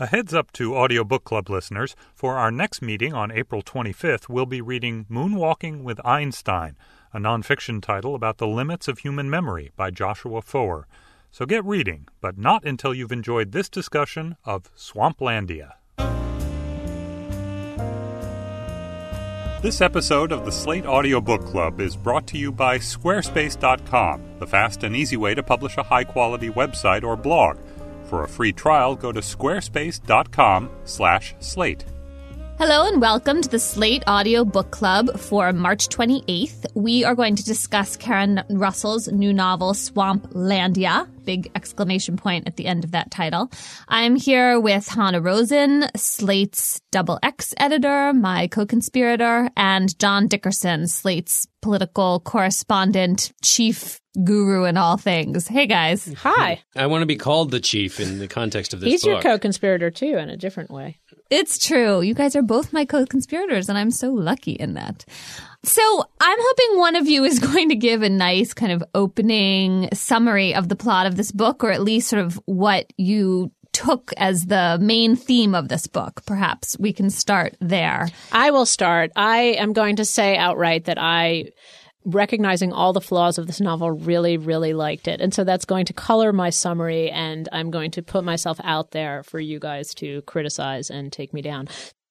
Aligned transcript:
A 0.00 0.06
heads 0.06 0.32
up 0.32 0.52
to 0.52 0.76
Audiobook 0.76 1.24
Club 1.24 1.50
listeners 1.50 1.96
for 2.14 2.36
our 2.36 2.52
next 2.52 2.80
meeting 2.80 3.12
on 3.12 3.32
April 3.32 3.62
25th, 3.62 4.28
we'll 4.28 4.46
be 4.46 4.60
reading 4.60 5.06
Moonwalking 5.10 5.82
with 5.82 5.98
Einstein, 6.06 6.76
a 7.12 7.18
nonfiction 7.18 7.82
title 7.82 8.14
about 8.14 8.38
the 8.38 8.46
limits 8.46 8.86
of 8.86 9.00
human 9.00 9.28
memory 9.28 9.72
by 9.74 9.90
Joshua 9.90 10.40
Foer. 10.40 10.86
So 11.32 11.46
get 11.46 11.64
reading, 11.64 12.06
but 12.20 12.38
not 12.38 12.64
until 12.64 12.94
you've 12.94 13.10
enjoyed 13.10 13.50
this 13.50 13.68
discussion 13.68 14.36
of 14.44 14.72
Swamplandia. 14.76 15.72
This 19.60 19.80
episode 19.80 20.30
of 20.30 20.44
the 20.44 20.52
Slate 20.52 20.86
Audiobook 20.86 21.44
Club 21.44 21.80
is 21.80 21.96
brought 21.96 22.28
to 22.28 22.38
you 22.38 22.52
by 22.52 22.78
Squarespace.com, 22.78 24.38
the 24.38 24.46
fast 24.46 24.84
and 24.84 24.94
easy 24.94 25.16
way 25.16 25.34
to 25.34 25.42
publish 25.42 25.76
a 25.76 25.82
high 25.82 26.04
quality 26.04 26.50
website 26.50 27.02
or 27.02 27.16
blog. 27.16 27.58
For 28.08 28.24
a 28.24 28.28
free 28.28 28.52
trial, 28.52 28.96
go 28.96 29.12
to 29.12 29.20
squarespace.com/slate. 29.20 31.84
Hello 32.58 32.88
and 32.88 33.00
welcome 33.00 33.40
to 33.40 33.48
the 33.48 33.60
Slate 33.60 34.02
Audio 34.08 34.44
Book 34.44 34.72
Club 34.72 35.16
for 35.16 35.52
March 35.52 35.86
28th. 35.90 36.66
We 36.74 37.04
are 37.04 37.14
going 37.14 37.36
to 37.36 37.44
discuss 37.44 37.96
Karen 37.96 38.42
Russell's 38.50 39.06
new 39.06 39.32
novel, 39.32 39.74
Swamplandia. 39.74 41.08
Big 41.24 41.52
exclamation 41.54 42.16
point 42.16 42.48
at 42.48 42.56
the 42.56 42.66
end 42.66 42.82
of 42.82 42.90
that 42.90 43.12
title. 43.12 43.48
I'm 43.86 44.16
here 44.16 44.58
with 44.58 44.88
Hanna 44.88 45.20
Rosin, 45.20 45.84
Slate's 45.94 46.80
Double 46.90 47.20
X 47.22 47.54
editor, 47.58 48.12
my 48.12 48.48
co-conspirator, 48.48 49.50
and 49.56 49.96
John 50.00 50.26
Dickerson, 50.26 50.88
Slate's 50.88 51.46
political 51.62 52.18
correspondent, 52.18 53.32
chief 53.40 54.00
guru 54.24 54.64
in 54.64 54.76
all 54.76 54.96
things. 54.96 55.46
Hey 55.46 55.66
guys. 55.66 56.12
Hi. 56.18 56.60
I 56.74 56.86
want 56.86 57.02
to 57.02 57.06
be 57.06 57.14
called 57.14 57.52
the 57.52 57.60
chief 57.60 58.00
in 58.00 58.18
the 58.18 58.26
context 58.26 58.74
of 58.74 58.80
this 58.80 58.90
He's 58.90 59.04
book. 59.04 59.22
your 59.22 59.22
co-conspirator 59.22 59.92
too, 59.92 60.16
in 60.16 60.28
a 60.28 60.36
different 60.36 60.70
way. 60.70 60.98
It's 61.30 61.58
true. 61.58 62.00
You 62.00 62.14
guys 62.14 62.34
are 62.36 62.42
both 62.42 62.72
my 62.72 62.84
co-conspirators 62.84 63.68
and 63.68 63.76
I'm 63.76 63.90
so 63.90 64.10
lucky 64.10 64.52
in 64.52 64.74
that. 64.74 65.04
So 65.64 66.04
I'm 66.20 66.38
hoping 66.40 66.78
one 66.78 66.96
of 66.96 67.08
you 67.08 67.24
is 67.24 67.38
going 67.52 67.68
to 67.68 67.76
give 67.76 68.02
a 68.02 68.08
nice 68.08 68.54
kind 68.54 68.72
of 68.72 68.82
opening 68.94 69.88
summary 69.92 70.54
of 70.54 70.68
the 70.68 70.76
plot 70.76 71.06
of 71.06 71.16
this 71.16 71.32
book, 71.32 71.62
or 71.64 71.70
at 71.70 71.82
least 71.82 72.08
sort 72.08 72.24
of 72.24 72.40
what 72.46 72.92
you 72.96 73.52
took 73.72 74.12
as 74.16 74.46
the 74.46 74.78
main 74.80 75.14
theme 75.14 75.54
of 75.54 75.68
this 75.68 75.86
book. 75.86 76.22
Perhaps 76.26 76.76
we 76.80 76.92
can 76.92 77.10
start 77.10 77.56
there. 77.60 78.08
I 78.32 78.50
will 78.50 78.66
start. 78.66 79.12
I 79.14 79.56
am 79.58 79.72
going 79.72 79.96
to 79.96 80.04
say 80.04 80.36
outright 80.36 80.86
that 80.86 80.98
I 80.98 81.50
recognizing 82.08 82.72
all 82.72 82.92
the 82.92 83.00
flaws 83.00 83.38
of 83.38 83.46
this 83.46 83.60
novel 83.60 83.90
really 83.90 84.36
really 84.36 84.72
liked 84.72 85.08
it. 85.08 85.20
And 85.20 85.32
so 85.32 85.44
that's 85.44 85.64
going 85.64 85.84
to 85.86 85.92
color 85.92 86.32
my 86.32 86.50
summary 86.50 87.10
and 87.10 87.48
i'm 87.52 87.70
going 87.70 87.90
to 87.92 88.02
put 88.02 88.24
myself 88.24 88.58
out 88.64 88.90
there 88.92 89.22
for 89.22 89.38
you 89.40 89.58
guys 89.58 89.94
to 89.94 90.22
criticize 90.22 90.90
and 90.90 91.12
take 91.12 91.32
me 91.32 91.42
down 91.42 91.68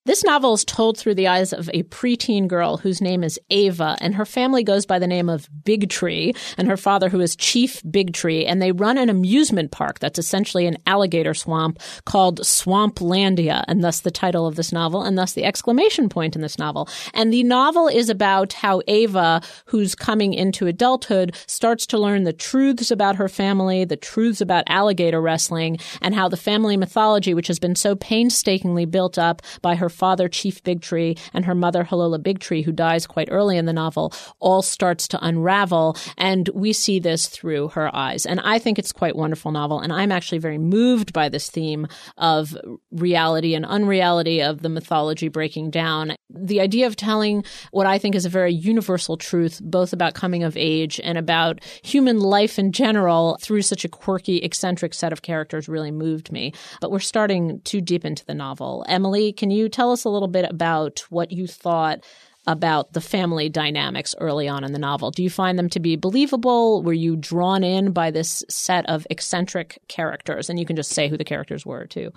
this 0.07 0.23
novel 0.23 0.53
is 0.53 0.63
told 0.63 0.97
through 0.97 1.15
the 1.15 1.27
eyes 1.27 1.51
of 1.51 1.69
a 1.73 1.83
preteen 1.83 2.47
girl 2.47 2.77
whose 2.77 3.01
name 3.01 3.25
is 3.25 3.37
Ava, 3.49 3.97
and 3.99 4.15
her 4.15 4.25
family 4.25 4.63
goes 4.63 4.85
by 4.85 4.99
the 4.99 5.05
name 5.05 5.27
of 5.27 5.49
Big 5.65 5.89
Tree, 5.89 6.33
and 6.57 6.69
her 6.69 6.77
father, 6.77 7.09
who 7.09 7.19
is 7.19 7.35
Chief 7.35 7.81
Big 7.91 8.13
Tree, 8.13 8.45
and 8.45 8.61
they 8.61 8.71
run 8.71 8.97
an 8.97 9.09
amusement 9.09 9.71
park 9.71 9.99
that's 9.99 10.17
essentially 10.17 10.65
an 10.65 10.77
alligator 10.87 11.33
swamp 11.33 11.79
called 12.05 12.39
Swamplandia, 12.39 13.65
and 13.67 13.83
thus 13.83 13.99
the 13.99 14.09
title 14.09 14.47
of 14.47 14.55
this 14.55 14.71
novel, 14.71 15.03
and 15.03 15.17
thus 15.17 15.33
the 15.33 15.43
exclamation 15.43 16.07
point 16.07 16.37
in 16.37 16.41
this 16.41 16.57
novel. 16.57 16.87
And 17.13 17.33
the 17.33 17.43
novel 17.43 17.89
is 17.89 18.09
about 18.09 18.53
how 18.53 18.81
Ava, 18.87 19.41
who's 19.65 19.93
coming 19.93 20.33
into 20.33 20.67
adulthood, 20.67 21.35
starts 21.47 21.85
to 21.87 21.97
learn 21.97 22.23
the 22.23 22.31
truths 22.31 22.91
about 22.91 23.17
her 23.17 23.27
family, 23.27 23.83
the 23.83 23.97
truths 23.97 24.39
about 24.39 24.63
alligator 24.67 25.21
wrestling, 25.21 25.79
and 26.01 26.15
how 26.15 26.29
the 26.29 26.37
family 26.37 26.77
mythology, 26.77 27.33
which 27.33 27.47
has 27.47 27.59
been 27.59 27.75
so 27.75 27.93
painstakingly 27.93 28.85
built 28.85 29.17
up 29.17 29.41
by 29.61 29.75
her 29.75 29.89
father, 29.97 30.29
Chief 30.29 30.63
Big 30.63 30.81
Tree, 30.81 31.17
and 31.33 31.45
her 31.45 31.55
mother, 31.55 31.83
Hilola 31.83 32.21
Big 32.21 32.39
Tree, 32.39 32.61
who 32.61 32.71
dies 32.71 33.07
quite 33.07 33.29
early 33.31 33.57
in 33.57 33.65
the 33.65 33.73
novel, 33.73 34.13
all 34.39 34.61
starts 34.61 35.07
to 35.09 35.25
unravel. 35.25 35.97
And 36.17 36.49
we 36.53 36.73
see 36.73 36.99
this 36.99 37.27
through 37.27 37.69
her 37.69 37.93
eyes. 37.95 38.25
And 38.25 38.39
I 38.41 38.59
think 38.59 38.77
it's 38.77 38.93
quite 38.93 39.15
wonderful 39.15 39.51
novel. 39.51 39.79
And 39.79 39.91
I'm 39.91 40.11
actually 40.11 40.37
very 40.37 40.57
moved 40.57 41.13
by 41.13 41.29
this 41.29 41.49
theme 41.49 41.87
of 42.17 42.55
reality 42.91 43.55
and 43.55 43.65
unreality 43.65 44.41
of 44.41 44.61
the 44.61 44.69
mythology 44.69 45.27
breaking 45.27 45.71
down. 45.71 46.15
The 46.29 46.61
idea 46.61 46.87
of 46.87 46.95
telling 46.95 47.43
what 47.71 47.87
I 47.87 47.97
think 47.97 48.15
is 48.15 48.25
a 48.25 48.29
very 48.29 48.53
universal 48.53 49.17
truth, 49.17 49.59
both 49.63 49.93
about 49.93 50.13
coming 50.13 50.43
of 50.43 50.55
age 50.57 50.99
and 51.03 51.17
about 51.17 51.63
human 51.83 52.19
life 52.19 52.59
in 52.59 52.71
general 52.71 53.37
through 53.41 53.61
such 53.61 53.83
a 53.85 53.89
quirky, 53.89 54.37
eccentric 54.37 54.93
set 54.93 55.11
of 55.13 55.21
characters 55.21 55.67
really 55.67 55.91
moved 55.91 56.31
me. 56.31 56.53
But 56.81 56.91
we're 56.91 56.99
starting 56.99 57.61
too 57.61 57.81
deep 57.81 58.05
into 58.05 58.25
the 58.25 58.33
novel. 58.33 58.85
Emily, 58.87 59.31
can 59.31 59.51
you 59.51 59.69
tell 59.69 59.86
us 59.91 60.03
a 60.03 60.09
little 60.09 60.27
bit 60.27 60.49
about 60.49 61.03
what 61.09 61.31
you 61.31 61.47
thought 61.47 62.03
about 62.47 62.93
the 62.93 63.01
family 63.01 63.49
dynamics 63.49 64.15
early 64.19 64.47
on 64.47 64.63
in 64.63 64.71
the 64.71 64.79
novel. 64.79 65.11
Do 65.11 65.21
you 65.21 65.29
find 65.29 65.59
them 65.59 65.69
to 65.69 65.81
be 65.81 65.97
believable? 65.97 66.81
Were 66.81 66.93
you 66.93 67.17
drawn 67.17 67.63
in 67.63 67.91
by 67.91 68.09
this 68.09 68.43
set 68.49 68.87
of 68.89 69.05
eccentric 69.09 69.79
characters? 69.89 70.49
And 70.49 70.57
you 70.57 70.65
can 70.65 70.77
just 70.77 70.91
say 70.91 71.09
who 71.09 71.17
the 71.17 71.25
characters 71.25 71.65
were 71.65 71.85
too. 71.85 72.11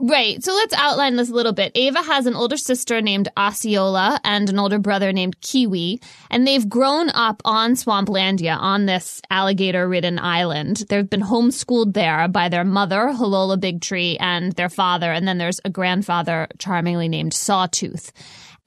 Right. 0.00 0.42
So 0.42 0.52
let's 0.52 0.74
outline 0.74 1.14
this 1.14 1.30
a 1.30 1.34
little 1.34 1.52
bit. 1.52 1.70
Ava 1.76 2.02
has 2.02 2.26
an 2.26 2.34
older 2.34 2.56
sister 2.56 3.00
named 3.00 3.28
Osceola 3.36 4.18
and 4.24 4.50
an 4.50 4.58
older 4.58 4.80
brother 4.80 5.12
named 5.12 5.40
Kiwi, 5.40 6.00
and 6.30 6.46
they've 6.46 6.68
grown 6.68 7.10
up 7.10 7.40
on 7.44 7.74
Swamplandia 7.74 8.56
on 8.58 8.86
this 8.86 9.22
alligator 9.30 9.88
ridden 9.88 10.18
island. 10.18 10.84
They've 10.88 11.08
been 11.08 11.22
homeschooled 11.22 11.94
there 11.94 12.26
by 12.26 12.48
their 12.48 12.64
mother, 12.64 13.12
Hilola 13.14 13.58
Big 13.60 13.80
Tree, 13.80 14.16
and 14.18 14.52
their 14.52 14.68
father, 14.68 15.12
and 15.12 15.28
then 15.28 15.38
there's 15.38 15.60
a 15.64 15.70
grandfather 15.70 16.48
charmingly 16.58 17.08
named 17.08 17.32
Sawtooth. 17.32 18.10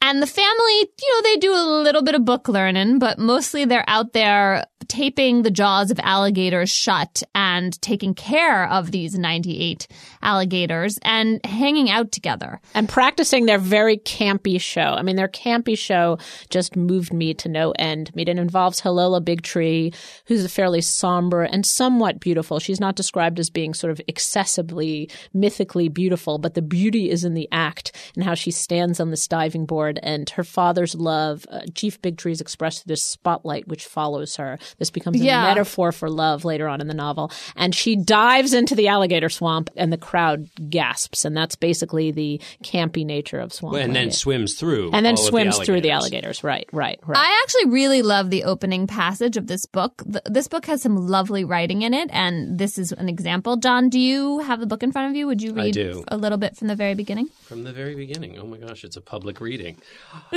And 0.01 0.21
the 0.21 0.27
family, 0.27 0.74
you 0.79 1.13
know, 1.13 1.21
they 1.24 1.38
do 1.38 1.53
a 1.53 1.81
little 1.83 2.03
bit 2.03 2.15
of 2.15 2.24
book 2.24 2.47
learning, 2.47 3.00
but 3.00 3.19
mostly 3.19 3.65
they're 3.65 3.83
out 3.88 4.13
there 4.13 4.65
taping 4.88 5.44
the 5.44 5.51
jaws 5.51 5.92
of 5.92 6.00
alligators 6.04 6.69
shut 6.69 7.24
and 7.36 7.80
taking 7.81 8.13
care 8.13 8.68
of 8.69 8.92
these 8.92 9.18
98 9.18 9.88
alligators 10.22 11.00
and 11.04 11.44
hanging 11.45 11.89
out 11.89 12.12
together. 12.12 12.60
And 12.74 12.89
practicing 12.89 13.45
their 13.45 13.57
very 13.57 13.98
campy 13.98 14.60
show. 14.60 14.81
I 14.81 15.01
mean, 15.01 15.16
their 15.16 15.28
campy 15.28 15.78
show 15.78 16.18
just 16.50 16.75
moved 16.75 17.13
me 17.13 17.34
to 17.36 17.50
no 17.50 17.72
end. 17.78 18.12
I 18.12 18.16
mean, 18.16 18.28
it 18.28 18.38
involves 18.38 18.81
Hilola 18.81 19.22
Bigtree, 19.22 19.94
who's 20.25 20.45
a 20.45 20.50
fairly 20.50 20.81
somber 20.81 21.44
and 21.44 21.66
somewhat 21.66 22.19
beautiful. 22.19 22.60
She's 22.60 22.80
not 22.80 22.95
described 22.95 23.39
as 23.39 23.50
being 23.50 23.74
sort 23.74 23.92
of 23.92 24.01
excessively 24.07 25.10
mythically 25.34 25.89
beautiful, 25.89 26.38
but 26.38 26.54
the 26.54 26.62
beauty 26.62 27.10
is 27.10 27.24
in 27.24 27.34
the 27.34 27.48
act 27.51 27.95
and 28.16 28.24
how 28.24 28.34
she 28.34 28.51
stands 28.51 29.00
on 29.00 29.12
this 29.12 29.28
diving 29.28 29.66
board 29.66 30.00
and 30.04 30.30
her 30.31 30.44
father's 30.44 30.95
love. 30.95 31.45
Uh, 31.50 31.62
Chief 31.74 32.01
Bigtree 32.01 32.31
is 32.31 32.42
expressed 32.42 32.84
through 32.84 32.92
this 32.92 33.06
spotlight 33.06 33.68
which 33.68 33.86
follows 33.86 34.36
her. 34.38 34.57
This 34.79 34.89
becomes 34.91 35.19
a 35.19 35.24
Yeah. 35.24 35.44
metaphor 35.44 35.91
for 35.91 36.09
love 36.09 36.45
later 36.45 36.68
on 36.68 36.81
in 36.81 36.88
the 36.88 36.94
novel. 36.94 37.31
And 37.56 37.74
she 37.74 37.95
dives 37.95 38.53
into 38.53 38.75
the 38.75 38.88
alligator 38.88 39.29
swamp 39.29 39.69
and 39.75 39.91
the 39.91 39.97
crowd 39.97 40.50
gasps. 40.69 41.25
And 41.25 41.35
that's 41.35 41.56
basically 41.56 42.12
the 42.12 42.39
campy 42.63 43.06
nature 43.06 43.39
of 43.39 43.51
swamp. 43.53 43.75
and 43.77 43.95
then 43.95 44.12
swims 44.12 44.53
through. 44.56 44.91
and 44.94 45.06
then 45.06 45.15
all 45.15 45.21
of 45.21 45.27
swims 45.27 45.57
through 45.57 45.81
the 45.81 45.91
alligators. 45.91 46.41
alligators. 46.41 46.44
Right, 46.44 46.68
right, 46.71 47.00
right. 47.06 47.18
I 47.18 47.41
actually 47.44 47.71
really 47.71 48.01
love 48.01 48.29
the 48.29 48.44
opening 48.44 48.88
passage 48.88 49.35
of 49.38 49.47
this 49.47 49.65
book. 49.65 50.03
Th- 50.03 50.24
this 50.25 50.47
book 50.47 50.65
has 50.68 50.81
some 50.81 50.95
lovely 51.07 51.44
writing 51.44 51.81
in 51.81 51.94
it, 51.94 52.09
and 52.13 52.57
this 52.59 52.77
is 52.77 52.91
an 52.91 53.09
example. 53.09 53.57
John, 53.57 53.89
do 53.89 54.00
you 54.00 54.39
have 54.39 54.59
the 54.59 54.65
book 54.68 54.83
in 54.83 54.91
front 54.91 55.09
of 55.09 55.15
you? 55.15 55.25
Would 55.27 55.41
you 55.41 55.51
I 55.51 55.63
read 55.65 55.74
do. 55.74 56.03
a 56.07 56.18
little 56.18 56.38
bit 56.38 56.56
from 56.56 56.68
the 56.68 56.75
very 56.75 56.94
beginning? 56.94 57.27
From 57.44 57.63
the 57.63 57.74
very 57.74 57.95
beginning. 57.95 58.38
Oh 58.39 58.45
my 58.45 58.57
gosh, 58.57 58.83
it's 58.83 58.95
a 58.97 59.01
public 59.01 59.41
reading. 59.41 59.77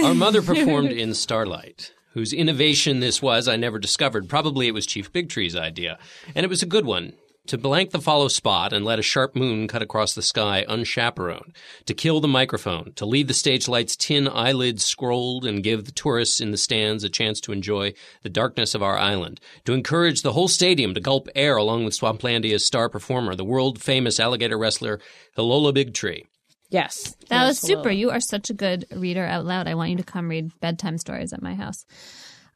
Our 0.03 0.15
mother 0.15 0.41
performed 0.43 0.93
in 1.03 1.15
Starlight. 1.15 1.93
Whose 2.13 2.33
innovation 2.33 3.01
this 3.01 3.23
was, 3.23 3.47
I 3.47 3.57
never 3.57 3.79
discovered. 3.79 4.29
Probably 4.29 4.67
it 4.67 4.75
was 4.75 4.85
Chief 4.85 5.13
Bigtree's 5.13 5.55
idea. 5.55 5.99
And 6.35 6.45
it 6.45 6.51
was 6.51 6.63
a 6.63 6.67
good 6.67 6.85
one. 6.85 7.13
To 7.47 7.59
blank 7.59 7.91
the 7.91 8.01
follow 8.01 8.29
spot 8.29 8.73
and 8.73 8.85
let 8.85 8.99
a 8.99 9.03
sharp 9.03 9.35
moon 9.35 9.67
cut 9.67 9.81
across 9.81 10.15
the 10.15 10.23
sky 10.23 10.65
unchaperoned. 10.69 11.57
To 11.87 11.95
kill 11.95 12.21
the 12.21 12.29
microphone. 12.29 12.93
To 12.95 13.07
leave 13.07 13.29
the 13.29 13.35
stage 13.35 13.67
light's 13.67 13.97
tin 13.97 14.29
eyelids 14.29 14.85
scrolled 14.85 15.47
and 15.47 15.63
give 15.63 15.85
the 15.85 15.93
tourists 15.93 16.41
in 16.41 16.51
the 16.51 16.57
stands 16.57 17.03
a 17.03 17.09
chance 17.09 17.41
to 17.43 17.53
enjoy 17.53 17.95
the 18.23 18.29
darkness 18.29 18.75
of 18.75 18.83
our 18.83 18.99
island. 18.99 19.41
To 19.65 19.73
encourage 19.73 20.23
the 20.23 20.33
whole 20.33 20.49
stadium 20.49 20.95
to 20.95 21.01
gulp 21.01 21.29
air 21.35 21.57
along 21.57 21.85
with 21.85 21.95
Swamplandia's 21.95 22.65
star 22.65 22.89
performer, 22.89 23.35
the 23.35 23.45
world 23.45 23.81
famous 23.81 24.21
alligator 24.21 24.59
wrestler 24.59 25.01
Hilola 25.37 25.73
Bigtree. 25.73 26.27
Yes. 26.71 27.17
That 27.29 27.47
was 27.47 27.59
super. 27.59 27.91
You 27.91 28.11
are 28.11 28.21
such 28.21 28.49
a 28.49 28.55
good 28.55 28.87
reader 28.93 29.25
out 29.25 29.45
loud. 29.45 29.67
I 29.67 29.75
want 29.75 29.91
you 29.91 29.97
to 29.97 30.03
come 30.05 30.29
read 30.29 30.59
bedtime 30.61 30.99
stories 30.99 31.33
at 31.33 31.43
my 31.43 31.55
house. 31.55 31.85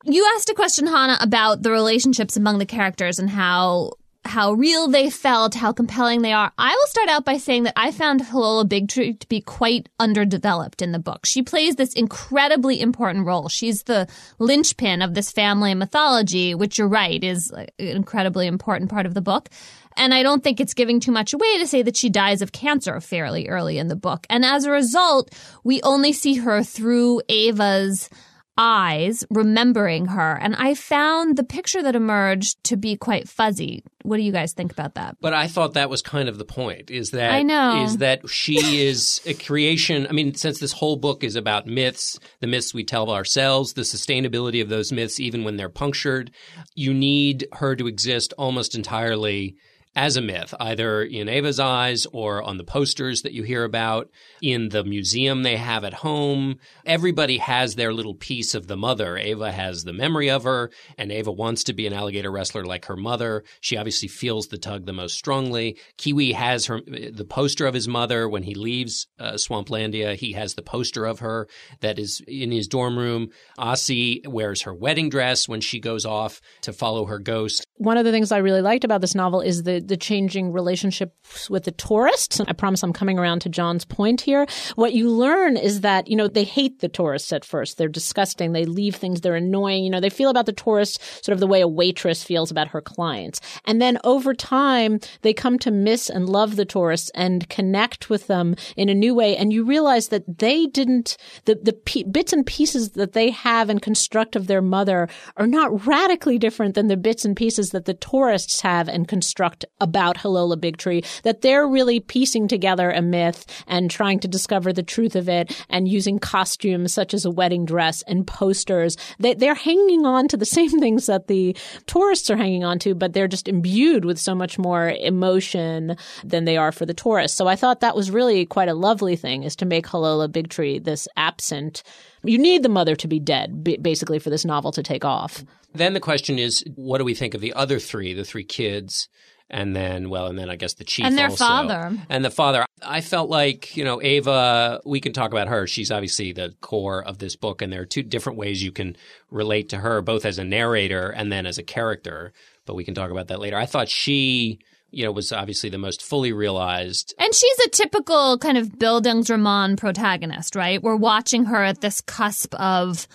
You 0.05 0.31
asked 0.37 0.51
a 0.51 0.55
question, 0.55 0.87
Hannah, 0.87 1.19
about 1.21 1.63
the 1.63 1.71
relationships 1.71 2.37
among 2.37 2.59
the 2.59 2.67
characters 2.67 3.19
and 3.19 3.31
how 3.31 3.93
how 4.27 4.53
real 4.53 4.89
they 4.89 5.11
felt, 5.11 5.55
how 5.55 5.73
compelling 5.73 6.23
they 6.23 6.33
are. 6.33 6.51
I 6.57 6.71
will 6.71 6.87
start 6.87 7.09
out 7.09 7.25
by 7.25 7.37
saying 7.37 7.65
that 7.65 7.75
I 7.77 7.91
found 7.91 8.23
Hilola 8.23 8.65
Bigtree 8.65 9.21
to 9.21 9.29
be 9.29 9.41
quite 9.41 9.89
underdeveloped 10.01 10.81
in 10.81 10.93
the 10.93 10.99
book. 10.99 11.27
She 11.27 11.43
plays 11.43 11.77
this 11.77 11.93
incredibly 11.93 12.81
important 12.81 13.27
role. 13.27 13.49
She's 13.49 13.83
the 13.83 14.09
linchpin 14.39 15.03
of 15.03 15.15
this 15.15 15.31
family 15.31 15.75
mythology, 15.75 16.55
which 16.55 16.79
you're 16.79 16.89
right 16.89 17.23
is 17.23 17.51
an 17.51 17.69
incredibly 17.79 18.47
important 18.47 18.91
part 18.91 19.07
of 19.07 19.15
the 19.15 19.21
book. 19.21 19.51
And 19.97 20.15
I 20.15 20.23
don't 20.23 20.43
think 20.43 20.61
it's 20.61 20.75
giving 20.75 21.01
too 21.01 21.13
much 21.13 21.33
away 21.33 21.59
to 21.59 21.67
say 21.67 21.83
that 21.83 21.97
she 21.97 22.11
dies 22.11 22.43
of 22.43 22.53
cancer 22.53 23.01
fairly 23.01 23.49
early 23.49 23.79
in 23.79 23.89
the 23.89 23.97
book. 23.97 24.27
And 24.29 24.45
as 24.45 24.65
a 24.65 24.71
result, 24.71 25.33
we 25.63 25.81
only 25.83 26.13
see 26.13 26.35
her 26.35 26.63
through 26.63 27.23
Ava's 27.29 28.09
eyes, 28.57 29.25
remembering 29.31 30.07
her. 30.07 30.39
And 30.41 30.55
I 30.57 30.75
found 30.75 31.37
the 31.37 31.45
picture 31.45 31.83
that 31.83 31.97
emerged 31.97 32.63
to 32.65 32.77
be 32.77 32.97
quite 32.97 33.29
fuzzy. 33.29 33.83
What 34.03 34.19
do 34.19 34.23
you 34.23 34.33
guys 34.33 34.53
think 34.53 34.71
about 34.71 34.95
that? 34.95 35.17
But 35.21 35.35
I 35.35 35.49
thought 35.49 35.75
that 35.75 35.91
was 35.91 36.03
kind 36.03 36.29
of 36.29 36.39
the 36.39 36.45
point. 36.45 36.91
Is 36.91 37.11
that 37.11 37.33
I 37.33 37.43
know. 37.43 37.83
is 37.85 37.99
that 37.99 38.29
she 38.29 38.85
is 38.87 39.21
a 39.27 39.35
creation. 39.35 40.07
I 40.07 40.13
mean, 40.13 40.35
since 40.35 40.61
this 40.61 40.73
whole 40.73 40.97
book 40.97 41.25
is 41.25 41.37
about 41.37 41.67
myths, 41.67 42.19
the 42.41 42.47
myths 42.47 42.75
we 42.75 42.85
tell 42.85 43.11
ourselves, 43.11 43.73
the 43.73 43.83
sustainability 43.83 44.63
of 44.63 44.69
those 44.69 44.93
myths, 44.93 45.19
even 45.19 45.43
when 45.43 45.57
they're 45.57 45.69
punctured, 45.69 46.31
you 46.75 46.95
need 46.95 47.47
her 47.55 47.75
to 47.77 47.87
exist 47.87 48.33
almost 48.39 48.75
entirely 48.75 49.57
as 49.97 50.17
a 50.17 50.21
myth, 50.21 50.53
either 50.59 51.03
in 51.03 51.29
Ava's 51.29 51.61
eyes 51.61 52.07
or 52.13 52.43
on 52.43 52.57
the 52.57 52.65
posters 52.65 53.23
that 53.23 53.33
you 53.33 53.43
hear 53.43 53.65
about, 53.65 54.11
in 54.43 54.71
the 54.71 54.85
museum 54.85 55.43
they 55.43 55.57
have 55.57 55.85
at 55.85 55.95
home. 55.95 56.59
Everybody 56.85 57.39
has 57.39 57.75
their 57.75 57.93
little 57.93 58.15
piece 58.15 58.55
of 58.55 58.67
the 58.67 58.77
mother. 58.77 59.17
Ava 59.17 59.53
has 59.53 59.85
the 59.85 59.93
memory 59.93 60.31
of 60.31 60.45
her, 60.45 60.71
and 60.99 61.13
Ava 61.13 61.31
wants 61.31 61.65
to 61.65 61.73
be 61.73 61.87
an 61.87 61.93
alligator 61.93 62.31
wrestler 62.31 62.65
like 62.65 62.87
her 62.87 62.97
mother. 62.97 63.45
She 63.61 63.77
obviously 63.77 64.09
feels 64.09 64.49
the 64.49 64.59
tug 64.59 64.87
the 64.87 64.93
most 64.93 65.15
strongly. 65.15 65.79
Kiwi 65.97 66.33
has 66.33 66.67
her 66.67 66.81
the 66.81 67.27
poster 67.29 67.67
of 67.67 67.75
his 67.75 67.87
mother 67.87 68.29
when 68.29 68.43
he 68.43 68.55
leaves 68.55 69.07
uh, 69.19 69.33
Swamplandia. 69.33 70.17
He 70.17 70.33
has 70.33 70.55
the 70.55 70.63
poster 70.63 71.05
of 71.05 71.21
her 71.21 71.49
that 71.81 71.99
is 71.99 72.21
in 72.27 72.51
his 72.51 72.69
dorm 72.69 72.99
room. 72.99 73.31
Ossie 73.59 74.27
wears 74.27 74.63
her 74.63 74.75
wedding 74.75 75.09
dress 75.09 75.49
when 75.49 75.61
she 75.61 75.79
goes 75.79 76.05
off 76.05 76.41
to 76.63 76.73
follow 76.73 77.07
her 77.07 77.19
ghost. 77.19 77.67
One 77.79 77.97
of 77.97 78.05
the 78.05 78.13
things 78.13 78.31
I 78.31 78.39
really 78.39 78.61
liked 78.61 78.85
about 78.85 79.01
this 79.01 79.17
novel 79.17 79.41
is 79.41 79.65
the 79.65 79.81
the 79.81 79.97
changing 79.97 80.53
relationships 80.53 81.51
with 81.51 81.65
the 81.65 81.73
tourists. 81.73 82.41
I 82.41 82.53
promise 82.53 82.85
I'm 82.85 82.93
coming 82.93 83.19
around 83.19 83.41
to 83.41 83.49
John's 83.49 83.85
point 83.85 84.21
here. 84.21 84.47
What 84.77 84.93
you 84.93 85.11
learn 85.11 85.57
is 85.57 85.81
that, 85.81 86.07
you 86.07 86.15
know, 86.15 86.29
they 86.29 86.45
hate 86.45 86.79
the 86.79 86.89
tourists 86.89 87.33
at 87.33 87.45
first. 87.45 87.77
They're 87.77 87.89
disgusting. 87.89 88.53
They 88.53 88.65
leave 88.65 88.95
things. 88.95 89.21
They're 89.21 89.35
annoying. 89.35 89.83
You 89.83 89.91
know, 89.91 90.01
they 90.01 90.09
feel 90.09 90.31
about 90.31 90.47
the 90.47 90.53
tourists 90.53 91.25
sort 91.25 91.33
of 91.35 91.41
the 91.41 91.49
way 91.49 91.61
a 91.61 91.69
waitress 91.69 92.23
feels 92.23 92.53
about 92.53 92.69
her 92.69 92.81
clients. 92.81 93.41
And 93.65 93.83
then 93.83 93.99
over 94.05 94.35
time, 94.35 95.01
they 95.23 95.33
come 95.33 95.59
to 95.59 95.73
miss 95.73 96.09
and 96.09 96.29
love 96.29 96.55
the 96.55 96.65
tourists 96.65 97.11
and 97.15 97.49
connect 97.49 98.09
with 98.09 98.29
them 98.29 98.55
in 98.77 98.89
a 98.89 98.95
new 98.95 99.17
way. 99.17 99.37
And 99.37 99.53
you 99.53 99.65
realize 99.65 100.09
that 100.09 100.39
they 100.39 100.67
didn't, 100.67 101.17
the, 101.45 101.57
the 101.57 101.73
pe- 101.73 102.05
bits 102.05 102.33
and 102.33 102.47
pieces 102.47 102.91
that 102.91 103.15
they 103.15 103.31
have 103.31 103.69
and 103.69 103.83
construct 103.83 104.37
of 104.37 104.47
their 104.47 104.63
mother 104.63 105.09
are 105.37 105.49
not 105.49 105.87
radically 105.87 106.39
different 106.39 106.77
than 106.77 106.87
the 106.87 106.97
bits 106.97 107.25
and 107.25 107.37
pieces 107.37 107.64
that 107.71 107.85
the 107.85 107.95
tourists 107.95 108.61
have 108.61 108.89
and 108.89 109.09
construct 109.09 109.65
about 109.81 110.19
Hilola 110.19 110.61
Big 110.61 110.77
Tree, 110.77 111.03
that 111.23 111.43
they're 111.43 111.67
really 111.67 112.01
piecing 112.01 112.49
together 112.49 112.91
a 112.91 113.03
myth 113.03 113.47
and 113.67 113.91
trying 113.91 114.21
to 114.21 114.29
discover 114.29 114.73
the 114.73 114.83
truth 114.83 115.17
of 115.17 115.29
it 115.29 115.65
and 115.69 115.89
using 115.89 116.19
costumes 116.19 116.93
such 116.93 117.15
as 117.15 117.25
a 117.25 117.31
wedding 117.31 117.65
dress 117.65 118.03
and 118.03 118.27
posters. 118.27 118.97
They, 119.19 119.35
they're 119.35 119.55
hanging 119.55 120.07
on 120.07 120.29
to 120.29 120.37
the 120.37 120.45
same 120.55 120.81
things 120.81 121.07
that 121.07 121.29
the 121.29 121.57
tourists 121.87 122.31
are 122.31 122.37
hanging 122.37 122.65
on 122.65 122.79
to, 122.81 122.95
but 122.95 123.13
they're 123.13 123.29
just 123.29 123.49
imbued 123.49 124.05
with 124.05 124.19
so 124.19 124.35
much 124.35 124.59
more 124.59 124.91
emotion 124.91 125.97
than 126.23 126.45
they 126.45 126.57
are 126.57 126.73
for 126.73 126.87
the 126.87 126.95
tourists. 126.95 127.37
So 127.37 127.47
I 127.47 127.57
thought 127.57 127.81
that 127.81 127.97
was 127.97 128.11
really 128.11 128.47
quite 128.47 128.69
a 128.69 128.75
lovely 128.75 129.17
thing 129.17 129.43
is 129.43 129.57
to 129.57 129.67
make 129.67 129.87
Hilola 129.87 130.31
Big 130.31 130.49
Tree 130.49 130.79
this 130.79 131.09
absent. 131.17 131.83
You 132.23 132.39
need 132.39 132.63
the 132.63 132.69
mother 132.69 132.97
to 132.97 133.09
be 133.09 133.21
dead, 133.21 133.65
basically, 133.83 134.19
for 134.19 134.31
this 134.31 134.45
novel 134.45 134.73
to 134.73 134.83
take 134.83 135.05
off. 135.05 135.45
Then 135.75 135.93
the 135.93 136.01
question 136.01 136.39
is, 136.39 136.65
what 136.75 136.99
do 136.99 137.05
we 137.05 137.15
think 137.15 137.35
of 137.35 137.41
the 137.41 137.53
other 137.55 137.79
three, 137.79 138.15
the 138.15 138.25
three 138.25 138.45
kids? 138.45 139.09
And 139.51 139.77
then, 139.77 140.09
well, 140.09 140.27
and 140.27 140.39
then 140.39 140.49
I 140.49 140.57
guess 140.57 140.75
the 140.75 140.85
chief 140.85 141.05
And 141.05 141.19
their 141.19 141.29
also. 141.29 141.45
father. 141.45 141.99
And 142.09 142.25
the 142.25 142.31
father. 142.31 142.65
I 142.83 143.03
felt 143.03 143.29
like, 143.29 143.77
you 143.77 143.85
know, 143.85 144.01
Ava, 144.03 144.81
we 144.87 145.01
can 145.01 145.13
talk 145.13 145.33
about 145.33 145.49
her. 145.49 145.67
She's 145.67 145.91
obviously 145.91 146.33
the 146.33 146.55
core 146.63 147.05
of 147.05 147.19
this 147.19 147.37
book, 147.37 147.61
and 147.61 147.73
there 147.73 147.83
are 147.83 147.87
two 147.87 148.03
different 148.03 148.39
ways 148.39 148.63
you 148.63 148.73
can 148.73 148.97
relate 149.31 149.69
to 149.69 149.79
her, 149.79 150.01
both 150.01 150.25
as 150.25 150.39
a 150.39 150.45
narrator 150.45 151.11
and 151.11 151.31
then 151.31 151.45
as 151.45 151.59
a 151.59 151.63
character. 151.63 152.33
But 152.65 152.75
we 152.75 152.85
can 152.85 152.95
talk 152.95 153.11
about 153.11 153.29
that 153.29 153.39
later. 153.39 153.59
I 153.59 153.67
thought 153.67 153.91
she, 153.91 154.61
you 154.91 155.05
know, 155.05 155.13
was 155.13 155.31
obviously 155.31 155.69
the 155.69 155.79
most 155.79 156.03
fully 156.03 156.33
realized. 156.33 157.15
And 157.19 157.35
she's 157.35 157.59
a 157.67 157.69
typical 157.69 158.39
kind 158.39 158.57
of 158.57 158.69
Bildungsroman 158.69 159.77
protagonist, 159.77 160.57
right? 160.57 160.83
We're 160.83 160.97
watching 160.97 161.45
her 161.45 161.63
at 161.63 161.83
this 161.83 162.01
cusp 162.01 162.55
of, 162.55 163.07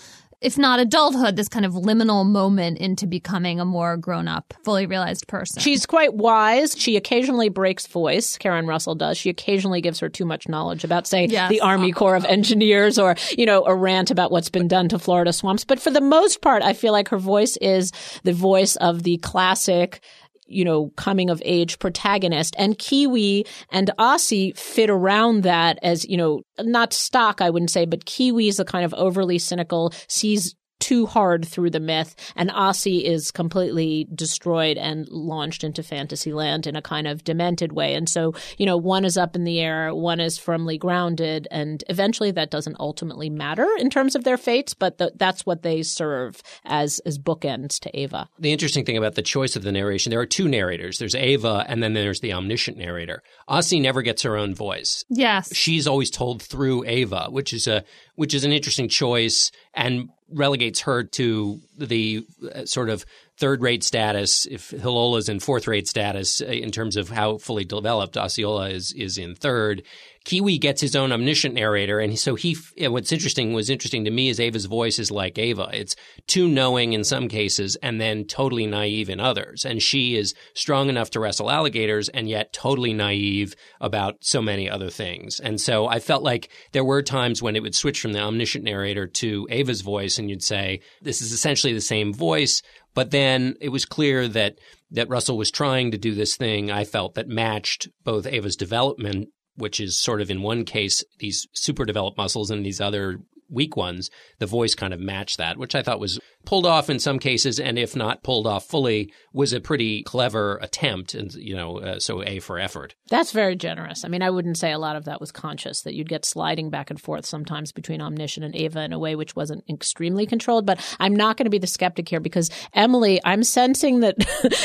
if 0.42 0.58
not 0.58 0.80
adulthood, 0.80 1.36
this 1.36 1.50
kind 1.50 1.66
of 1.66 1.74
liminal 1.74 2.26
moment 2.26 2.78
into 2.78 3.06
becoming 3.06 3.60
a 3.60 3.66
more 3.66 3.98
grown 3.98 4.28
up, 4.28 4.54
fully 4.64 4.86
realized 4.86 5.28
person. 5.28 5.62
She's 5.62 5.86
quite 5.86 6.14
wise. 6.14 6.78
She 6.78 6.96
occasionally 6.96 7.50
breaks 7.50 7.88
voice. 7.88 8.38
Karen 8.38 8.66
Russell 8.66 8.96
does. 8.96 9.18
She 9.18 9.30
occasionally 9.30 9.82
gives 9.82 10.00
her 10.00 10.08
too 10.08 10.26
much 10.26 10.48
knowledge 10.48 10.84
about, 10.84 11.08
say, 11.08 11.26
Yes. 11.26 11.50
the 11.50 11.62
Army 11.62 11.92
Corps 11.92 12.16
of 12.16 12.24
Engineers 12.26 12.98
or, 12.98 13.16
you 13.38 13.46
know, 13.46 13.66
a 13.66 13.76
rant 13.76 14.12
about 14.12 14.32
what's 14.32 14.50
been 14.50 14.68
done 14.68 14.88
to 14.90 15.00
Florida 15.00 15.34
swamps. 15.34 15.66
But 15.66 15.80
for 15.80 15.90
the 15.92 16.02
most 16.02 16.42
part, 16.42 16.64
I 16.64 16.74
feel 16.74 16.94
like 16.94 17.10
her 17.10 17.18
voice 17.18 17.58
is 17.58 17.92
the 18.24 18.34
voice 18.34 18.76
of 18.78 19.04
the 19.04 19.18
classic 19.18 20.02
you 20.50 20.66
know, 20.66 20.92
coming 20.96 21.30
of 21.30 21.42
age 21.46 21.80
protagonist. 21.80 22.56
And 22.58 22.78
Kiwi 22.78 23.46
and 23.72 23.92
Ossie 24.00 24.58
fit 24.58 24.90
around 24.90 25.44
that 25.44 25.80
as, 25.82 26.06
you 26.08 26.18
know, 26.18 26.42
not 26.60 26.94
stock, 26.94 27.42
I 27.42 27.50
wouldn't 27.50 27.72
say, 27.72 27.86
but 27.86 28.06
Kiwi 28.06 28.48
is 28.48 28.60
a 28.60 28.66
kind 28.66 28.86
of 28.86 28.94
overly 28.94 29.40
cynical, 29.40 29.94
sees 30.08 30.56
too 30.90 31.06
hard 31.06 31.48
through 31.48 31.70
the 31.70 31.80
myth, 31.80 32.16
and 32.36 32.50
Ossie 32.50 33.04
is 33.04 33.30
completely 33.30 34.08
destroyed 34.16 34.76
and 34.76 35.08
launched 35.10 35.64
into 35.64 35.84
fantasy 35.84 36.34
land 36.34 36.66
in 36.66 36.76
a 36.76 36.82
kind 36.82 37.06
of 37.06 37.24
demented 37.24 37.74
way. 37.74 37.94
And 37.94 38.10
so, 38.10 38.34
you 38.58 38.66
know, 38.66 38.76
one 38.76 39.06
is 39.06 39.16
up 39.16 39.36
in 39.36 39.44
the 39.44 39.60
air, 39.60 39.94
one 39.94 40.20
is 40.20 40.40
firmly 40.40 40.80
grounded, 40.80 41.48
and 41.52 41.84
eventually 41.90 42.32
that 42.32 42.50
doesn't 42.50 42.78
ultimately 42.80 43.30
matter 43.30 43.70
in 43.78 43.92
terms 43.92 44.16
of 44.16 44.24
their 44.24 44.36
fates, 44.36 44.74
but 44.74 44.98
the, 44.98 45.12
that's 45.16 45.46
what 45.46 45.62
they 45.62 45.84
serve 45.84 46.42
as 46.66 46.98
as 47.06 47.20
bookends 47.20 47.80
to 47.82 48.00
Ava. 48.00 48.28
The 48.40 48.52
interesting 48.52 48.84
thing 48.84 48.98
about 48.98 49.14
the 49.14 49.22
choice 49.22 49.56
of 49.56 49.62
the 49.62 49.72
narration, 49.72 50.10
there 50.10 50.20
are 50.20 50.26
two 50.26 50.48
narrators. 50.48 50.98
There's 50.98 51.14
Ava, 51.14 51.66
and 51.68 51.84
then 51.84 51.94
there's 51.94 52.22
the 52.22 52.34
omniscient 52.34 52.78
narrator. 52.78 53.22
Ossie 53.48 53.80
never 53.80 54.02
gets 54.02 54.24
her 54.24 54.36
own 54.36 54.56
voice. 54.56 55.06
Yes. 55.08 55.56
She's 55.56 55.86
always 55.86 56.10
told 56.10 56.42
through 56.42 56.84
Ava, 56.88 57.28
which 57.30 57.54
is 57.54 57.68
a 57.68 57.84
which 58.20 58.34
is 58.34 58.44
an 58.44 58.52
interesting 58.52 58.90
choice 58.90 59.50
and 59.74 60.10
relegates 60.30 60.82
her 60.82 61.06
to 61.06 61.62
the 61.78 62.28
uh, 62.54 62.66
sort 62.66 62.90
of 62.90 63.06
third 63.38 63.62
rate 63.62 63.82
status 63.82 64.46
if 64.46 64.72
Hilola's 64.72 65.30
in 65.30 65.40
fourth 65.40 65.70
rate 65.70 65.88
status 65.88 66.42
uh, 66.42 66.48
in 66.48 66.70
terms 66.70 66.98
of 66.98 67.08
how 67.08 67.38
fully 67.38 67.64
developed 67.64 68.18
Osceola 68.18 68.72
is 68.72 68.92
is 68.92 69.18
in 69.18 69.36
third. 69.36 69.84
Kiwi 70.30 70.60
gets 70.60 70.80
his 70.80 70.96
own 70.96 71.12
omniscient 71.12 71.56
narrator, 71.56 72.00
and 72.00 72.20
so 72.20 72.36
he. 72.36 72.56
What's 72.78 73.12
interesting 73.12 73.52
was 73.54 73.68
interesting 73.68 74.06
to 74.06 74.12
me 74.12 74.30
is 74.30 74.40
Ava's 74.40 74.66
voice 74.66 75.00
is 75.00 75.10
like 75.10 75.40
Ava. 75.40 75.72
It's 75.74 75.96
too 76.28 76.48
knowing 76.48 76.94
in 76.94 77.04
some 77.04 77.28
cases, 77.28 77.78
and 77.78 78.00
then 78.00 78.26
totally 78.26 78.68
naive 78.68 79.10
in 79.10 79.20
others. 79.20 79.66
And 79.66 79.82
she 79.82 80.16
is 80.16 80.36
strong 80.54 80.88
enough 80.88 81.10
to 81.12 81.20
wrestle 81.20 81.50
alligators, 81.50 82.10
and 82.10 82.30
yet 82.30 82.54
totally 82.54 82.94
naive 82.94 83.56
about 83.82 84.18
so 84.22 84.40
many 84.40 84.70
other 84.70 84.92
things. 84.92 85.40
And 85.40 85.60
so 85.60 85.88
I 85.88 85.98
felt 85.98 86.22
like 86.22 86.52
there 86.74 86.86
were 86.86 87.02
times 87.02 87.42
when 87.42 87.56
it 87.56 87.64
would 87.64 87.74
switch 87.74 88.00
from 88.00 88.14
the 88.14 88.22
omniscient 88.22 88.64
narrator 88.64 89.08
to 89.08 89.48
Ava's 89.50 89.82
voice, 89.82 90.20
and 90.20 90.30
you'd 90.30 90.44
say 90.44 90.82
this 91.02 91.24
is 91.24 91.32
essentially 91.32 91.74
the 91.74 91.82
same 91.82 92.14
voice, 92.14 92.62
but 92.94 93.10
then 93.10 93.56
it 93.62 93.70
was 93.70 93.84
clear 93.84 94.28
that 94.28 94.60
that 94.92 95.10
Russell 95.10 95.38
was 95.38 95.50
trying 95.50 95.90
to 95.90 95.98
do 95.98 96.14
this 96.14 96.36
thing 96.36 96.70
I 96.70 96.84
felt 96.84 97.16
that 97.16 97.28
matched 97.28 97.88
both 98.04 98.28
Ava's 98.28 98.56
development, 98.56 99.30
which 99.60 99.80
is 99.80 99.98
sort 99.98 100.22
of 100.22 100.32
in 100.32 100.42
one 100.42 100.66
case 100.66 101.04
these 101.20 101.48
super 101.54 101.86
developed 101.86 102.18
muscles 102.18 102.50
and 102.50 102.66
these 102.66 102.82
other 102.82 103.20
weak 103.50 103.76
ones, 103.76 104.10
the 104.38 104.46
voice 104.46 104.76
kind 104.76 104.94
of 104.94 105.00
matched 105.00 105.38
that, 105.38 105.58
which 105.58 105.76
I 105.76 105.84
thought 105.84 106.00
was 106.00 106.20
pulled 106.50 106.66
off 106.66 106.90
in 106.90 106.98
some 106.98 107.20
cases, 107.20 107.60
and 107.60 107.78
if 107.78 107.96
not 107.96 108.24
pulled 108.24 108.48
off 108.48 108.66
fully, 108.66 109.14
was 109.34 109.54
a 109.54 109.60
pretty 109.60 110.02
clever 110.02 110.58
attempt. 110.64 111.14
And 111.14 111.32
you 111.36 111.56
know, 111.56 111.78
uh, 111.78 112.00
so 112.00 112.24
A 112.24 112.40
for 112.40 112.58
effort. 112.58 112.96
That's 113.12 113.32
very 113.32 113.56
generous. 113.56 114.04
I 114.04 114.08
mean, 114.08 114.24
I 114.24 114.32
wouldn't 114.32 114.58
say 114.58 114.72
a 114.72 114.80
lot 114.80 114.96
of 114.96 115.06
that 115.06 115.22
was 115.22 115.32
conscious. 115.32 115.84
That 115.84 115.94
you'd 115.94 116.10
get 116.10 116.26
sliding 116.26 116.72
back 116.72 116.90
and 116.90 117.00
forth 117.00 117.28
sometimes 117.28 117.72
between 117.72 118.02
Omniscient 118.02 118.44
and 118.44 118.56
Ava 118.56 118.82
in 118.82 118.94
a 118.94 118.98
way 118.98 119.16
which 119.16 119.36
wasn't 119.36 119.64
extremely 119.70 120.26
controlled. 120.26 120.66
But 120.66 120.80
I'm 121.00 121.16
not 121.16 121.38
going 121.38 121.46
to 121.46 121.52
be 121.52 121.60
the 121.60 121.68
skeptic 121.68 122.10
here 122.10 122.20
because 122.20 122.50
Emily, 122.74 123.22
I'm 123.24 123.44
sensing 123.44 124.00
that 124.00 124.16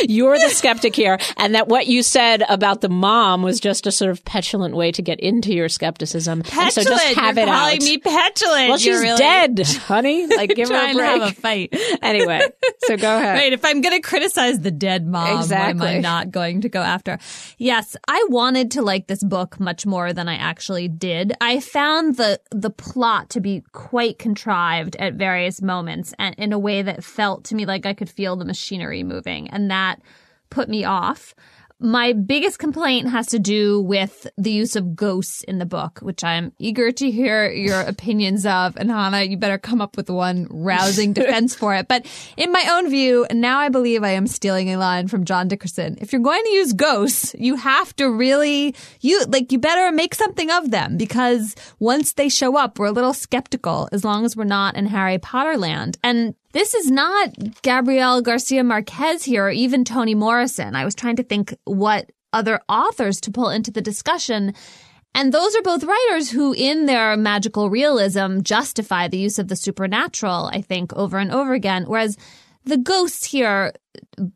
you're 0.09 0.39
the 0.39 0.49
skeptic 0.49 0.97
here, 0.97 1.19
and 1.37 1.55
that 1.55 1.69
what 1.69 1.87
you 1.87 2.03
said 2.03 2.45
about 2.49 2.81
the 2.81 2.89
mom 2.89 3.43
was 3.43 3.61
just 3.61 3.87
a 3.87 3.93
sort 3.93 4.11
of 4.11 4.25
petulant 4.25 4.75
way 4.75 4.91
to 4.93 5.03
get 5.03 5.21
into 5.21 5.53
your 5.53 5.69
skepticism. 5.69 6.41
And 6.41 6.49
Petulant. 6.49 6.73
so 6.73 6.83
just 6.85 7.15
have 7.17 7.37
You're 7.37 7.45
it 7.47 7.51
calling 7.51 7.77
out. 7.77 7.83
me 7.83 7.99
petulant. 7.99 8.69
well, 8.71 8.79
You're 8.79 8.79
she's 8.79 9.01
really 9.03 9.19
dead, 9.19 9.61
honey. 9.87 10.27
Like, 10.27 10.55
give 10.55 10.71
her 10.71 10.75
a 10.75 10.79
trying 10.93 10.95
to 10.95 10.99
break. 10.99 11.21
have 11.21 11.31
a 11.31 11.35
fight. 11.35 11.74
anyway, 12.03 12.41
so 12.87 12.97
go 12.97 13.17
ahead. 13.17 13.35
Right. 13.35 13.53
If 13.53 13.65
I'm 13.65 13.81
going 13.81 14.01
to 14.01 14.07
criticize 14.07 14.61
the 14.61 14.71
dead 14.71 15.07
mom, 15.07 15.25
why 15.25 15.31
am 15.33 15.39
Exactly. 15.41 15.89
I 15.89 16.01
not 16.01 16.31
going 16.31 16.61
to 16.63 16.69
go 16.69 16.81
after? 16.81 17.19
Yes, 17.59 17.97
I 18.09 18.27
wanted 18.31 18.71
to 18.73 18.83
like 18.83 19.07
this 19.07 19.23
book 19.23 19.59
much 19.61 19.87
more 19.87 20.13
than 20.13 20.29
I 20.29 20.37
actually 20.37 20.89
did. 20.89 21.33
I 21.41 21.61
found 21.61 22.17
the 22.17 22.41
the 22.51 22.71
plot 22.71 23.31
to 23.31 23.41
be 23.41 23.63
quite 23.73 24.19
contrived 24.19 24.97
at 24.97 25.15
various 25.15 25.63
moments 25.63 26.15
and 26.19 26.35
in 26.37 26.53
a 26.53 26.59
way 26.59 26.83
that 26.83 27.05
felt 27.05 27.45
to 27.45 27.55
me 27.55 27.67
like 27.67 27.87
I 27.87 27.95
could 27.95 28.11
feel 28.11 28.37
the 28.37 28.45
machinery 28.45 29.03
moving 29.03 29.49
and 29.51 29.71
that 29.71 30.01
put 30.51 30.69
me 30.69 30.85
off. 30.85 31.35
My 31.81 32.13
biggest 32.13 32.61
complaint 32.61 33.11
has 33.11 33.27
to 33.29 33.39
do 33.39 33.81
with 33.83 34.29
the 34.39 34.53
use 34.53 34.77
of 34.77 34.95
ghosts 34.95 35.43
in 35.43 35.59
the 35.59 35.67
book, 35.67 35.99
which 36.03 36.23
I'm 36.23 36.53
eager 36.59 36.93
to 36.93 37.11
hear 37.11 37.51
your 37.51 37.81
opinions 37.95 38.47
of. 38.47 38.77
And 38.77 38.91
Hannah, 38.91 39.23
you 39.23 39.37
better 39.37 39.59
come 39.59 39.81
up 39.81 39.97
with 39.97 40.09
one 40.09 40.47
rousing 40.51 41.13
defense 41.13 41.55
for 41.55 41.75
it. 41.75 41.89
But 41.89 42.07
in 42.37 42.53
my 42.53 42.65
own 42.71 42.91
view, 42.91 43.27
now 43.33 43.59
I 43.59 43.71
believe 43.71 44.05
I 44.05 44.11
am 44.11 44.29
stealing 44.29 44.71
a 44.71 44.77
line 44.77 45.09
from 45.09 45.25
John 45.25 45.49
Dickerson. 45.49 45.99
If 46.01 46.13
you're 46.13 46.23
going 46.23 46.45
to 46.45 46.51
use 46.51 46.73
ghosts, 46.73 47.35
you 47.39 47.57
have 47.57 47.95
to 47.97 48.09
really, 48.09 48.75
you, 49.01 49.25
like, 49.25 49.51
you 49.51 49.59
better 49.59 49.91
make 49.91 50.15
something 50.15 50.51
of 50.53 50.71
them 50.71 50.97
because 50.97 51.57
once 51.81 52.13
they 52.13 52.29
show 52.29 52.57
up, 52.57 52.79
we're 52.79 52.87
a 52.87 52.93
little 52.93 53.15
skeptical 53.15 53.89
as 53.91 54.05
long 54.05 54.25
as 54.25 54.37
we're 54.37 54.45
not 54.45 54.77
in 54.77 54.87
Harry 54.87 55.19
Potter 55.19 55.59
land. 55.59 55.99
And 56.05 56.37
this 56.55 56.73
is 56.73 56.91
not 56.91 57.31
Gabriel 57.63 58.23
Garcia 58.23 58.65
Marquez 58.65 59.25
here 59.25 59.47
or 59.47 59.51
even 59.51 59.85
Toni 59.85 60.15
Morrison. 60.15 60.75
I 60.75 60.85
was 60.85 60.95
trying 60.95 61.17
to 61.17 61.23
think 61.25 61.55
what 61.65 62.11
other 62.33 62.61
authors 62.69 63.21
to 63.23 63.31
pull 63.31 63.51
into 63.51 63.71
the 63.71 63.83
discussion. 63.83 64.55
And 65.15 65.33
those 65.33 65.55
are 65.55 65.63
both 65.63 65.85
writers 65.85 66.31
who, 66.31 66.53
in 66.53 66.87
their 66.87 67.17
magical 67.17 67.71
realism, 67.71 68.41
justify 68.41 69.09
the 69.09 69.19
use 69.19 69.39
of 69.39 69.49
the 69.49 69.57
supernatural, 69.57 70.49
I 70.53 70.61
think, 70.61 70.93
over 70.95 71.19
and 71.19 71.33
over 71.33 71.55
again. 71.55 71.85
Whereas 71.85 72.17
the 72.65 72.77
ghosts 72.77 73.25
here 73.25 73.73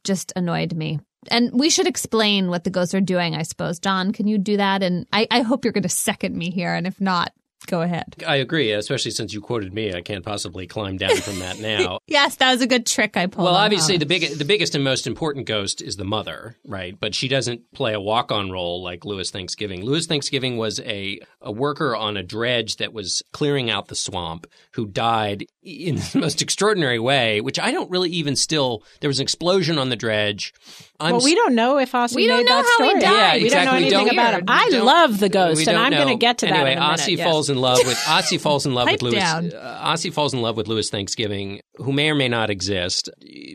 just 0.04 0.32
annoyed 0.36 0.74
me. 0.74 1.00
And 1.30 1.50
we 1.52 1.70
should 1.70 1.86
explain 1.86 2.48
what 2.48 2.64
the 2.64 2.70
ghosts 2.70 2.94
are 2.94 3.00
doing, 3.00 3.34
I 3.34 3.42
suppose. 3.42 3.78
John, 3.78 4.12
can 4.12 4.26
you 4.26 4.38
do 4.38 4.56
that? 4.56 4.82
And 4.82 5.06
I, 5.12 5.26
I 5.30 5.42
hope 5.42 5.64
you're 5.64 5.72
going 5.72 5.82
to 5.82 5.88
second 5.88 6.36
me 6.36 6.50
here. 6.50 6.74
And 6.74 6.86
if 6.86 7.00
not, 7.00 7.32
go 7.68 7.82
ahead. 7.82 8.16
I 8.26 8.36
agree, 8.36 8.72
especially 8.72 9.12
since 9.12 9.32
you 9.32 9.40
quoted 9.40 9.72
me. 9.72 9.94
I 9.94 10.00
can't 10.00 10.24
possibly 10.24 10.66
climb 10.66 10.96
down 10.96 11.16
from 11.18 11.38
that 11.38 11.58
now. 11.60 12.00
Yes, 12.06 12.36
that 12.36 12.50
was 12.50 12.60
a 12.60 12.66
good 12.66 12.86
trick 12.86 13.16
I 13.16 13.26
pulled. 13.26 13.44
Well, 13.44 13.54
obviously, 13.54 13.96
the 13.98 14.06
big, 14.06 14.36
the 14.38 14.44
biggest 14.44 14.74
and 14.74 14.82
most 14.82 15.06
important 15.06 15.46
ghost 15.46 15.80
is 15.80 15.96
the 15.96 16.04
mother, 16.04 16.56
right? 16.66 16.98
But 16.98 17.14
she 17.14 17.28
doesn't 17.28 17.72
play 17.72 17.94
a 17.94 18.00
walk-on 18.00 18.50
role 18.50 18.82
like 18.82 19.04
Louis 19.04 19.30
Thanksgiving. 19.30 19.84
Louis 19.84 20.06
Thanksgiving 20.06 20.56
was 20.56 20.80
a 20.80 21.20
a 21.40 21.52
worker 21.52 21.94
on 21.94 22.16
a 22.16 22.22
dredge 22.22 22.76
that 22.76 22.92
was 22.92 23.22
clearing 23.32 23.70
out 23.70 23.88
the 23.88 23.94
swamp, 23.94 24.46
who 24.72 24.86
died 24.86 25.46
in 25.68 25.96
the 25.96 26.10
most 26.20 26.42
extraordinary 26.42 26.98
way. 26.98 27.40
Which 27.40 27.58
I 27.58 27.70
don't 27.72 27.90
really 27.90 28.10
even 28.10 28.36
still. 28.36 28.82
There 29.00 29.08
was 29.08 29.18
an 29.18 29.22
explosion 29.24 29.78
on 29.78 29.88
the 29.90 29.96
dredge. 29.96 30.52
I'm 31.00 31.12
well, 31.14 31.24
we 31.24 31.34
don't 31.36 31.54
know 31.54 31.78
if 31.78 31.92
Ossie 31.92 32.16
We 32.16 32.26
don't 32.26 32.38
made 32.38 32.46
know 32.50 32.56
that 32.56 32.74
how 32.78 32.84
he 32.84 32.90
story. 32.90 33.00
died. 33.00 33.12
Yeah, 33.12 33.32
we 33.34 33.44
exactly. 33.44 33.50
don't 33.52 33.64
know 33.66 33.76
anything 33.76 34.06
don't- 34.06 34.12
about 34.14 34.34
him. 34.34 34.44
I 34.48 34.68
love 34.82 35.20
the 35.20 35.28
ghost, 35.28 35.68
and 35.68 35.76
I'm 35.78 35.92
going 35.92 36.08
to 36.08 36.16
get 36.16 36.38
to 36.38 36.46
that 36.46 36.54
anyway, 36.54 36.72
in 36.72 36.78
a 36.78 36.80
minute. 36.80 36.98
Ossie 37.00 37.16
yes. 37.16 37.24
falls 37.28 37.50
in 37.50 37.58
love 37.58 37.78
with 37.86 37.96
Ossie 37.98 38.40
falls 38.40 38.66
in 38.66 38.74
love 38.74 38.88
with 38.90 39.02
Louis. 39.02 39.14
down. 39.14 39.52
Uh, 39.52 39.82
Ossie 39.86 40.12
falls 40.12 40.34
in 40.34 40.42
love 40.42 40.56
with 40.56 40.66
Louis 40.66 40.90
Thanksgiving, 40.90 41.60
who 41.76 41.92
may 41.92 42.10
or 42.10 42.16
may 42.16 42.26
not 42.28 42.50
exist. 42.50 43.10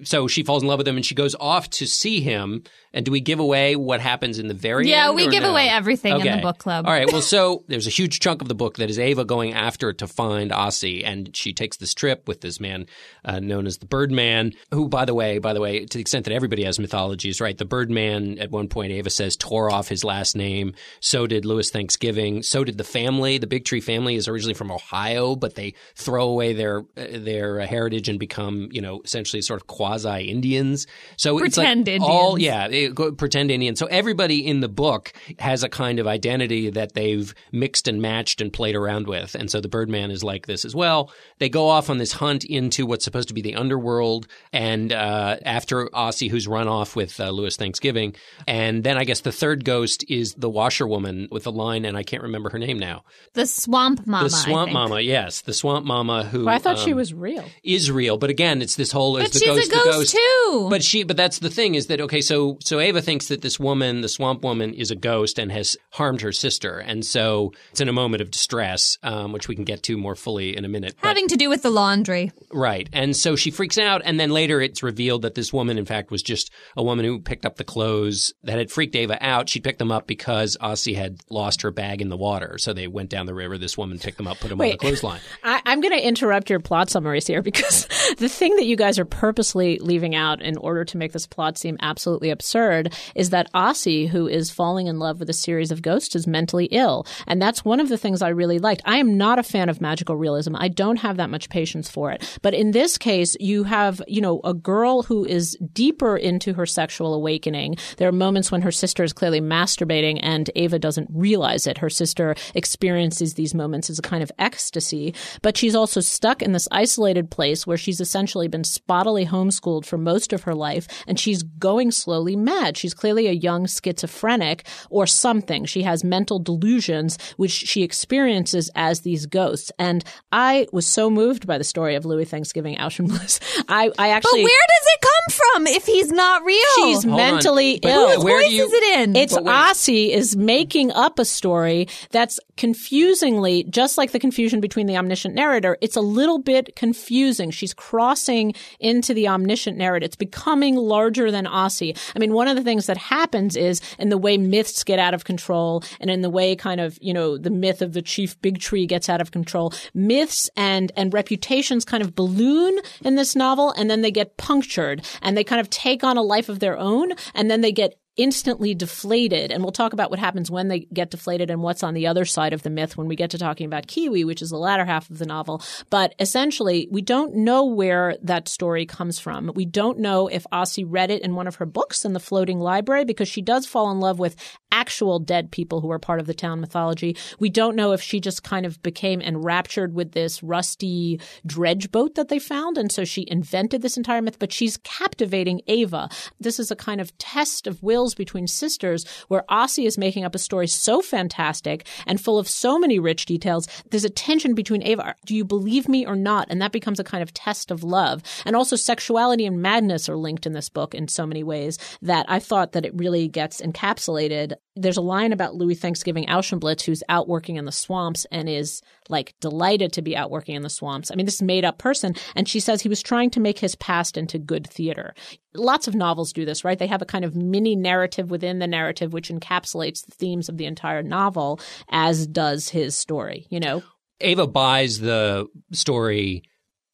So 0.06 0.28
she 0.28 0.44
falls 0.44 0.64
in 0.64 0.70
love 0.70 0.78
with 0.78 0.88
him, 0.88 0.96
and 0.96 1.06
she 1.06 1.16
goes 1.16 1.36
off 1.38 1.70
to 1.72 1.86
see 1.86 2.22
him. 2.22 2.64
And 2.96 3.04
do 3.04 3.12
we 3.12 3.22
give 3.22 3.40
away 3.40 3.76
what 3.76 4.00
happens 4.02 4.38
in 4.38 4.48
the 4.48 4.54
very 4.54 4.88
Yeah, 4.88 5.08
end? 5.08 5.16
we 5.16 5.28
or 5.28 5.32
give 5.32 5.42
no? 5.44 5.50
away 5.50 5.68
everything 5.68 6.20
in 6.22 6.36
the 6.38 6.42
book 6.44 6.60
club. 6.60 6.86
All 6.86 6.94
right. 6.94 7.12
Well, 7.12 7.24
so 7.24 7.64
there's 7.68 7.88
a 7.88 7.90
huge 7.90 8.20
chunk 8.20 8.42
of 8.44 8.48
the 8.48 8.54
book 8.56 8.78
that 8.78 8.90
is 8.90 9.00
Ava 9.00 9.26
going 9.26 9.54
after 9.54 9.92
to 9.94 10.08
find 10.08 10.52
Ossie, 10.52 11.04
and 11.04 11.36
she 11.36 11.54
takes 11.54 11.76
this 11.78 11.94
trip 12.04 12.28
with 12.28 12.42
this 12.42 12.60
man 12.60 12.86
uh, 13.24 13.40
known 13.40 13.66
as 13.66 13.78
the 13.78 13.86
Birdman, 13.86 14.52
who, 14.72 14.90
by 14.90 15.06
the 15.06 15.14
way, 15.14 15.38
by 15.40 15.54
the 15.54 15.62
way, 15.62 15.86
to 15.86 15.98
the 15.98 16.02
extent 16.02 16.26
that 16.26 16.34
everybody 16.34 16.66
has 16.66 16.78
mythologies, 16.78 17.40
right? 17.40 17.58
The 17.58 17.64
Birdman, 17.64 18.40
at 18.40 18.52
one 18.52 18.68
point, 18.68 18.92
Ava 18.92 19.10
says, 19.10 19.38
tore 19.38 19.72
off 19.72 19.88
his 19.88 20.04
last 20.04 20.36
name. 20.36 20.74
So 21.00 21.28
did 21.28 21.46
Louis 21.46 21.70
Thanksgiving. 21.70 22.44
So 22.44 22.66
did 22.66 22.78
the 22.78 22.84
family. 22.84 23.38
The 23.38 23.48
Big 23.48 23.64
Tree 23.64 23.80
family 23.80 24.16
is 24.16 24.28
originally 24.28 24.54
from 24.54 24.70
Ohio, 24.70 25.38
but 25.38 25.56
they 25.56 25.76
throw 25.96 26.28
away 26.28 26.52
their 26.52 26.80
uh, 26.98 27.06
their 27.14 27.62
heritage 27.62 28.10
and 28.10 28.20
become, 28.20 28.68
you 28.72 28.82
know, 28.82 29.02
essentially 29.06 29.42
sort 29.42 29.62
of 29.62 29.68
quasi 29.68 30.24
Indians. 30.30 30.86
So 31.16 31.38
it's 31.40 31.56
like 31.58 31.68
Pretend 31.68 32.04
all 32.04 32.38
yeah, 32.38 32.68
it- 32.70 33.18
pretend 33.18 33.50
Indian. 33.50 33.78
So 33.78 33.86
everybody 33.86 34.46
in 34.46 34.60
the 34.60 34.68
book 34.68 35.14
has 35.40 35.64
a 35.64 35.70
kind 35.70 36.00
of 36.00 36.08
identity 36.08 36.70
that 36.72 36.96
they've 36.96 37.34
mixed 37.54 37.88
and 37.88 38.02
matched 38.02 38.42
and 38.42 38.52
played 38.52 38.76
around 38.76 39.08
with. 39.08 39.36
And 39.36 39.50
so 39.50 39.62
the 39.62 39.70
Birdman 39.70 40.12
is 40.12 40.22
like 40.22 40.48
this 40.48 40.66
as 40.66 40.76
well. 40.76 41.12
They 41.40 41.48
go 41.48 41.70
off 41.70 41.90
on 41.94 42.00
this 42.00 42.14
hunt 42.14 42.44
into 42.44 42.88
what's 42.88 43.06
supposed 43.06 43.28
to 43.28 43.36
be 43.36 43.42
the 43.42 43.54
underworld. 43.56 44.28
And 44.52 44.92
uh, 44.92 45.38
after 45.46 45.86
Ossie, 45.90 46.28
who's 46.30 46.48
run 46.48 46.68
off 46.68 46.96
with 46.96 47.20
uh, 47.20 47.30
Louis 47.30 47.56
Thanksgiving. 47.56 48.16
And 48.48 48.84
then 48.84 48.98
I 48.98 49.04
guess 49.04 49.22
the 49.22 49.32
third 49.32 49.64
ghost 49.64 50.04
is 50.10 50.34
the 50.34 50.50
washerwoman 50.50 51.28
with 51.30 51.44
the 51.44 51.52
line, 51.52 51.86
and 51.86 51.96
I 51.96 52.02
can't 52.02 52.24
remember 52.24 52.50
her 52.50 52.58
name 52.58 52.80
now. 52.80 53.04
the 53.34 53.46
swamp 53.46 54.08
mama. 54.08 54.28
the 54.28 54.36
I 54.36 54.40
swamp 54.40 54.68
think. 54.70 54.74
mama, 54.74 55.02
yes. 55.02 55.42
The 55.42 55.54
swamp 55.54 55.86
mama 55.86 56.24
who. 56.24 56.46
Well, 56.46 56.56
I 56.56 56.58
thought 56.58 56.80
she 56.80 56.92
um, 56.94 56.98
was 56.98 57.14
real. 57.14 57.46
is 57.64 57.92
real, 57.92 58.18
but 58.18 58.32
again, 58.32 58.62
it's 58.64 58.76
this 58.76 58.92
whole 58.92 59.18
is 59.18 59.26
But 59.26 59.34
the 59.34 59.40
she's 59.40 59.48
ghost, 59.48 59.68
a 59.68 59.76
ghost, 59.76 59.86
the 59.86 59.92
ghost 59.92 60.12
too. 60.16 60.68
But 60.72 60.84
she, 60.84 61.04
but 61.04 61.16
that's 61.16 61.38
the 61.40 61.52
thing 61.52 61.76
is 61.76 61.88
that 61.88 62.02
okay, 62.02 62.22
so 62.22 62.58
so 62.62 62.80
Ava 62.80 63.02
thinks 63.02 63.28
that 63.28 63.42
this 63.44 63.60
woman, 63.60 64.02
the 64.02 64.10
swamp 64.10 64.42
woman, 64.44 64.74
is 64.74 64.90
a 64.90 64.96
ghost 64.96 65.38
and 65.38 65.52
has 65.52 65.78
harmed 65.92 66.22
her 66.22 66.32
sister, 66.32 66.80
and 66.80 67.06
so 67.06 67.54
it's 67.70 67.82
in 67.82 67.88
a 67.88 67.94
moment 67.94 68.22
of 68.24 68.32
distress, 68.32 68.98
um, 69.04 69.32
which 69.32 69.48
we 69.48 69.54
can 69.56 69.64
get 69.64 69.84
to 69.84 69.98
more 69.98 70.16
fully 70.16 70.58
in 70.58 70.66
a 70.66 70.70
minute. 70.70 70.96
But- 71.00 71.10
Having 71.10 71.28
to 71.28 71.38
do 71.38 71.50
with 71.50 71.62
the 71.62 71.70
laundry. 71.74 72.32
Right. 72.52 72.88
And 72.94 73.16
so 73.16 73.36
she 73.36 73.52
freaks 73.52 73.78
out. 73.78 74.02
And 74.06 74.20
then 74.20 74.30
later 74.30 74.62
it's 74.62 74.84
revealed 74.84 75.24
that 75.24 75.36
this 75.36 75.52
woman, 75.52 75.78
in 75.78 75.86
fact, 75.86 76.12
was 76.12 76.24
just 76.24 76.52
a 76.78 76.84
woman 76.84 77.04
who 77.04 77.20
picked 77.20 77.46
up 77.46 77.58
the 77.58 77.64
clothes 77.64 78.34
that 78.44 78.58
had 78.58 78.72
freaked 78.72 78.96
Ava 78.96 79.18
out. 79.20 79.50
She 79.50 79.60
picked 79.60 79.80
them 79.80 79.92
up 79.92 80.08
because 80.08 80.56
Ossie 80.62 80.96
had 80.96 81.20
lost 81.30 81.64
her 81.64 81.72
bag 81.72 82.02
in 82.02 82.10
the 82.10 82.18
water. 82.18 82.58
So 82.58 82.74
they 82.74 82.88
went 82.88 83.10
down 83.10 83.26
the 83.26 83.34
river. 83.34 83.58
This 83.58 83.78
woman 83.78 84.00
picked 84.00 84.18
them 84.18 84.28
up, 84.28 84.40
put 84.40 84.50
them 84.50 84.62
on 84.62 84.70
the 84.70 84.78
clothesline. 84.78 85.20
I, 85.44 85.62
I'm 85.66 85.82
going 85.82 85.94
to 85.94 86.08
interrupt 86.08 86.50
your 86.50 86.60
plot 86.60 86.90
summaries 86.90 87.28
here 87.28 87.42
because 87.42 87.88
the 88.18 88.30
thing 88.30 88.56
that 88.56 88.66
you 88.66 88.76
guys 88.76 89.00
are 89.00 89.06
purposely 89.06 89.80
leaving 89.80 90.16
out 90.16 90.42
in 90.42 90.58
order 90.58 90.86
to 90.86 90.98
make 90.98 91.12
this 91.12 91.28
plot 91.28 91.58
seem 91.58 91.78
absolutely 91.82 92.30
absurd 92.30 92.94
is 93.16 93.32
that 93.32 93.52
Ossie, 93.54 94.08
who 94.08 94.28
is 94.28 94.52
falling 94.52 94.88
in 94.88 95.00
love 95.00 95.20
with 95.20 95.30
a 95.30 95.34
series 95.34 95.72
of 95.72 95.82
ghosts, 95.82 96.16
is 96.16 96.28
mentally 96.28 96.66
ill. 96.66 97.06
And 97.28 97.42
that's 97.42 97.66
one 97.66 97.80
of 97.80 97.90
the 97.90 97.98
things 97.98 98.22
I 98.22 98.30
really 98.30 98.60
liked. 98.60 98.84
I 98.86 98.98
am 98.98 99.18
not 99.18 99.40
a 99.40 99.44
fan 99.44 99.70
of 99.70 99.82
magical 99.82 100.16
realism. 100.16 100.56
I 100.56 100.68
don't 100.68 100.98
have 100.98 101.18
that 101.18 101.30
much 101.30 101.50
patience 101.50 101.63
for 101.90 102.12
it. 102.12 102.40
But 102.42 102.54
in 102.54 102.72
this 102.72 102.98
case, 102.98 103.36
you 103.40 103.64
have, 103.64 104.02
you 104.08 104.22
know, 104.22 104.42
a 104.44 104.54
girl 104.54 105.04
who 105.04 105.26
is 105.26 105.58
deeper 105.74 106.18
into 106.18 106.54
her 106.54 106.66
sexual 106.66 107.14
awakening. 107.14 107.78
There 107.98 108.10
are 108.10 108.14
moments 108.14 108.52
when 108.52 108.62
her 108.62 108.72
sister 108.72 109.04
is 109.04 109.14
clearly 109.14 109.42
masturbating 109.42 110.20
and 110.22 110.50
Ava 110.56 110.80
doesn't 110.80 111.10
realize 111.12 111.68
it. 111.68 111.78
Her 111.78 111.90
sister 111.90 112.36
experiences 112.56 113.34
these 113.34 113.54
moments 113.54 113.90
as 113.90 114.00
a 114.00 114.04
kind 114.04 114.24
of 114.24 114.32
ecstasy, 114.40 115.14
but 115.42 115.58
she's 115.58 115.76
also 115.76 116.00
stuck 116.00 116.42
in 116.42 116.52
this 116.52 116.68
isolated 116.72 117.32
place 117.32 117.66
where 117.66 117.78
she's 117.78 118.02
essentially 118.02 118.48
been 118.48 118.64
spottily 118.64 119.28
homeschooled 119.28 119.86
for 119.86 119.98
most 119.98 120.34
of 120.34 120.44
her 120.44 120.56
life 120.56 120.88
and 121.08 121.20
she's 121.20 121.44
going 121.44 121.92
slowly 121.92 122.36
mad. 122.36 122.78
She's 122.78 122.94
clearly 122.94 123.28
a 123.28 123.32
young 123.32 123.68
schizophrenic 123.68 124.66
or 124.90 125.08
something. 125.08 125.66
She 125.66 125.84
has 125.84 126.04
mental 126.04 126.40
delusions, 126.40 127.18
which 127.38 127.52
she 127.52 127.84
experiences 127.84 128.70
as 128.76 129.02
these 129.02 129.26
ghosts. 129.26 129.72
And 129.80 130.04
I 130.32 130.68
was 130.72 130.88
so 130.88 131.10
moved 131.10 131.48
by 131.48 131.53
the 131.58 131.64
story 131.64 131.96
of 131.96 132.06
Louis 132.06 132.26
Thanksgiving 132.26 132.78
Auchenbliss. 132.78 133.40
I, 133.68 133.92
I 133.98 134.10
actually. 134.10 134.42
But 134.42 134.50
where 134.50 134.68
does 134.68 134.88
it 134.88 135.02
come 135.02 135.13
from 135.32 135.68
if 135.68 135.86
he's 135.86 136.12
not 136.12 136.44
real? 136.44 136.58
She's 136.76 137.04
Hold 137.04 137.16
mentally 137.18 137.84
on. 137.84 137.90
Ill. 137.90 138.10
Whose 138.16 138.24
where 138.24 138.38
do 138.40 138.44
voice 138.46 138.54
you- 138.54 138.66
is 138.66 138.74
it 138.74 139.00
in? 139.00 139.16
It's 139.16 139.34
But 139.34 139.46
wait. 139.46 139.54
Ossie 139.54 140.10
is 140.10 140.36
making 140.36 140.92
up 140.92 141.20
a 141.20 141.26
story 141.26 141.88
that's 142.12 142.40
confusingly, 142.58 143.64
just 143.66 143.98
like 143.98 144.12
the 144.12 144.20
confusion 144.20 144.60
between 144.60 144.88
the 144.88 144.98
omniscient 144.98 145.34
narrator, 145.36 145.78
it's 145.82 145.96
a 145.96 146.02
little 146.02 146.40
bit 146.40 146.76
confusing. 146.76 147.52
She's 147.52 147.74
crossing 147.74 148.54
into 148.80 149.14
the 149.14 149.28
omniscient 149.28 149.78
narrator. 149.78 150.06
It's 150.06 150.16
becoming 150.16 150.76
larger 150.76 151.32
than 151.32 151.46
Ossie. 151.46 151.98
I 152.16 152.20
mean, 152.20 152.34
one 152.34 152.48
of 152.48 152.56
the 152.56 152.64
things 152.64 152.86
that 152.88 152.98
happens 152.98 153.56
is 153.56 153.82
in 154.00 154.10
the 154.10 154.18
way 154.18 154.38
myths 154.38 154.84
get 154.84 155.00
out 155.00 155.14
of 155.14 155.24
control 155.24 155.84
and 156.00 156.10
in 156.10 156.22
the 156.22 156.30
way 156.30 156.56
kind 156.56 156.82
of, 156.82 156.98
you 157.02 157.14
know, 157.14 157.38
the 157.38 157.50
myth 157.50 157.82
of 157.82 157.94
the 157.94 158.02
chief 158.02 158.40
big 158.42 158.60
tree 158.60 158.86
gets 158.86 159.10
out 159.10 159.22
of 159.22 159.32
control, 159.32 159.74
myths 159.94 160.50
and, 160.58 160.92
and 160.98 161.14
reputations 161.14 161.86
kind 161.86 162.04
of 162.04 162.16
balloon 162.16 162.78
in 163.04 163.16
this 163.16 163.36
novel 163.36 163.72
and 163.78 163.90
then 163.90 164.02
they 164.02 164.12
get 164.12 164.38
punctured 164.38 165.06
and 165.22 165.38
they 165.38 165.44
kind 165.44 165.62
of 165.62 165.70
take 165.70 166.04
on 166.04 166.18
a 166.18 166.22
life 166.22 166.50
of 166.50 166.60
their 166.60 166.78
own 166.78 167.12
and 167.34 167.50
then 167.50 167.62
they 167.62 167.72
get 167.72 167.96
instantly 168.16 168.76
deflated. 168.76 169.52
And 169.52 169.64
we'll 169.64 169.72
talk 169.72 169.94
about 169.94 170.10
what 170.10 170.20
happens 170.20 170.52
when 170.52 170.68
they 170.68 170.82
get 170.82 171.12
deflated 171.12 171.50
and 171.50 171.62
what's 171.62 171.84
on 171.84 171.94
the 171.94 172.08
other 172.08 172.26
side 172.26 172.54
of 172.54 172.62
the 172.62 172.70
myth 172.70 172.96
when 172.96 173.08
we 173.08 173.16
get 173.16 173.32
to 173.32 173.38
talking 173.38 173.66
about 173.66 173.88
Kiwi, 173.88 174.24
which 174.24 174.42
is 174.42 174.50
the 174.50 174.58
latter 174.58 174.86
half 174.86 175.10
of 175.10 175.18
the 175.18 175.26
novel. 175.26 175.64
But 175.90 176.14
essentially, 176.20 176.88
we 176.92 177.02
don't 177.02 177.36
know 177.36 177.66
where 177.66 178.16
that 178.22 178.48
story 178.48 178.86
comes 178.86 179.20
from. 179.20 179.52
We 179.56 179.66
don't 179.66 180.00
know 180.00 180.28
if 180.28 180.46
Ossie 180.54 180.86
read 180.88 181.10
it 181.10 181.24
in 181.24 181.36
one 181.36 181.48
of 181.48 181.56
her 181.56 181.66
books 181.66 182.06
in 182.06 182.14
the 182.14 182.20
floating 182.20 182.60
library 182.60 183.06
because 183.06 183.28
she 183.28 183.42
does 183.42 183.66
fall 183.66 183.92
in 183.92 184.00
love 184.00 184.20
with 184.20 184.36
actual 184.74 185.20
dead 185.20 185.52
people 185.52 185.82
who 185.82 185.92
are 185.92 186.00
part 186.00 186.20
of 186.20 186.26
the 186.26 186.34
town 186.34 186.60
mythology. 186.60 187.16
We 187.40 187.50
don't 187.50 187.76
know 187.76 187.92
if 187.92 188.02
she 188.02 188.20
just 188.20 188.44
kind 188.44 188.66
of 188.66 188.82
became 188.82 189.22
enraptured 189.22 189.94
with 189.94 190.14
this 190.14 190.42
rusty 190.42 191.22
dredge 191.46 191.92
boat 191.92 192.16
that 192.16 192.30
they 192.30 192.40
found. 192.40 192.78
And 192.80 192.92
so 192.92 193.06
she 193.06 193.26
invented 193.30 193.84
this 193.84 193.98
entire 193.98 194.22
myth, 194.22 194.40
but 194.40 194.52
she's 194.52 194.78
captivating 194.78 195.62
Ava. 195.68 196.10
This 196.40 196.60
is 196.60 196.72
a 196.72 196.76
kind 196.76 197.00
of 197.00 197.16
test 197.20 197.68
of 197.68 197.84
wills 197.84 198.16
between 198.16 198.48
sisters 198.48 199.06
where 199.28 199.44
Ossie 199.50 199.86
is 199.86 199.98
making 199.98 200.26
up 200.26 200.34
a 200.34 200.40
story 200.40 200.68
so 200.68 201.02
fantastic 201.02 201.88
and 202.08 202.20
full 202.20 202.40
of 202.40 202.50
so 202.50 202.80
many 202.80 202.98
rich 202.98 203.26
details. 203.26 203.68
There's 203.92 204.06
a 204.06 204.10
tension 204.10 204.56
between 204.56 204.82
Ava. 204.82 205.14
Do 205.26 205.36
you 205.36 205.46
believe 205.46 205.88
me 205.88 206.04
or 206.06 206.16
not? 206.16 206.48
And 206.50 206.60
that 206.62 206.72
becomes 206.72 207.00
a 207.00 207.04
kind 207.04 207.22
of 207.22 207.34
test 207.34 207.70
of 207.70 207.84
love. 207.84 208.24
And 208.44 208.56
also 208.56 208.76
sexuality 208.76 209.46
and 209.46 209.62
madness 209.62 210.10
are 210.10 210.18
linked 210.18 210.48
in 210.48 210.54
this 210.54 210.70
book 210.70 210.96
in 210.96 211.08
so 211.08 211.28
many 211.28 211.44
ways 211.44 211.78
that 212.02 212.26
I 212.28 212.40
thought 212.40 212.72
that 212.72 212.86
it 212.86 212.96
really 212.96 213.28
gets 213.28 213.62
encapsulated. 213.62 214.54
There's 214.76 214.98
a 214.98 215.02
line 215.02 215.34
about 215.34 215.56
Louis 215.56 215.76
Thanksgiving 215.76 216.26
Auschenblitz, 216.26 216.82
who's 216.82 217.04
out 217.08 217.28
working 217.28 217.58
in 217.58 217.66
the 217.66 217.72
swamps 217.72 218.26
and 218.32 218.50
is 218.50 218.82
like 219.08 219.36
delighted 219.40 219.94
to 219.94 220.02
be 220.02 220.18
out 220.18 220.32
working 220.32 220.56
in 220.56 220.64
the 220.64 220.70
swamps. 220.70 221.12
I 221.12 221.16
mean, 221.16 221.28
this 221.28 221.42
made 221.42 221.64
up 221.64 221.78
person. 221.78 222.16
And 222.36 222.50
she 222.50 222.60
says 222.60 222.82
he 222.82 222.90
was 222.90 223.04
trying 223.04 223.30
to 223.32 223.40
make 223.40 223.60
his 223.60 223.76
past 223.76 224.18
into 224.18 224.40
good 224.40 224.68
theater. 224.68 225.14
Lots 225.54 225.88
of 225.88 225.94
novels 225.94 226.34
do 226.34 226.44
this, 226.44 226.64
right? 226.64 226.80
They 226.80 226.88
have 226.88 227.04
a 227.04 227.06
kind 227.06 227.24
of 227.24 227.36
mini 227.36 227.76
narrative 227.76 228.32
within 228.32 228.58
the 228.58 228.68
narrative, 228.68 229.14
which 229.14 229.30
encapsulates 229.30 230.06
the 230.06 230.12
themes 230.12 230.50
of 230.50 230.58
the 230.58 230.66
entire 230.66 231.04
novel, 231.04 231.60
as 231.90 232.26
does 232.26 232.70
his 232.70 232.98
story, 232.98 233.46
you 233.52 233.60
know? 233.60 233.84
Ava 234.22 234.48
buys 234.48 235.00
the 235.00 235.48
story 235.72 236.44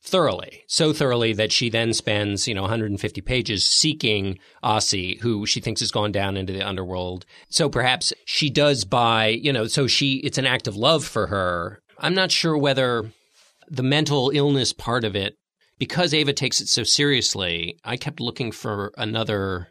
thoroughly, 0.01 0.63
so 0.67 0.93
thoroughly 0.93 1.33
that 1.33 1.51
she 1.51 1.69
then 1.69 1.93
spends, 1.93 2.47
you 2.47 2.53
know, 2.53 2.61
150 2.61 3.21
pages 3.21 3.67
seeking 3.67 4.39
Ossie, 4.63 5.19
who 5.19 5.45
she 5.45 5.59
thinks 5.59 5.81
has 5.81 5.91
gone 5.91 6.11
down 6.11 6.37
into 6.37 6.53
the 6.53 6.67
underworld. 6.67 7.25
So 7.49 7.69
perhaps 7.69 8.13
she 8.25 8.49
does 8.49 8.85
buy, 8.85 9.27
you 9.27 9.51
know, 9.51 9.67
so 9.67 9.87
she, 9.87 10.15
it's 10.17 10.37
an 10.37 10.45
act 10.45 10.67
of 10.67 10.75
love 10.75 11.05
for 11.05 11.27
her. 11.27 11.81
I'm 11.97 12.15
not 12.15 12.31
sure 12.31 12.57
whether 12.57 13.11
the 13.69 13.83
mental 13.83 14.31
illness 14.33 14.73
part 14.73 15.03
of 15.03 15.15
it, 15.15 15.35
because 15.77 16.13
Ava 16.13 16.33
takes 16.33 16.61
it 16.61 16.67
so 16.67 16.83
seriously, 16.83 17.77
I 17.83 17.97
kept 17.97 18.19
looking 18.19 18.51
for 18.51 18.91
another. 18.97 19.69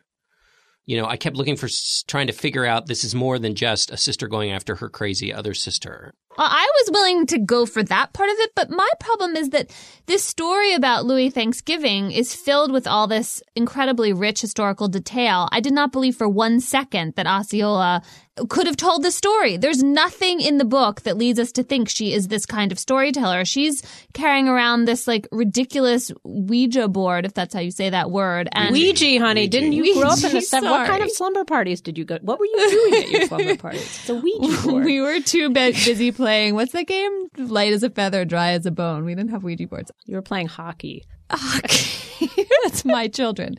You 0.86 0.96
know, 0.96 1.06
I 1.06 1.18
kept 1.18 1.36
looking 1.36 1.56
for 1.56 1.68
trying 2.06 2.28
to 2.28 2.32
figure 2.32 2.64
out 2.64 2.86
this 2.86 3.04
is 3.04 3.14
more 3.14 3.38
than 3.38 3.54
just 3.54 3.90
a 3.90 3.98
sister 3.98 4.26
going 4.26 4.50
after 4.50 4.76
her 4.76 4.88
crazy 4.88 5.30
other 5.30 5.52
sister. 5.52 6.14
Well, 6.38 6.46
I 6.48 6.70
was 6.82 6.90
willing 6.92 7.26
to 7.26 7.38
go 7.40 7.66
for 7.66 7.82
that 7.82 8.12
part 8.12 8.30
of 8.30 8.36
it, 8.38 8.52
but 8.54 8.70
my 8.70 8.88
problem 9.00 9.34
is 9.34 9.50
that 9.50 9.70
this 10.06 10.22
story 10.22 10.72
about 10.72 11.04
Louis 11.04 11.30
Thanksgiving 11.30 12.12
is 12.12 12.32
filled 12.32 12.70
with 12.70 12.86
all 12.86 13.08
this 13.08 13.42
incredibly 13.56 14.12
rich 14.12 14.40
historical 14.40 14.86
detail. 14.86 15.48
I 15.50 15.58
did 15.58 15.72
not 15.72 15.90
believe 15.90 16.14
for 16.14 16.28
one 16.28 16.60
second 16.60 17.14
that 17.16 17.26
Osceola 17.26 18.02
could 18.48 18.68
have 18.68 18.76
told 18.76 19.02
the 19.02 19.10
story. 19.10 19.56
There's 19.56 19.82
nothing 19.82 20.40
in 20.40 20.58
the 20.58 20.64
book 20.64 21.02
that 21.02 21.16
leads 21.18 21.40
us 21.40 21.50
to 21.52 21.64
think 21.64 21.88
she 21.88 22.12
is 22.12 22.28
this 22.28 22.46
kind 22.46 22.70
of 22.70 22.78
storyteller. 22.78 23.44
She's 23.44 23.82
carrying 24.14 24.46
around 24.46 24.84
this 24.84 25.08
like 25.08 25.26
ridiculous 25.32 26.12
Ouija 26.22 26.86
board, 26.86 27.26
if 27.26 27.34
that's 27.34 27.52
how 27.52 27.58
you 27.58 27.72
say 27.72 27.90
that 27.90 28.12
word. 28.12 28.48
And 28.52 28.72
Ouija, 28.72 29.18
honey. 29.18 29.48
Didn't 29.48 29.72
you 29.72 29.92
grow 29.94 30.10
up 30.10 30.18
in 30.22 30.30
the 30.30 30.48
Ouija. 30.52 30.70
What 30.70 30.86
kind 30.86 31.02
of 31.02 31.10
slumber 31.10 31.44
parties 31.44 31.80
did 31.80 31.98
you 31.98 32.04
go? 32.04 32.18
What 32.22 32.38
were 32.38 32.46
you 32.46 32.70
doing 32.70 33.02
at 33.02 33.10
your 33.10 33.26
slumber 33.26 33.56
parties? 33.56 33.82
It's 33.82 34.08
a 34.08 34.14
Ouija 34.14 34.62
board. 34.68 34.84
we 34.84 35.00
were 35.00 35.18
too 35.20 35.48
bu- 35.48 35.72
busy 35.72 36.12
playing. 36.12 36.27
What's 36.54 36.72
that 36.72 36.86
game? 36.86 37.28
Light 37.38 37.72
as 37.72 37.82
a 37.82 37.90
feather, 37.90 38.24
dry 38.24 38.52
as 38.52 38.66
a 38.66 38.70
bone. 38.70 39.04
We 39.04 39.14
didn't 39.14 39.30
have 39.30 39.44
Ouija 39.44 39.66
boards. 39.66 39.90
you 40.04 40.14
were 40.16 40.22
playing 40.22 40.48
hockey. 40.48 41.04
That's 42.64 42.84
my 42.84 43.08
children. 43.08 43.56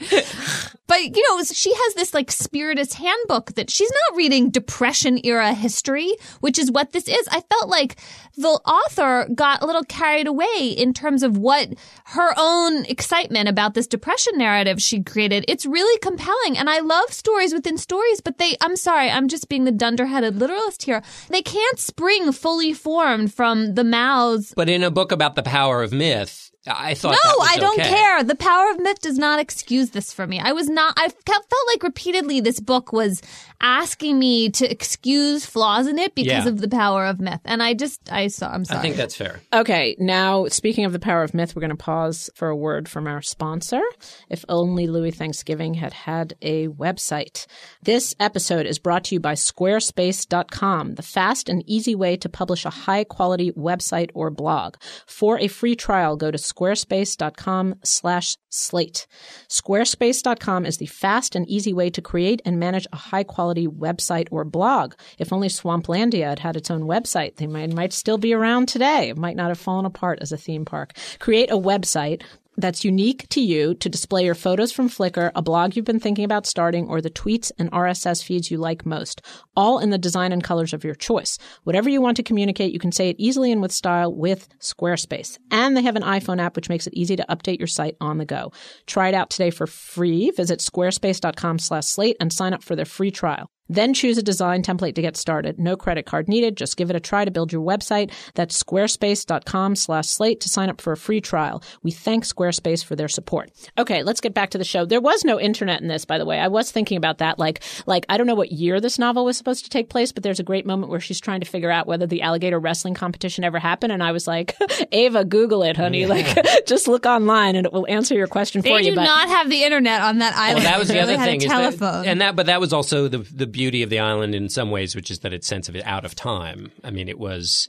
But, 0.88 1.16
you 1.16 1.24
know, 1.30 1.44
she 1.44 1.72
has 1.74 1.94
this 1.94 2.14
like 2.14 2.32
spiritist 2.32 2.96
handbook 2.96 3.54
that 3.54 3.70
she's 3.70 3.92
not 3.92 4.18
reading 4.18 4.50
Depression 4.50 5.20
era 5.24 5.54
history, 5.54 6.12
which 6.40 6.58
is 6.58 6.72
what 6.72 6.94
this 6.94 7.08
is. 7.08 7.28
I 7.32 7.42
felt 7.42 7.70
like 7.70 7.98
the 8.36 8.48
author 8.48 9.28
got 9.36 9.62
a 9.62 9.66
little 9.66 9.84
carried 9.84 10.26
away 10.26 10.74
in 10.76 10.94
terms 10.94 11.22
of 11.22 11.38
what 11.38 11.70
her 12.06 12.34
own 12.38 12.86
excitement 12.86 13.48
about 13.48 13.76
this 13.76 13.86
Depression 13.86 14.38
narrative 14.38 14.82
she 14.82 15.04
created. 15.04 15.46
It's 15.48 15.66
really 15.66 15.98
compelling. 16.00 16.58
And 16.58 16.70
I 16.70 16.80
love 16.80 17.12
stories 17.12 17.54
within 17.54 17.78
stories, 17.78 18.22
but 18.22 18.40
they, 18.40 18.56
I'm 18.60 18.76
sorry, 18.76 19.10
I'm 19.10 19.28
just 19.28 19.48
being 19.48 19.66
the 19.66 19.72
dunderheaded 19.72 20.38
literalist 20.38 20.84
here. 20.84 21.04
They 21.30 21.42
can't 21.42 21.80
spring 21.80 22.32
fully 22.32 22.74
formed 22.74 23.34
from 23.34 23.76
the 23.76 23.84
mouths 23.84 24.54
But 24.56 24.70
in 24.70 24.84
a 24.84 24.92
book 24.92 25.12
about 25.12 25.36
the 25.36 25.44
power 25.44 25.84
of 25.84 25.92
myth, 25.92 26.49
I 26.68 26.94
thought 26.94 27.12
no, 27.12 27.18
that 27.24 27.36
was 27.38 27.50
I 27.52 27.58
don't 27.58 27.80
okay. 27.80 27.90
care. 27.90 28.24
The 28.24 28.36
power 28.36 28.70
of 28.72 28.80
myth 28.80 29.00
does 29.00 29.18
not 29.18 29.40
excuse 29.40 29.92
this 29.92 30.12
for 30.12 30.28
me. 30.28 30.40
I 30.40 30.52
was 30.52 30.70
not. 30.70 30.94
I 30.98 31.08
felt 31.10 31.46
like 31.68 31.84
repeatedly 31.84 32.42
this 32.42 32.60
book 32.60 32.92
was 32.92 33.22
asking 33.62 34.18
me 34.20 34.50
to 34.52 34.70
excuse 34.70 35.46
flaws 35.46 35.88
in 35.88 36.00
it 36.00 36.16
because 36.16 36.46
Yeah. 36.46 36.48
of 36.50 36.60
the 36.62 36.68
power 36.70 37.06
of 37.06 37.20
myth, 37.20 37.42
and 37.46 37.62
I 37.62 37.74
just 37.74 38.12
I 38.12 38.28
saw. 38.28 38.50
I'm 38.52 38.66
sorry. 38.66 38.80
I 38.80 38.82
think 38.82 38.96
that's 38.96 39.16
fair. 39.16 39.40
Okay, 39.54 39.96
now 40.00 40.48
speaking 40.48 40.86
of 40.86 40.94
the 40.94 41.00
power 41.00 41.24
of 41.24 41.34
myth, 41.34 41.56
we're 41.56 41.62
going 41.62 41.70
to 41.70 41.76
pause 41.76 42.30
for 42.36 42.50
a 42.50 42.56
word 42.56 42.88
from 42.88 43.08
our 43.08 43.22
sponsor. 43.22 43.82
If 44.30 44.46
only 44.50 44.88
Louis 44.88 45.12
Thanksgiving 45.12 45.76
had 45.76 45.94
had 45.94 46.34
a 46.42 46.68
website. 46.70 47.46
This 47.84 48.16
episode 48.20 48.66
is 48.66 48.80
brought 48.80 49.04
to 49.06 49.16
you 49.16 49.20
by 49.20 49.34
Squarespace.com, 49.34 50.96
the 50.96 51.02
fast 51.04 51.50
and 51.50 51.64
easy 51.68 51.96
way 51.96 52.18
to 52.18 52.30
publish 52.30 52.66
a 52.66 52.70
high 52.70 53.04
quality 53.04 53.52
website 53.52 54.10
or 54.14 54.30
blog. 54.30 54.76
For 55.06 55.40
a 55.40 55.48
free 55.48 55.76
trial, 55.76 56.16
go 56.16 56.32
to 56.32 56.38
squarespace.com 56.38 57.76
slash 57.84 58.38
slate. 58.50 59.08
Squarespace.com 59.48 60.66
is 60.66 60.78
the 60.78 60.86
fast 60.88 61.36
and 61.36 61.48
easy 61.48 61.74
way 61.74 61.90
to 61.90 62.02
create 62.02 62.42
and 62.46 62.60
manage 62.60 62.88
a 62.92 62.98
high 62.98 63.24
quality 63.24 63.68
website 63.68 64.28
or 64.32 64.44
blog. 64.44 64.94
If 65.18 65.32
only 65.32 65.48
Swamplandia 65.48 66.30
had 66.30 66.40
had 66.40 66.56
its 66.56 66.72
own 66.72 66.84
website, 66.84 67.36
they 67.36 67.48
might, 67.48 67.74
might 67.74 67.94
still 67.94 68.18
be 68.18 68.34
around 68.34 68.68
today. 68.68 69.10
It 69.10 69.18
might 69.18 69.36
not 69.36 69.50
have 69.50 69.60
fallen 69.60 69.86
apart 69.86 70.20
as 70.22 70.32
a 70.32 70.38
theme 70.38 70.66
park. 70.66 70.94
Create 71.20 71.52
a 71.52 71.58
website 71.58 72.24
that's 72.60 72.84
unique 72.84 73.28
to 73.30 73.42
you 73.42 73.74
to 73.76 73.90
display 73.90 74.26
your 74.26 74.36
photos 74.36 74.72
from 74.72 74.90
Flickr, 74.90 75.32
a 75.36 75.42
blog 75.42 75.76
you've 75.76 75.86
been 75.86 76.00
thinking 76.00 76.26
about 76.26 76.46
starting, 76.46 76.88
or 76.88 77.02
the 77.02 77.10
tweets 77.10 77.52
and 77.58 77.72
RSS 77.72 78.24
feeds 78.24 78.52
you 78.52 78.58
like 78.58 78.86
most, 78.86 79.22
all 79.56 79.80
in 79.80 79.90
the 79.90 79.98
design 79.98 80.32
and 80.32 80.44
colors 80.44 80.74
of 80.74 80.84
your 80.84 80.96
choice. 80.96 81.38
Whatever 81.64 81.90
you 81.90 82.02
want 82.02 82.18
to 82.18 82.24
communicate, 82.24 82.74
you 82.74 82.80
can 82.80 82.92
say 82.92 83.10
it 83.10 83.16
easily 83.20 83.52
and 83.52 83.62
with 83.62 83.72
style 83.72 84.14
with 84.14 84.48
Squarespace. 84.60 85.38
And 85.52 85.76
they 85.76 85.84
have 85.84 85.96
an 85.96 86.04
iPhone 86.04 86.42
app 86.42 86.56
which 86.56 86.70
makes 86.70 86.88
it 86.88 86.94
easy 86.94 87.16
to 87.16 87.26
update 87.30 87.60
your 87.60 87.68
site 87.68 87.96
on 88.02 88.18
the 88.18 88.26
go. 88.26 88.52
Try 88.86 89.10
it 89.10 89.16
out 89.16 89.30
today 89.30 89.50
for 89.50 89.68
free. 89.68 90.32
Visit 90.32 90.60
squarespace.com 90.60 91.60
slash 91.60 91.86
slate 91.86 92.18
and 92.20 92.32
sign 92.32 92.54
up 92.54 92.64
for 92.64 92.76
their 92.76 92.86
free 92.86 93.12
trial. 93.12 93.50
Then 93.70 93.94
choose 93.94 94.18
a 94.18 94.24
design 94.24 94.64
template 94.64 94.96
to 94.96 95.02
get 95.02 95.16
started. 95.16 95.60
No 95.60 95.78
credit 95.78 96.06
card 96.06 96.28
needed. 96.28 96.58
Just 96.58 96.76
give 96.76 96.90
it 96.90 96.96
a 96.96 97.00
try 97.00 97.24
to 97.24 97.32
build 97.32 97.52
your 97.54 97.62
website. 97.62 98.12
That's 98.34 98.62
squarespace.com 98.62 99.76
slash 99.76 100.08
slate 100.08 100.42
to 100.42 100.50
sign 100.50 100.70
up 100.70 100.82
for 100.82 100.92
a 100.94 100.98
free 100.98 101.22
trial. 101.22 101.62
We 101.84 101.92
thank 101.92 102.26
Squarespace 102.26 102.84
for 102.84 102.96
their 102.96 103.08
support. 103.08 103.52
Okay, 103.78 104.04
let's 104.04 104.22
get 104.22 104.34
back 104.34 104.50
to 104.52 104.58
the 104.58 104.64
show. 104.64 104.86
There 104.86 105.02
was 105.02 105.24
no 105.24 105.40
internet 105.40 105.82
in 105.82 105.88
this, 105.88 106.06
by 106.06 106.18
the 106.18 106.26
way. 106.26 106.40
I 106.40 106.48
was 106.48 106.72
thinking 106.72 106.98
about 106.98 107.20
that. 107.20 107.38
Like, 107.40 107.64
like 107.86 108.06
I 108.10 108.18
don't 108.18 108.28
know 108.28 108.36
what 108.36 108.52
year 108.52 108.82
this 108.82 108.98
novel 109.00 109.26
was 109.26 109.38
supposed 109.38 109.64
to 109.66 109.70
take 109.70 109.90
place, 109.90 110.12
but 110.12 110.24
there's 110.24 110.40
a 110.40 110.44
great 110.44 110.66
moment 110.66 110.90
where 110.90 111.00
she's 111.00 111.20
trying 111.20 111.42
to 111.42 111.46
figure 111.46 111.72
out 111.72 111.88
whether 111.88 112.08
the 112.08 112.22
alligator 112.22 112.60
wrestling 112.60 112.94
competition 112.94 113.44
ever 113.44 113.60
happened. 113.60 113.94
And 113.94 114.02
I 114.04 114.12
was 114.12 114.28
like, 114.28 114.56
Ava, 114.92 115.26
Google 115.26 115.64
it, 115.64 115.78
honey. 115.78 116.06
Like, 116.06 116.66
just 116.68 116.88
look 116.88 117.06
online 117.06 117.56
and 117.56 117.66
it 117.66 117.74
will 117.74 117.86
answer 117.88 118.16
your 118.16 118.28
question 118.28 118.62
they 118.62 118.70
for 118.70 118.80
you. 118.80 118.86
They 118.86 118.90
do 118.90 118.96
not 118.96 119.30
have 119.30 119.50
the 119.50 119.64
internet 119.64 120.02
on 120.02 120.20
that 120.20 120.36
island. 120.36 120.64
Well, 120.64 120.72
that 120.74 120.80
was 120.80 120.88
the 120.88 121.00
other 121.00 121.18
thing, 121.18 121.42
is 121.42 121.48
that- 121.48 121.60
telephone. 121.60 122.06
and 122.06 122.22
that, 122.22 122.36
but 122.36 122.48
that 122.48 122.60
was 122.60 122.74
also 122.74 123.08
the 123.08 123.20
the 123.20 123.48
beauty 123.60 123.84
of 123.84 123.90
the 123.90 124.00
island 124.00 124.34
in 124.34 124.48
some 124.48 124.72
ways, 124.72 124.96
which 124.96 125.12
is 125.12 125.20
that 125.20 125.34
its 125.34 125.46
sense 125.46 125.68
of 125.68 125.76
it 125.76 125.86
out 125.86 126.06
of 126.06 126.16
time. 126.16 126.72
I 126.82 126.92
mean, 126.92 127.10
it 127.10 127.20
was 127.20 127.68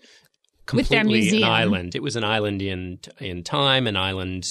completely 0.66 1.38
an 1.38 1.42
island. 1.42 1.96
It 1.96 2.02
was 2.02 2.14
an 2.14 2.22
island 2.22 2.62
in 2.62 3.00
in 3.18 3.42
time, 3.42 3.88
an 3.88 3.96
island 3.96 4.46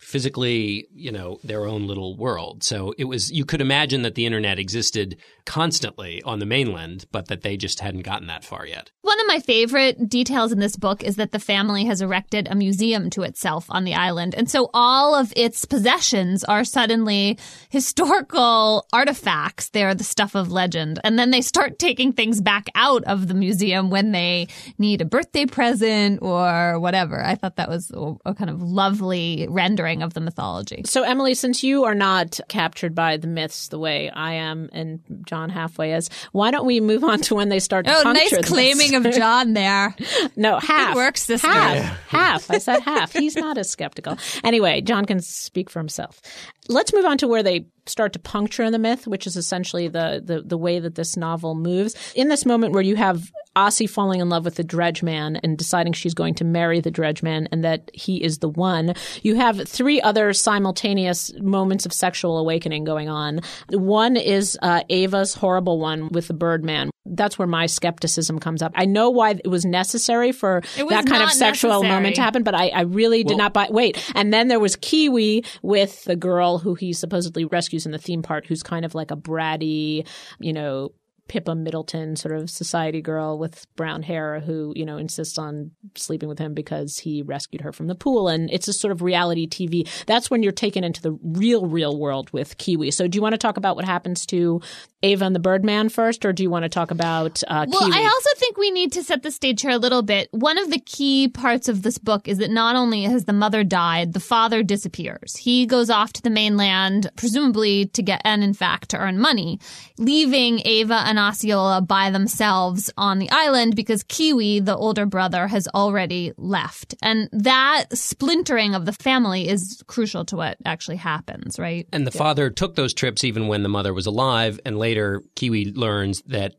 physically, 0.00 0.88
you 0.92 1.12
know, 1.12 1.38
their 1.44 1.66
own 1.66 1.86
little 1.86 2.16
world. 2.16 2.64
So 2.64 2.94
it 2.98 3.04
was. 3.04 3.30
You 3.30 3.44
could 3.44 3.60
imagine 3.60 4.02
that 4.02 4.14
the 4.14 4.26
internet 4.26 4.58
existed 4.58 5.16
constantly 5.44 6.22
on 6.22 6.38
the 6.38 6.46
mainland, 6.46 7.06
but 7.12 7.28
that 7.28 7.42
they 7.42 7.56
just 7.56 7.80
hadn't 7.80 8.02
gotten 8.02 8.26
that 8.28 8.44
far 8.44 8.66
yet. 8.66 8.90
One 9.02 9.20
of 9.20 9.26
my 9.26 9.40
favorite 9.40 10.08
details 10.08 10.52
in 10.52 10.58
this 10.58 10.76
book 10.76 11.02
is 11.02 11.16
that 11.16 11.32
the 11.32 11.38
family 11.38 11.84
has 11.86 12.00
erected 12.00 12.48
a 12.48 12.54
museum 12.54 13.10
to 13.10 13.22
itself 13.22 13.66
on 13.68 13.84
the 13.84 13.94
island. 13.94 14.34
And 14.34 14.50
so 14.50 14.70
all 14.72 15.14
of 15.14 15.32
its 15.36 15.64
possessions 15.64 16.44
are 16.44 16.64
suddenly 16.64 17.38
historical 17.68 18.86
artifacts. 18.92 19.70
They're 19.70 19.94
the 19.94 20.04
stuff 20.04 20.34
of 20.34 20.52
legend. 20.52 21.00
And 21.02 21.18
then 21.18 21.30
they 21.30 21.40
start 21.40 21.78
taking 21.78 22.12
things 22.12 22.40
back 22.40 22.68
out 22.74 23.02
of 23.04 23.28
the 23.28 23.34
museum 23.34 23.90
when 23.90 24.12
they 24.12 24.48
need 24.78 25.00
a 25.00 25.04
birthday 25.04 25.46
present 25.46 26.20
or 26.22 26.78
whatever. 26.78 27.22
I 27.22 27.34
thought 27.34 27.56
that 27.56 27.68
was 27.68 27.90
a, 28.24 28.34
kind 28.34 28.50
of 28.50 28.62
lovely 28.62 29.46
rendering 29.50 29.89
of 30.02 30.14
the 30.14 30.20
mythology. 30.20 30.82
So, 30.86 31.02
Emily, 31.02 31.34
since 31.34 31.62
you 31.62 31.84
are 31.84 31.94
not 31.94 32.38
captured 32.48 32.94
by 32.94 33.16
the 33.16 33.26
myths 33.26 33.68
the 33.68 33.78
way 33.78 34.08
I 34.10 34.34
am 34.34 34.70
and 34.72 35.00
John 35.26 35.50
halfway 35.50 35.92
is, 35.94 36.08
why 36.32 36.50
don't 36.50 36.66
we 36.66 36.80
move 36.80 37.04
on 37.04 37.20
to 37.22 37.34
when 37.34 37.48
they 37.48 37.58
start 37.58 37.86
to 37.86 37.92
Oh, 37.94 38.02
puncture 38.04 38.22
nice 38.22 38.30
the 38.30 38.42
claiming 38.42 38.92
myths? 38.92 39.06
of 39.16 39.20
John 39.20 39.52
there. 39.52 39.94
no, 40.36 40.58
half. 40.60 40.94
works 40.94 41.26
this 41.26 41.42
half. 41.42 41.74
way. 41.74 41.80
Half. 42.08 42.50
I 42.50 42.58
said 42.58 42.80
half. 42.80 43.12
He's 43.12 43.36
not 43.36 43.58
as 43.58 43.68
skeptical. 43.70 44.16
Anyway, 44.44 44.80
John 44.80 45.04
can 45.04 45.20
speak 45.20 45.68
for 45.68 45.78
himself. 45.80 46.20
Let's 46.68 46.92
move 46.94 47.04
on 47.04 47.18
to 47.18 47.28
where 47.28 47.42
they 47.42 47.66
start 47.86 48.12
to 48.12 48.18
puncture 48.20 48.70
the 48.70 48.78
myth, 48.78 49.06
which 49.06 49.26
is 49.26 49.36
essentially 49.36 49.88
the, 49.88 50.22
the, 50.24 50.42
the 50.42 50.56
way 50.58 50.78
that 50.78 50.94
this 50.94 51.16
novel 51.16 51.54
moves. 51.56 51.96
In 52.14 52.28
this 52.28 52.46
moment 52.46 52.72
where 52.72 52.82
you 52.82 52.94
have 52.96 53.30
Ossie 53.56 53.90
falling 53.90 54.20
in 54.20 54.28
love 54.28 54.44
with 54.44 54.54
the 54.54 54.64
Dredge 54.64 55.02
Man 55.02 55.36
and 55.36 55.58
deciding 55.58 55.92
she's 55.92 56.14
going 56.14 56.34
to 56.34 56.44
marry 56.44 56.80
the 56.80 56.90
Dredge 56.90 57.22
Man 57.22 57.48
and 57.50 57.64
that 57.64 57.90
he 57.92 58.22
is 58.22 58.38
the 58.38 58.48
one, 58.48 58.94
you 59.22 59.34
have 59.34 59.68
three 59.68 60.00
other 60.00 60.32
simultaneous 60.32 61.32
moments 61.40 61.84
of 61.84 61.92
sexual 61.92 62.38
awakening 62.38 62.84
going 62.84 63.08
on. 63.08 63.40
One 63.70 64.16
is 64.16 64.56
uh, 64.62 64.82
Ava's 64.88 65.34
horrible 65.34 65.80
one 65.80 66.08
with 66.10 66.28
the 66.28 66.34
Birdman. 66.34 66.90
That's 67.06 67.38
where 67.38 67.48
my 67.48 67.66
skepticism 67.66 68.38
comes 68.38 68.62
up. 68.62 68.72
I 68.76 68.84
know 68.84 69.10
why 69.10 69.30
it 69.30 69.48
was 69.48 69.64
necessary 69.64 70.30
for 70.32 70.60
was 70.78 70.88
that 70.90 71.06
kind 71.06 71.22
of 71.22 71.32
sexual 71.32 71.70
necessary. 71.70 71.94
moment 71.94 72.14
to 72.16 72.22
happen, 72.22 72.42
but 72.44 72.54
I, 72.54 72.68
I 72.68 72.82
really 72.82 73.24
did 73.24 73.30
Well- 73.30 73.38
not 73.38 73.54
buy. 73.54 73.68
Wait, 73.70 74.00
and 74.14 74.32
then 74.32 74.48
there 74.48 74.60
was 74.60 74.76
Kiwi 74.76 75.44
with 75.62 76.04
the 76.04 76.14
girl 76.14 76.58
who 76.58 76.74
he 76.74 76.92
supposedly 76.92 77.44
rescues 77.46 77.84
in 77.86 77.92
the 77.92 77.98
theme 77.98 78.22
park, 78.22 78.46
who's 78.46 78.62
kind 78.62 78.84
of 78.84 78.94
like 78.94 79.10
a 79.10 79.16
bratty, 79.16 80.06
you 80.38 80.52
know. 80.52 80.92
Pippa 81.30 81.54
Middleton, 81.54 82.16
sort 82.16 82.34
of 82.34 82.50
society 82.50 83.00
girl 83.00 83.38
with 83.38 83.64
brown 83.76 84.02
hair, 84.02 84.40
who 84.40 84.72
you 84.74 84.84
know 84.84 84.96
insists 84.96 85.38
on 85.38 85.70
sleeping 85.94 86.28
with 86.28 86.40
him 86.40 86.54
because 86.54 86.98
he 86.98 87.22
rescued 87.22 87.60
her 87.60 87.72
from 87.72 87.86
the 87.86 87.94
pool, 87.94 88.26
and 88.26 88.50
it's 88.50 88.66
a 88.66 88.72
sort 88.72 88.90
of 88.90 89.00
reality 89.00 89.46
TV. 89.46 89.88
That's 90.06 90.28
when 90.28 90.42
you're 90.42 90.50
taken 90.50 90.82
into 90.82 91.00
the 91.00 91.16
real, 91.22 91.66
real 91.66 91.96
world 91.96 92.32
with 92.32 92.58
Kiwi. 92.58 92.90
So, 92.90 93.06
do 93.06 93.14
you 93.14 93.22
want 93.22 93.34
to 93.34 93.38
talk 93.38 93.56
about 93.56 93.76
what 93.76 93.84
happens 93.84 94.26
to 94.26 94.60
Ava 95.02 95.24
and 95.24 95.34
the 95.34 95.40
Birdman 95.40 95.88
first, 95.88 96.24
or 96.26 96.32
do 96.32 96.42
you 96.42 96.50
want 96.50 96.64
to 96.64 96.68
talk 96.68 96.90
about 96.90 97.42
uh, 97.48 97.64
Well, 97.68 97.80
Kiwi? 97.80 97.92
I 97.94 98.04
also 98.04 98.30
think 98.36 98.58
we 98.58 98.70
need 98.70 98.92
to 98.92 99.02
set 99.02 99.22
the 99.22 99.30
stage 99.30 99.62
here 99.62 99.70
a 99.70 99.78
little 99.78 100.02
bit. 100.02 100.28
One 100.32 100.58
of 100.58 100.70
the 100.70 100.78
key 100.78 101.28
parts 101.28 101.68
of 101.68 101.82
this 101.82 101.96
book 101.96 102.28
is 102.28 102.38
that 102.38 102.50
not 102.50 102.76
only 102.76 103.04
has 103.04 103.24
the 103.24 103.32
mother 103.32 103.64
died, 103.64 104.12
the 104.12 104.20
father 104.20 104.62
disappears. 104.62 105.36
He 105.36 105.64
goes 105.64 105.88
off 105.88 106.12
to 106.14 106.22
the 106.22 106.28
mainland, 106.28 107.10
presumably 107.16 107.86
to 107.86 108.02
get, 108.02 108.20
and 108.24 108.44
in 108.44 108.52
fact, 108.52 108.90
to 108.90 108.98
earn 108.98 109.18
money, 109.18 109.58
leaving 109.96 110.60
Ava 110.66 111.02
and 111.06 111.18
Osceola 111.18 111.80
by 111.80 112.10
themselves 112.10 112.90
on 112.98 113.18
the 113.18 113.30
island 113.30 113.76
because 113.76 114.02
Kiwi, 114.02 114.60
the 114.60 114.76
older 114.76 115.06
brother, 115.06 115.46
has 115.46 115.66
already 115.68 116.32
left. 116.36 116.94
And 117.00 117.30
that 117.32 117.86
splintering 117.94 118.74
of 118.74 118.84
the 118.84 118.92
family 118.92 119.48
is 119.48 119.82
crucial 119.86 120.26
to 120.26 120.36
what 120.36 120.58
actually 120.66 120.96
happens, 120.96 121.58
right? 121.58 121.86
And 121.90 122.06
the 122.06 122.10
father 122.10 122.50
took 122.50 122.74
those 122.74 122.92
trips 122.92 123.24
even 123.24 123.48
when 123.48 123.62
the 123.62 123.68
mother 123.70 123.94
was 123.94 124.04
alive, 124.04 124.60
and 124.66 124.76
later 124.78 124.89
Kiwi 125.34 125.72
learns 125.72 126.22
that 126.22 126.54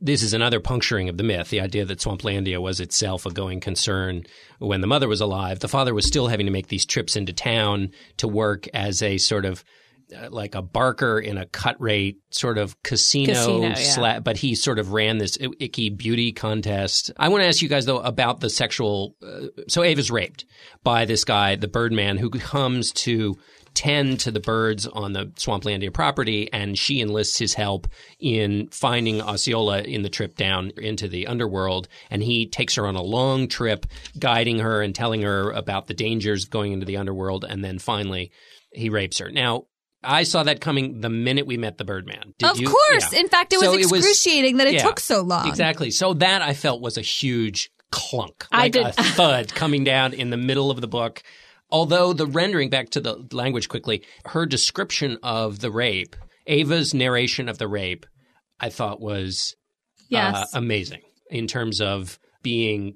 this 0.00 0.22
is 0.22 0.32
another 0.32 0.60
puncturing 0.60 1.08
of 1.08 1.16
the 1.16 1.22
myth, 1.22 1.50
the 1.50 1.60
idea 1.60 1.84
that 1.84 2.00
Swamplandia 2.00 2.60
was 2.60 2.80
itself 2.80 3.26
a 3.26 3.30
going 3.30 3.60
concern 3.60 4.24
when 4.58 4.80
the 4.80 4.86
mother 4.86 5.08
was 5.08 5.20
alive. 5.20 5.60
The 5.60 5.68
father 5.68 5.94
was 5.94 6.06
still 6.06 6.26
having 6.26 6.46
to 6.46 6.52
make 6.52 6.68
these 6.68 6.86
trips 6.86 7.16
into 7.16 7.32
town 7.32 7.90
to 8.16 8.28
work 8.28 8.66
as 8.74 9.02
a 9.02 9.18
sort 9.18 9.44
of 9.44 9.64
uh, 10.16 10.28
like 10.30 10.54
a 10.54 10.62
barker 10.62 11.18
in 11.18 11.36
a 11.36 11.46
cut 11.46 11.80
rate 11.80 12.18
sort 12.30 12.58
of 12.58 12.80
casino, 12.84 13.34
Casino, 13.34 13.68
yeah. 13.68 13.74
sla- 13.74 14.22
but 14.22 14.36
he 14.36 14.54
sort 14.54 14.78
of 14.78 14.92
ran 14.92 15.18
this 15.18 15.36
icky 15.58 15.90
beauty 15.90 16.30
contest. 16.30 17.10
I 17.16 17.28
want 17.28 17.42
to 17.42 17.48
ask 17.48 17.60
you 17.60 17.68
guys 17.68 17.86
though 17.86 17.98
about 17.98 18.38
the 18.38 18.48
sexual. 18.48 19.16
Uh, 19.20 19.48
so 19.66 19.82
Ava's 19.82 20.10
raped 20.10 20.44
by 20.84 21.06
this 21.06 21.24
guy, 21.24 21.56
the 21.56 21.66
Birdman, 21.66 22.18
who 22.18 22.30
comes 22.30 22.92
to 22.92 23.36
tend 23.76 24.18
to 24.20 24.32
the 24.32 24.40
birds 24.40 24.86
on 24.88 25.12
the 25.12 25.26
Swamplandia 25.36 25.92
property, 25.92 26.52
and 26.52 26.76
she 26.76 27.00
enlists 27.00 27.38
his 27.38 27.54
help 27.54 27.86
in 28.18 28.66
finding 28.72 29.20
Osceola 29.22 29.82
in 29.82 30.02
the 30.02 30.08
trip 30.08 30.34
down 30.36 30.72
into 30.78 31.06
the 31.06 31.28
underworld. 31.28 31.86
And 32.10 32.22
he 32.22 32.46
takes 32.48 32.74
her 32.74 32.86
on 32.86 32.96
a 32.96 33.02
long 33.02 33.46
trip, 33.46 33.86
guiding 34.18 34.58
her 34.58 34.82
and 34.82 34.94
telling 34.94 35.22
her 35.22 35.52
about 35.52 35.86
the 35.86 35.94
dangers 35.94 36.46
going 36.46 36.72
into 36.72 36.86
the 36.86 36.96
underworld. 36.96 37.44
And 37.48 37.62
then 37.62 37.78
finally, 37.78 38.32
he 38.72 38.88
rapes 38.88 39.18
her. 39.18 39.30
Now, 39.30 39.66
I 40.02 40.22
saw 40.22 40.42
that 40.44 40.60
coming 40.60 41.00
the 41.00 41.10
minute 41.10 41.46
we 41.46 41.56
met 41.56 41.78
the 41.78 41.84
Birdman. 41.84 42.34
Did 42.38 42.50
of 42.50 42.58
you? 42.58 42.68
course. 42.68 43.12
Yeah. 43.12 43.20
In 43.20 43.28
fact, 43.28 43.52
it 43.52 43.58
was 43.58 43.68
So 43.68 43.74
excruciating 43.96 44.56
that 44.56 44.66
it 44.66 44.74
yeah, 44.74 44.82
took 44.82 45.00
so 45.00 45.20
long. 45.22 45.46
Exactly. 45.48 45.90
So 45.90 46.14
that 46.14 46.42
I 46.42 46.54
felt 46.54 46.80
was 46.80 46.96
a 46.96 47.02
huge 47.02 47.70
clunk, 47.92 48.46
I 48.50 48.62
like 48.62 48.72
did- 48.72 48.86
a 48.86 48.92
thud 48.92 49.54
coming 49.54 49.84
down 49.84 50.12
in 50.12 50.30
the 50.30 50.36
middle 50.36 50.70
of 50.70 50.80
the 50.80 50.88
book. 50.88 51.22
Although 51.70 52.12
the 52.12 52.26
rendering, 52.26 52.70
back 52.70 52.90
to 52.90 53.00
the 53.00 53.26
language 53.32 53.68
quickly, 53.68 54.02
her 54.26 54.46
description 54.46 55.18
of 55.22 55.58
the 55.60 55.70
rape, 55.70 56.14
Ava's 56.46 56.94
narration 56.94 57.48
of 57.48 57.58
the 57.58 57.68
rape, 57.68 58.06
I 58.60 58.70
thought 58.70 59.00
was 59.00 59.54
Yes. 60.08 60.36
uh, 60.36 60.58
amazing 60.58 61.02
in 61.30 61.46
terms 61.48 61.80
of 61.80 62.18
being 62.42 62.94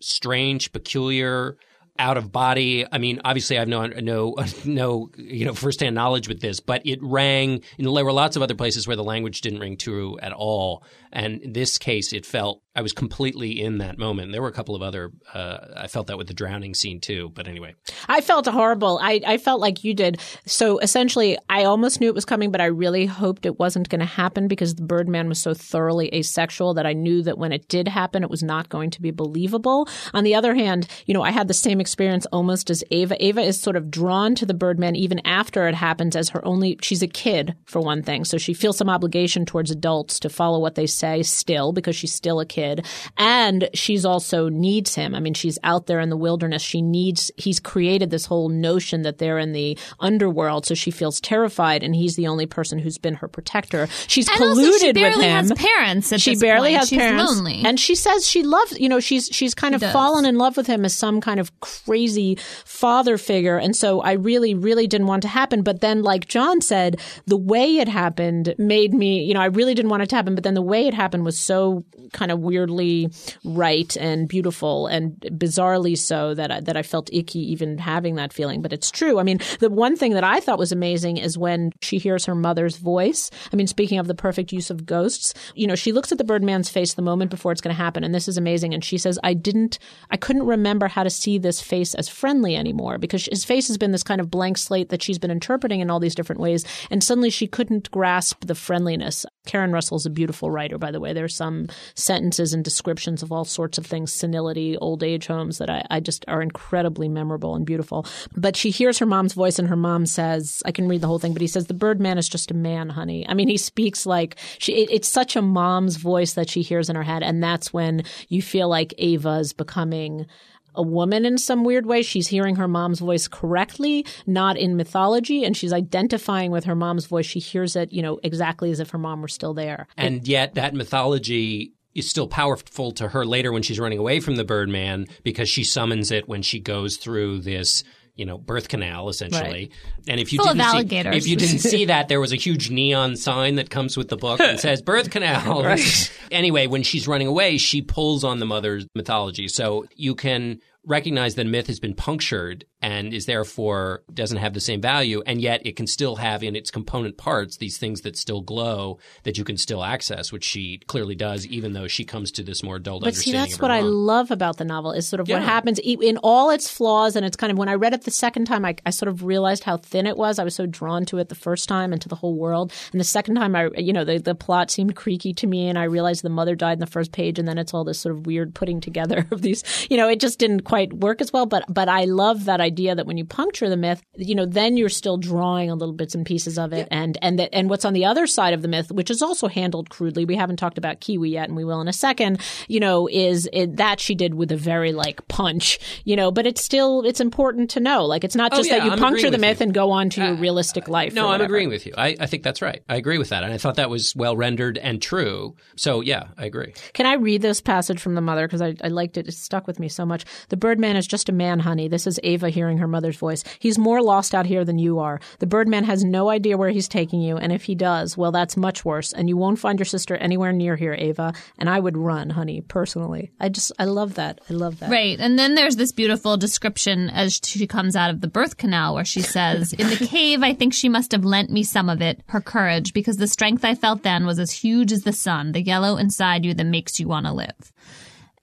strange, 0.00 0.72
peculiar, 0.72 1.56
out 1.98 2.16
of 2.16 2.32
body. 2.32 2.86
I 2.90 2.98
mean, 2.98 3.20
obviously, 3.24 3.56
I 3.56 3.60
have 3.60 3.68
no 3.68 3.86
no 3.86 4.34
no 4.64 5.10
you 5.16 5.44
know 5.44 5.54
firsthand 5.54 5.94
knowledge 5.94 6.26
with 6.28 6.40
this, 6.40 6.58
but 6.58 6.82
it 6.84 6.98
rang. 7.02 7.62
You 7.76 7.84
know, 7.84 7.94
there 7.94 8.04
were 8.04 8.12
lots 8.12 8.36
of 8.36 8.42
other 8.42 8.54
places 8.54 8.86
where 8.88 8.96
the 8.96 9.04
language 9.04 9.40
didn't 9.42 9.60
ring 9.60 9.76
true 9.76 10.18
at 10.18 10.32
all, 10.32 10.82
and 11.12 11.40
in 11.42 11.52
this 11.52 11.78
case, 11.78 12.12
it 12.12 12.26
felt 12.26 12.62
I 12.76 12.82
was 12.82 12.92
completely 12.92 13.60
in 13.60 13.78
that 13.78 13.98
moment. 13.98 14.30
There 14.30 14.40
were 14.40 14.48
a 14.48 14.52
couple 14.52 14.76
of 14.76 14.82
other. 14.82 15.10
Uh, 15.34 15.58
I 15.76 15.88
felt 15.88 16.06
that 16.06 16.18
with 16.18 16.28
the 16.28 16.34
drowning 16.34 16.74
scene 16.74 17.00
too, 17.00 17.30
but 17.34 17.48
anyway. 17.48 17.74
I 18.08 18.20
felt 18.20 18.46
horrible. 18.46 19.00
I, 19.02 19.20
I 19.26 19.38
felt 19.38 19.60
like 19.60 19.82
you 19.82 19.92
did. 19.92 20.20
So 20.46 20.78
essentially, 20.78 21.36
I 21.48 21.64
almost 21.64 22.00
knew 22.00 22.06
it 22.06 22.14
was 22.14 22.24
coming, 22.24 22.52
but 22.52 22.60
I 22.60 22.66
really 22.66 23.06
hoped 23.06 23.44
it 23.44 23.58
wasn't 23.58 23.88
going 23.88 23.98
to 23.98 24.06
happen 24.06 24.46
because 24.46 24.76
the 24.76 24.84
Birdman 24.84 25.28
was 25.28 25.40
so 25.40 25.52
thoroughly 25.52 26.14
asexual 26.14 26.74
that 26.74 26.86
I 26.86 26.92
knew 26.92 27.24
that 27.24 27.38
when 27.38 27.50
it 27.50 27.66
did 27.66 27.88
happen, 27.88 28.22
it 28.22 28.30
was 28.30 28.42
not 28.42 28.68
going 28.68 28.90
to 28.90 29.02
be 29.02 29.10
believable. 29.10 29.88
On 30.14 30.22
the 30.22 30.36
other 30.36 30.54
hand, 30.54 30.86
you 31.06 31.14
know, 31.14 31.22
I 31.22 31.32
had 31.32 31.48
the 31.48 31.54
same 31.54 31.80
experience 31.80 32.24
almost 32.26 32.70
as 32.70 32.84
Ava. 32.92 33.16
Ava 33.24 33.40
is 33.40 33.60
sort 33.60 33.74
of 33.74 33.90
drawn 33.90 34.36
to 34.36 34.46
the 34.46 34.54
Birdman 34.54 34.94
even 34.94 35.18
after 35.26 35.66
it 35.66 35.74
happens 35.74 36.14
as 36.14 36.28
her 36.28 36.44
only, 36.44 36.78
she's 36.82 37.02
a 37.02 37.08
kid 37.08 37.56
for 37.64 37.80
one 37.80 38.04
thing. 38.04 38.24
So 38.24 38.38
she 38.38 38.54
feels 38.54 38.76
some 38.76 38.88
obligation 38.88 39.44
towards 39.44 39.72
adults 39.72 40.20
to 40.20 40.28
follow 40.28 40.60
what 40.60 40.76
they 40.76 40.86
say 40.86 41.24
still 41.24 41.72
because 41.72 41.96
she's 41.96 42.14
still 42.14 42.38
a 42.38 42.46
kid 42.46 42.59
kid. 42.60 42.86
And 43.16 43.68
she's 43.74 44.04
also 44.04 44.48
needs 44.48 44.94
him. 44.94 45.14
I 45.14 45.20
mean, 45.20 45.34
she's 45.34 45.58
out 45.64 45.86
there 45.86 46.00
in 46.00 46.10
the 46.10 46.16
wilderness. 46.16 46.62
She 46.62 46.82
needs, 46.82 47.30
he's 47.36 47.60
created 47.60 48.10
this 48.10 48.26
whole 48.26 48.48
notion 48.48 49.02
that 49.02 49.18
they're 49.18 49.38
in 49.38 49.52
the 49.52 49.78
underworld. 49.98 50.66
So 50.66 50.74
she 50.74 50.90
feels 50.90 51.20
terrified 51.20 51.82
and 51.82 51.94
he's 51.94 52.16
the 52.16 52.26
only 52.26 52.46
person 52.46 52.78
who's 52.78 52.98
been 52.98 53.14
her 53.14 53.28
protector. 53.28 53.86
She's 54.06 54.28
And 54.28 54.38
colluded 54.38 54.80
she 54.80 54.86
with 54.88 54.94
barely 54.94 55.24
him. 55.24 55.48
has 55.48 55.52
parents 55.52 56.12
at 56.12 56.20
she 56.20 56.32
this 56.32 56.40
barely 56.40 56.70
point. 56.70 56.80
has 56.80 56.88
She's 56.88 56.98
parents. 56.98 57.32
lonely. 57.32 57.62
And 57.64 57.78
she 57.80 57.94
says 57.94 58.28
she 58.28 58.42
loves, 58.42 58.78
you 58.78 58.88
know, 58.88 59.00
she's, 59.00 59.28
she's 59.32 59.54
kind 59.54 59.74
of 59.74 59.82
fallen 59.82 60.24
in 60.26 60.36
love 60.36 60.56
with 60.56 60.66
him 60.66 60.84
as 60.84 60.94
some 60.94 61.20
kind 61.20 61.40
of 61.40 61.58
crazy 61.60 62.36
father 62.64 63.16
figure. 63.18 63.56
And 63.58 63.74
so 63.74 64.00
I 64.00 64.12
really, 64.12 64.54
really 64.54 64.86
didn't 64.86 65.06
want 65.06 65.22
to 65.22 65.28
happen. 65.28 65.62
But 65.62 65.80
then, 65.80 66.02
like 66.02 66.28
John 66.28 66.60
said, 66.60 67.00
the 67.26 67.36
way 67.36 67.78
it 67.78 67.88
happened 67.88 68.54
made 68.58 68.92
me, 68.92 69.22
you 69.24 69.34
know, 69.34 69.40
I 69.40 69.46
really 69.46 69.74
didn't 69.74 69.90
want 69.90 70.02
it 70.02 70.08
to 70.10 70.16
happen. 70.16 70.34
But 70.34 70.44
then 70.44 70.54
the 70.54 70.62
way 70.62 70.86
it 70.86 70.94
happened 70.94 71.24
was 71.24 71.38
so 71.38 71.84
kind 72.12 72.30
of 72.30 72.40
weirdly 72.50 73.08
right 73.44 73.96
and 73.96 74.28
beautiful 74.28 74.86
and 74.88 75.14
bizarrely 75.42 75.96
so 75.96 76.34
that 76.34 76.50
I, 76.50 76.60
that 76.60 76.76
I 76.76 76.82
felt 76.82 77.08
icky 77.12 77.38
even 77.52 77.78
having 77.78 78.16
that 78.16 78.32
feeling. 78.32 78.60
But 78.62 78.72
it's 78.72 78.90
true. 78.90 79.18
I 79.20 79.22
mean, 79.22 79.38
the 79.60 79.70
one 79.70 79.96
thing 79.96 80.12
that 80.14 80.24
I 80.24 80.40
thought 80.40 80.58
was 80.58 80.72
amazing 80.72 81.16
is 81.16 81.38
when 81.38 81.70
she 81.80 81.98
hears 81.98 82.24
her 82.26 82.34
mother's 82.34 82.76
voice. 82.76 83.30
I 83.52 83.56
mean, 83.56 83.66
speaking 83.66 83.98
of 83.98 84.08
the 84.08 84.14
perfect 84.26 84.52
use 84.52 84.70
of 84.70 84.86
ghosts, 84.86 85.32
you 85.54 85.66
know, 85.66 85.76
she 85.76 85.92
looks 85.92 86.12
at 86.12 86.18
the 86.18 86.24
Birdman's 86.24 86.68
face 86.68 86.94
the 86.94 87.02
moment 87.02 87.30
before 87.30 87.52
it's 87.52 87.60
going 87.60 87.74
to 87.74 87.82
happen, 87.82 88.02
and 88.04 88.14
this 88.14 88.28
is 88.28 88.36
amazing. 88.36 88.74
And 88.74 88.84
she 88.84 88.98
says, 88.98 89.18
"I 89.22 89.34
didn't, 89.34 89.78
I 90.10 90.16
couldn't 90.16 90.46
remember 90.46 90.88
how 90.88 91.04
to 91.04 91.10
see 91.10 91.38
this 91.38 91.60
face 91.60 91.94
as 91.94 92.08
friendly 92.08 92.56
anymore 92.56 92.98
because 92.98 93.26
his 93.26 93.44
face 93.44 93.68
has 93.68 93.78
been 93.78 93.92
this 93.92 94.02
kind 94.02 94.20
of 94.20 94.30
blank 94.30 94.58
slate 94.58 94.88
that 94.88 95.02
she's 95.02 95.18
been 95.18 95.30
interpreting 95.30 95.80
in 95.80 95.90
all 95.90 96.00
these 96.00 96.16
different 96.16 96.40
ways, 96.40 96.64
and 96.90 97.04
suddenly 97.04 97.30
she 97.30 97.46
couldn't 97.46 97.90
grasp 97.90 98.46
the 98.46 98.54
friendliness." 98.54 99.24
Karen 99.46 99.72
Russell's 99.72 100.06
a 100.06 100.10
beautiful 100.10 100.50
writer, 100.50 100.78
by 100.78 100.90
the 100.90 101.00
way. 101.00 101.12
There's 101.12 101.34
some 101.34 101.68
sentences 101.94 102.39
and 102.40 102.64
descriptions 102.64 103.22
of 103.22 103.30
all 103.30 103.44
sorts 103.44 103.78
of 103.78 103.86
things, 103.86 104.12
senility, 104.12 104.76
old 104.78 105.02
age 105.02 105.26
homes 105.26 105.58
that 105.58 105.70
I, 105.70 105.84
I 105.90 106.00
just 106.00 106.24
are 106.28 106.42
incredibly 106.42 107.08
memorable 107.08 107.54
and 107.54 107.66
beautiful. 107.66 108.06
But 108.36 108.56
she 108.56 108.70
hears 108.70 108.98
her 108.98 109.06
mom's 109.06 109.34
voice, 109.34 109.58
and 109.58 109.68
her 109.68 109.76
mom 109.76 110.06
says, 110.06 110.62
"I 110.64 110.72
can 110.72 110.88
read 110.88 111.00
the 111.00 111.06
whole 111.06 111.18
thing," 111.18 111.32
but 111.32 111.42
he 111.42 111.48
says, 111.48 111.66
"The 111.66 111.74
Birdman 111.74 112.18
is 112.18 112.28
just 112.28 112.50
a 112.50 112.54
man, 112.54 112.88
honey." 112.88 113.26
I 113.28 113.34
mean, 113.34 113.48
he 113.48 113.56
speaks 113.56 114.06
like 114.06 114.36
she. 114.58 114.72
It, 114.72 114.90
it's 114.90 115.08
such 115.08 115.36
a 115.36 115.42
mom's 115.42 115.96
voice 115.96 116.32
that 116.34 116.48
she 116.48 116.62
hears 116.62 116.88
in 116.88 116.96
her 116.96 117.02
head, 117.02 117.22
and 117.22 117.42
that's 117.42 117.72
when 117.72 118.02
you 118.28 118.42
feel 118.42 118.68
like 118.68 118.94
Ava 118.98 119.38
is 119.38 119.52
becoming 119.52 120.26
a 120.74 120.82
woman 120.82 121.24
in 121.24 121.38
some 121.38 121.64
weird 121.64 121.86
way. 121.86 122.02
She's 122.02 122.28
hearing 122.28 122.56
her 122.56 122.68
mom's 122.68 123.00
voice 123.00 123.28
correctly, 123.28 124.06
not 124.26 124.56
in 124.56 124.76
mythology, 124.76 125.44
and 125.44 125.56
she's 125.56 125.72
identifying 125.72 126.50
with 126.50 126.64
her 126.64 126.74
mom's 126.74 127.06
voice. 127.06 127.26
She 127.26 127.40
hears 127.40 127.76
it, 127.76 127.92
you 127.92 128.02
know, 128.02 128.20
exactly 128.22 128.70
as 128.70 128.80
if 128.80 128.90
her 128.90 128.98
mom 128.98 129.20
were 129.20 129.28
still 129.28 129.54
there. 129.54 129.86
And 129.96 130.26
yet 130.26 130.54
that 130.54 130.74
mythology 130.74 131.72
is 131.94 132.08
still 132.08 132.28
powerful 132.28 132.92
to 132.92 133.08
her 133.08 133.24
later 133.24 133.52
when 133.52 133.62
she's 133.62 133.80
running 133.80 133.98
away 133.98 134.20
from 134.20 134.36
the 134.36 134.44
Birdman 134.44 135.06
because 135.22 135.48
she 135.48 135.64
summons 135.64 136.10
it 136.10 136.28
when 136.28 136.42
she 136.42 136.60
goes 136.60 136.96
through 136.96 137.40
this 137.40 137.84
you 138.16 138.26
know 138.26 138.36
birth 138.36 138.68
canal 138.68 139.08
essentially. 139.08 139.70
And 140.06 140.20
if 140.20 140.32
you 140.32 140.42
Full 140.42 140.52
didn't 140.52 140.88
see, 140.90 140.96
if 140.96 141.26
you 141.26 141.36
didn't 141.36 141.58
see 141.60 141.86
that 141.86 142.08
there 142.08 142.20
was 142.20 142.32
a 142.32 142.36
huge 142.36 142.70
neon 142.70 143.16
sign 143.16 143.54
that 143.54 143.70
comes 143.70 143.96
with 143.96 144.08
the 144.08 144.16
book 144.16 144.40
and 144.40 144.60
says 144.60 144.82
birth 144.82 145.10
canal. 145.10 145.62
Right. 145.64 146.12
anyway 146.30 146.66
when 146.66 146.82
she's 146.82 147.08
running 147.08 147.26
away 147.26 147.56
she 147.56 147.82
pulls 147.82 148.22
on 148.22 148.38
the 148.38 148.46
mother's 148.46 148.86
mythology. 148.94 149.48
So 149.48 149.86
you 149.96 150.14
can 150.14 150.60
recognize 150.84 151.34
that 151.34 151.46
a 151.46 151.48
myth 151.48 151.66
has 151.66 151.80
been 151.80 151.94
punctured 151.94 152.64
and 152.80 153.12
is 153.12 153.26
therefore 153.26 154.02
doesn't 154.12 154.38
have 154.38 154.54
the 154.54 154.60
same 154.60 154.80
value 154.80 155.22
and 155.26 155.40
yet 155.40 155.60
it 155.66 155.76
can 155.76 155.86
still 155.86 156.16
have 156.16 156.42
in 156.42 156.56
its 156.56 156.70
component 156.70 157.18
parts 157.18 157.58
these 157.58 157.76
things 157.76 158.00
that 158.00 158.16
still 158.16 158.40
glow 158.40 158.98
that 159.24 159.36
you 159.36 159.44
can 159.44 159.58
still 159.58 159.84
access 159.84 160.32
which 160.32 160.44
she 160.44 160.78
clearly 160.86 161.14
does 161.14 161.46
even 161.46 161.74
though 161.74 161.86
she 161.86 162.04
comes 162.04 162.30
to 162.32 162.42
this 162.42 162.62
more 162.62 162.78
dulled 162.78 163.02
But 163.02 163.14
see, 163.14 163.32
that's 163.32 163.60
what 163.60 163.70
I 163.70 163.80
love 163.80 164.30
about 164.30 164.56
the 164.56 164.64
novel 164.64 164.92
is 164.92 165.06
sort 165.06 165.20
of 165.20 165.28
what 165.28 165.42
happens 165.42 165.78
in 165.82 166.18
all 166.22 166.50
its 166.50 166.70
flaws. 166.70 167.16
And 167.16 167.24
it's 167.26 167.36
kind 167.36 167.50
of 167.50 167.58
when 167.58 167.68
I 167.68 167.74
read 167.74 167.92
it 167.92 168.04
the 168.04 168.10
second 168.10 168.46
time, 168.46 168.64
I, 168.64 168.76
I 168.86 168.90
sort 168.90 169.08
of 169.08 169.24
realized 169.24 169.64
how 169.64 169.76
thin 169.76 170.06
it 170.06 170.16
was. 170.16 170.38
I 170.38 170.44
was 170.44 170.54
so 170.54 170.66
drawn 170.66 171.04
to 171.06 171.18
it 171.18 171.28
the 171.28 171.34
first 171.34 171.68
time 171.68 171.92
and 171.92 172.00
to 172.02 172.08
the 172.08 172.16
whole 172.16 172.34
world. 172.34 172.72
And 172.92 173.00
the 173.00 173.04
second 173.04 173.34
time, 173.36 173.54
I, 173.54 173.70
you 173.76 173.92
know, 173.92 174.04
the, 174.04 174.18
the 174.18 174.34
plot 174.34 174.70
seemed 174.70 174.96
creaky 174.96 175.32
to 175.34 175.46
me. 175.46 175.68
And 175.68 175.78
I 175.78 175.84
realized 175.84 176.22
the 176.22 176.30
mother 176.30 176.54
died 176.54 176.74
in 176.74 176.80
the 176.80 176.86
first 176.86 177.12
page. 177.12 177.38
And 177.38 177.46
then 177.46 177.58
it's 177.58 177.74
all 177.74 177.84
this 177.84 178.00
sort 178.00 178.14
of 178.14 178.26
weird 178.26 178.54
putting 178.54 178.80
together 178.80 179.26
of 179.30 179.42
these, 179.42 179.86
you 179.90 179.96
know, 179.96 180.08
it 180.08 180.20
just 180.20 180.38
didn't 180.38 180.60
quite 180.70 180.92
work 180.92 181.20
as 181.20 181.32
well. 181.32 181.46
But, 181.46 181.64
but 181.68 181.88
I 181.88 182.04
love 182.04 182.44
that 182.44 182.60
idea 182.60 182.94
that 182.94 183.04
when 183.04 183.18
you 183.18 183.24
puncture 183.24 183.68
the 183.68 183.76
myth, 183.76 184.00
you 184.16 184.36
know, 184.36 184.46
then 184.46 184.76
you're 184.76 184.88
still 184.88 185.16
drawing 185.16 185.68
on 185.68 185.78
little 185.80 185.94
bits 185.94 186.14
and 186.14 186.24
pieces 186.24 186.58
of 186.58 186.72
it. 186.72 186.86
And, 186.92 187.18
and 187.20 187.40
that, 187.40 187.50
and 187.52 187.68
what's 187.68 187.84
on 187.84 187.92
the 187.92 188.04
other 188.04 188.28
side 188.28 188.54
of 188.54 188.62
the 188.62 188.68
myth, 188.68 188.92
which 188.92 189.10
is 189.10 189.20
also 189.20 189.48
handled 189.48 189.90
crudely. 189.90 190.24
We 190.24 190.36
haven't 190.36 190.58
talked 190.58 190.78
about 190.78 191.00
Kiwi 191.00 191.30
yet 191.30 191.48
and 191.48 191.56
we 191.56 191.64
will 191.64 191.80
in 191.80 191.88
a 191.88 191.92
second, 191.92 192.40
you 192.68 192.78
know, 192.78 193.08
is 193.08 193.48
it, 193.52 193.78
that 193.78 193.98
she 193.98 194.14
did 194.14 194.34
with 194.34 194.52
a 194.52 194.56
very 194.56 194.92
like 194.92 195.26
punch, 195.26 195.80
you 196.04 196.14
know, 196.14 196.30
but 196.30 196.46
it's 196.46 196.62
still, 196.62 197.02
it's 197.04 197.20
important 197.20 197.68
to 197.70 197.80
know. 197.80 198.04
Like 198.04 198.22
it's 198.22 198.36
not 198.36 198.52
Oh, 198.52 198.58
just 198.58 198.70
yeah, 198.70 198.78
that 198.78 198.84
you 198.84 198.92
I'm 198.92 198.98
puncture 198.98 199.28
the 199.28 199.38
myth 199.38 199.58
you. 199.58 199.64
and 199.64 199.74
go 199.74 199.90
on 199.90 200.08
to 200.10 200.20
your 200.20 200.34
uh, 200.34 200.40
realistic 200.40 200.88
uh, 200.88 200.92
life. 200.92 201.14
No, 201.14 201.30
I'm 201.30 201.40
agreeing 201.40 201.68
with 201.68 201.84
you. 201.84 201.94
I, 201.98 202.16
I 202.20 202.26
think 202.26 202.44
that's 202.44 202.62
right. 202.62 202.80
I 202.88 202.94
agree 202.94 203.18
with 203.18 203.30
that. 203.30 203.42
And 203.42 203.52
I 203.52 203.58
thought 203.58 203.74
that 203.74 203.90
was 203.90 204.14
well 204.14 204.36
rendered 204.36 204.78
and 204.78 205.02
true. 205.02 205.56
So, 205.74 206.00
yeah, 206.00 206.28
I 206.38 206.44
agree. 206.44 206.74
Can 206.92 207.06
I 207.06 207.14
read 207.14 207.42
this 207.42 207.60
passage 207.60 207.98
from 208.00 208.14
the 208.14 208.20
mother 208.20 208.46
because 208.46 208.62
I, 208.62 208.76
I 208.84 208.88
liked 208.88 209.16
it? 209.16 209.26
It 209.26 209.32
stuck 209.32 209.66
with 209.66 209.80
me 209.80 209.88
so 209.88 210.06
much. 210.06 210.24
The 210.48 210.59
Birdman 210.60 210.96
is 210.96 211.06
just 211.06 211.28
a 211.28 211.32
man, 211.32 211.60
honey. 211.60 211.88
This 211.88 212.06
is 212.06 212.20
Ava 212.22 212.50
hearing 212.50 212.78
her 212.78 212.86
mother's 212.86 213.16
voice. 213.16 213.42
He's 213.58 213.78
more 213.78 214.02
lost 214.02 214.34
out 214.34 214.46
here 214.46 214.64
than 214.64 214.78
you 214.78 214.98
are. 214.98 215.20
The 215.38 215.46
Birdman 215.46 215.84
has 215.84 216.04
no 216.04 216.28
idea 216.28 216.56
where 216.56 216.70
he's 216.70 216.88
taking 216.88 217.20
you, 217.20 217.36
and 217.36 217.52
if 217.52 217.64
he 217.64 217.74
does, 217.74 218.16
well, 218.16 218.30
that's 218.30 218.56
much 218.56 218.84
worse. 218.84 219.12
And 219.12 219.28
you 219.28 219.36
won't 219.36 219.58
find 219.58 219.78
your 219.78 219.86
sister 219.86 220.16
anywhere 220.16 220.52
near 220.52 220.76
here, 220.76 220.94
Ava. 220.94 221.32
And 221.58 221.68
I 221.68 221.80
would 221.80 221.96
run, 221.96 222.30
honey, 222.30 222.60
personally. 222.60 223.30
I 223.40 223.48
just, 223.48 223.72
I 223.78 223.84
love 223.84 224.14
that. 224.14 224.40
I 224.48 224.52
love 224.52 224.78
that. 224.80 224.90
Right. 224.90 225.18
And 225.18 225.38
then 225.38 225.54
there's 225.54 225.76
this 225.76 225.92
beautiful 225.92 226.36
description 226.36 227.10
as 227.10 227.40
she 227.44 227.66
comes 227.66 227.96
out 227.96 228.10
of 228.10 228.20
the 228.20 228.28
birth 228.28 228.56
canal 228.56 228.94
where 228.94 229.04
she 229.04 229.22
says, 229.22 229.72
In 229.72 229.88
the 229.88 229.96
cave, 229.96 230.42
I 230.42 230.54
think 230.54 230.74
she 230.74 230.88
must 230.88 231.12
have 231.12 231.24
lent 231.24 231.50
me 231.50 231.62
some 231.62 231.88
of 231.88 232.02
it, 232.02 232.20
her 232.28 232.40
courage, 232.40 232.92
because 232.92 233.16
the 233.16 233.26
strength 233.26 233.64
I 233.64 233.74
felt 233.74 234.02
then 234.02 234.26
was 234.26 234.38
as 234.38 234.52
huge 234.52 234.92
as 234.92 235.02
the 235.02 235.12
sun, 235.12 235.52
the 235.52 235.62
yellow 235.62 235.96
inside 235.96 236.44
you 236.44 236.54
that 236.54 236.64
makes 236.64 237.00
you 237.00 237.08
want 237.08 237.26
to 237.26 237.32
live. 237.32 237.72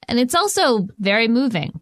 And 0.08 0.18
it's 0.18 0.34
also 0.34 0.88
very 0.98 1.28
moving. 1.28 1.80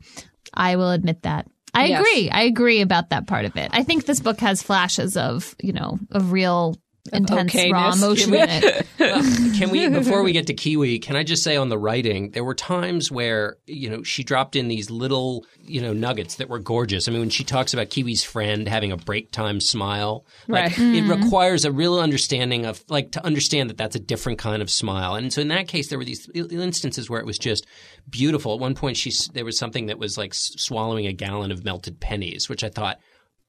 I 0.53 0.77
will 0.77 0.91
admit 0.91 1.23
that. 1.23 1.47
I 1.75 1.87
Yes. 1.87 2.01
agree. 2.01 2.31
I 2.31 2.43
agree 2.43 2.81
about 2.81 3.11
that 3.11 3.27
part 3.27 3.45
of 3.45 3.57
it. 3.57 3.71
I 3.73 3.83
think 3.83 4.07
this 4.07 4.21
book 4.21 4.41
has 4.41 4.63
flashes 4.63 5.17
of, 5.17 5.55
you 5.63 5.73
know, 5.73 5.99
of 6.11 6.33
real 6.33 6.77
intense 7.13 7.55
raw 7.55 7.61
Okayness. 7.61 7.97
emotion 7.97 8.35
in 8.35 8.49
it. 8.49 8.87
Well, 8.99 9.23
can 9.59 9.71
we, 9.71 9.89
before 9.91 10.23
we 10.23 10.33
get 10.33 10.47
to 10.49 10.55
Kiwi, 10.55 10.99
can 10.99 11.17
I 11.17 11.23
just 11.23 11.43
say 11.43 11.57
on 11.57 11.69
the 11.69 11.79
writing, 11.79 12.31
there 12.31 12.43
were 12.43 12.55
times 12.55 13.11
where, 13.11 13.57
you 13.67 13.89
know, 13.91 14.03
she 14.03 14.25
dropped 14.25 14.57
in 14.57 14.69
these 14.69 14.91
little, 14.91 15.45
you 15.63 15.81
know, 15.81 15.93
nuggets 15.93 16.37
that 16.37 16.49
were 16.49 16.59
gorgeous. 16.59 17.07
I 17.07 17.13
mean, 17.13 17.21
when 17.21 17.31
she 17.31 17.45
talks 17.45 17.73
about 17.75 17.91
Kiwi's 17.91 18.25
friend 18.25 18.67
having 18.67 18.93
a 18.93 18.97
break 18.97 19.31
time 19.31 19.61
smile, 19.61 20.25
like, 20.49 20.63
Right. 20.65 20.73
it 20.73 20.81
mm-hmm. 20.81 21.23
requires 21.23 21.65
a 21.65 21.73
real 21.73 21.99
understanding 22.01 22.65
of, 22.67 22.83
like, 22.89 23.13
to 23.13 23.25
understand 23.25 23.71
that 23.71 23.77
that's 23.77 23.97
a 23.97 24.01
different 24.01 24.39
kind 24.39 24.63
of 24.63 24.71
smile. 24.71 25.15
And 25.15 25.33
so 25.33 25.41
in 25.41 25.49
that 25.49 25.69
case, 25.69 25.89
there 25.89 25.99
were 25.99 26.05
these 26.05 26.29
instances 26.35 27.09
where 27.11 27.21
it 27.21 27.27
was 27.27 27.39
just 27.39 27.67
beautiful. 28.09 28.55
At 28.55 28.61
one 28.61 28.75
point, 28.75 28.97
she, 28.97 29.13
there 29.35 29.45
was 29.45 29.59
something 29.59 29.87
that 29.87 29.99
was 29.99 30.17
like 30.19 30.33
swallowing 30.35 31.07
a 31.07 31.13
gallon 31.13 31.51
of 31.53 31.65
melted 31.65 32.01
pennies, 32.01 32.49
which 32.49 32.65
I 32.65 32.69
thought, 32.71 32.99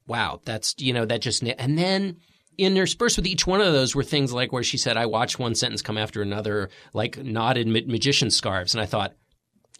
wow, 0.06 0.40
that's, 0.44 0.74
you 0.78 0.92
know, 0.92 1.04
that 1.04 1.20
just, 1.20 1.42
and 1.42 1.78
then, 1.78 2.16
interspersed 2.58 3.16
with 3.16 3.26
each 3.26 3.46
one 3.46 3.60
of 3.60 3.72
those 3.72 3.94
were 3.94 4.02
things 4.04 4.32
like 4.32 4.52
where 4.52 4.62
she 4.62 4.76
said, 4.76 4.96
I 4.96 5.06
watched 5.06 5.38
one 5.38 5.54
sentence 5.54 5.80
come 5.80 5.96
after 5.96 6.20
another, 6.20 6.68
like 6.92 7.16
knotted 7.16 7.66
ma- 7.68 7.80
magician 7.86 8.30
scarves. 8.30 8.74
And 8.74 8.82
I 8.82 8.86
thought, 8.86 9.14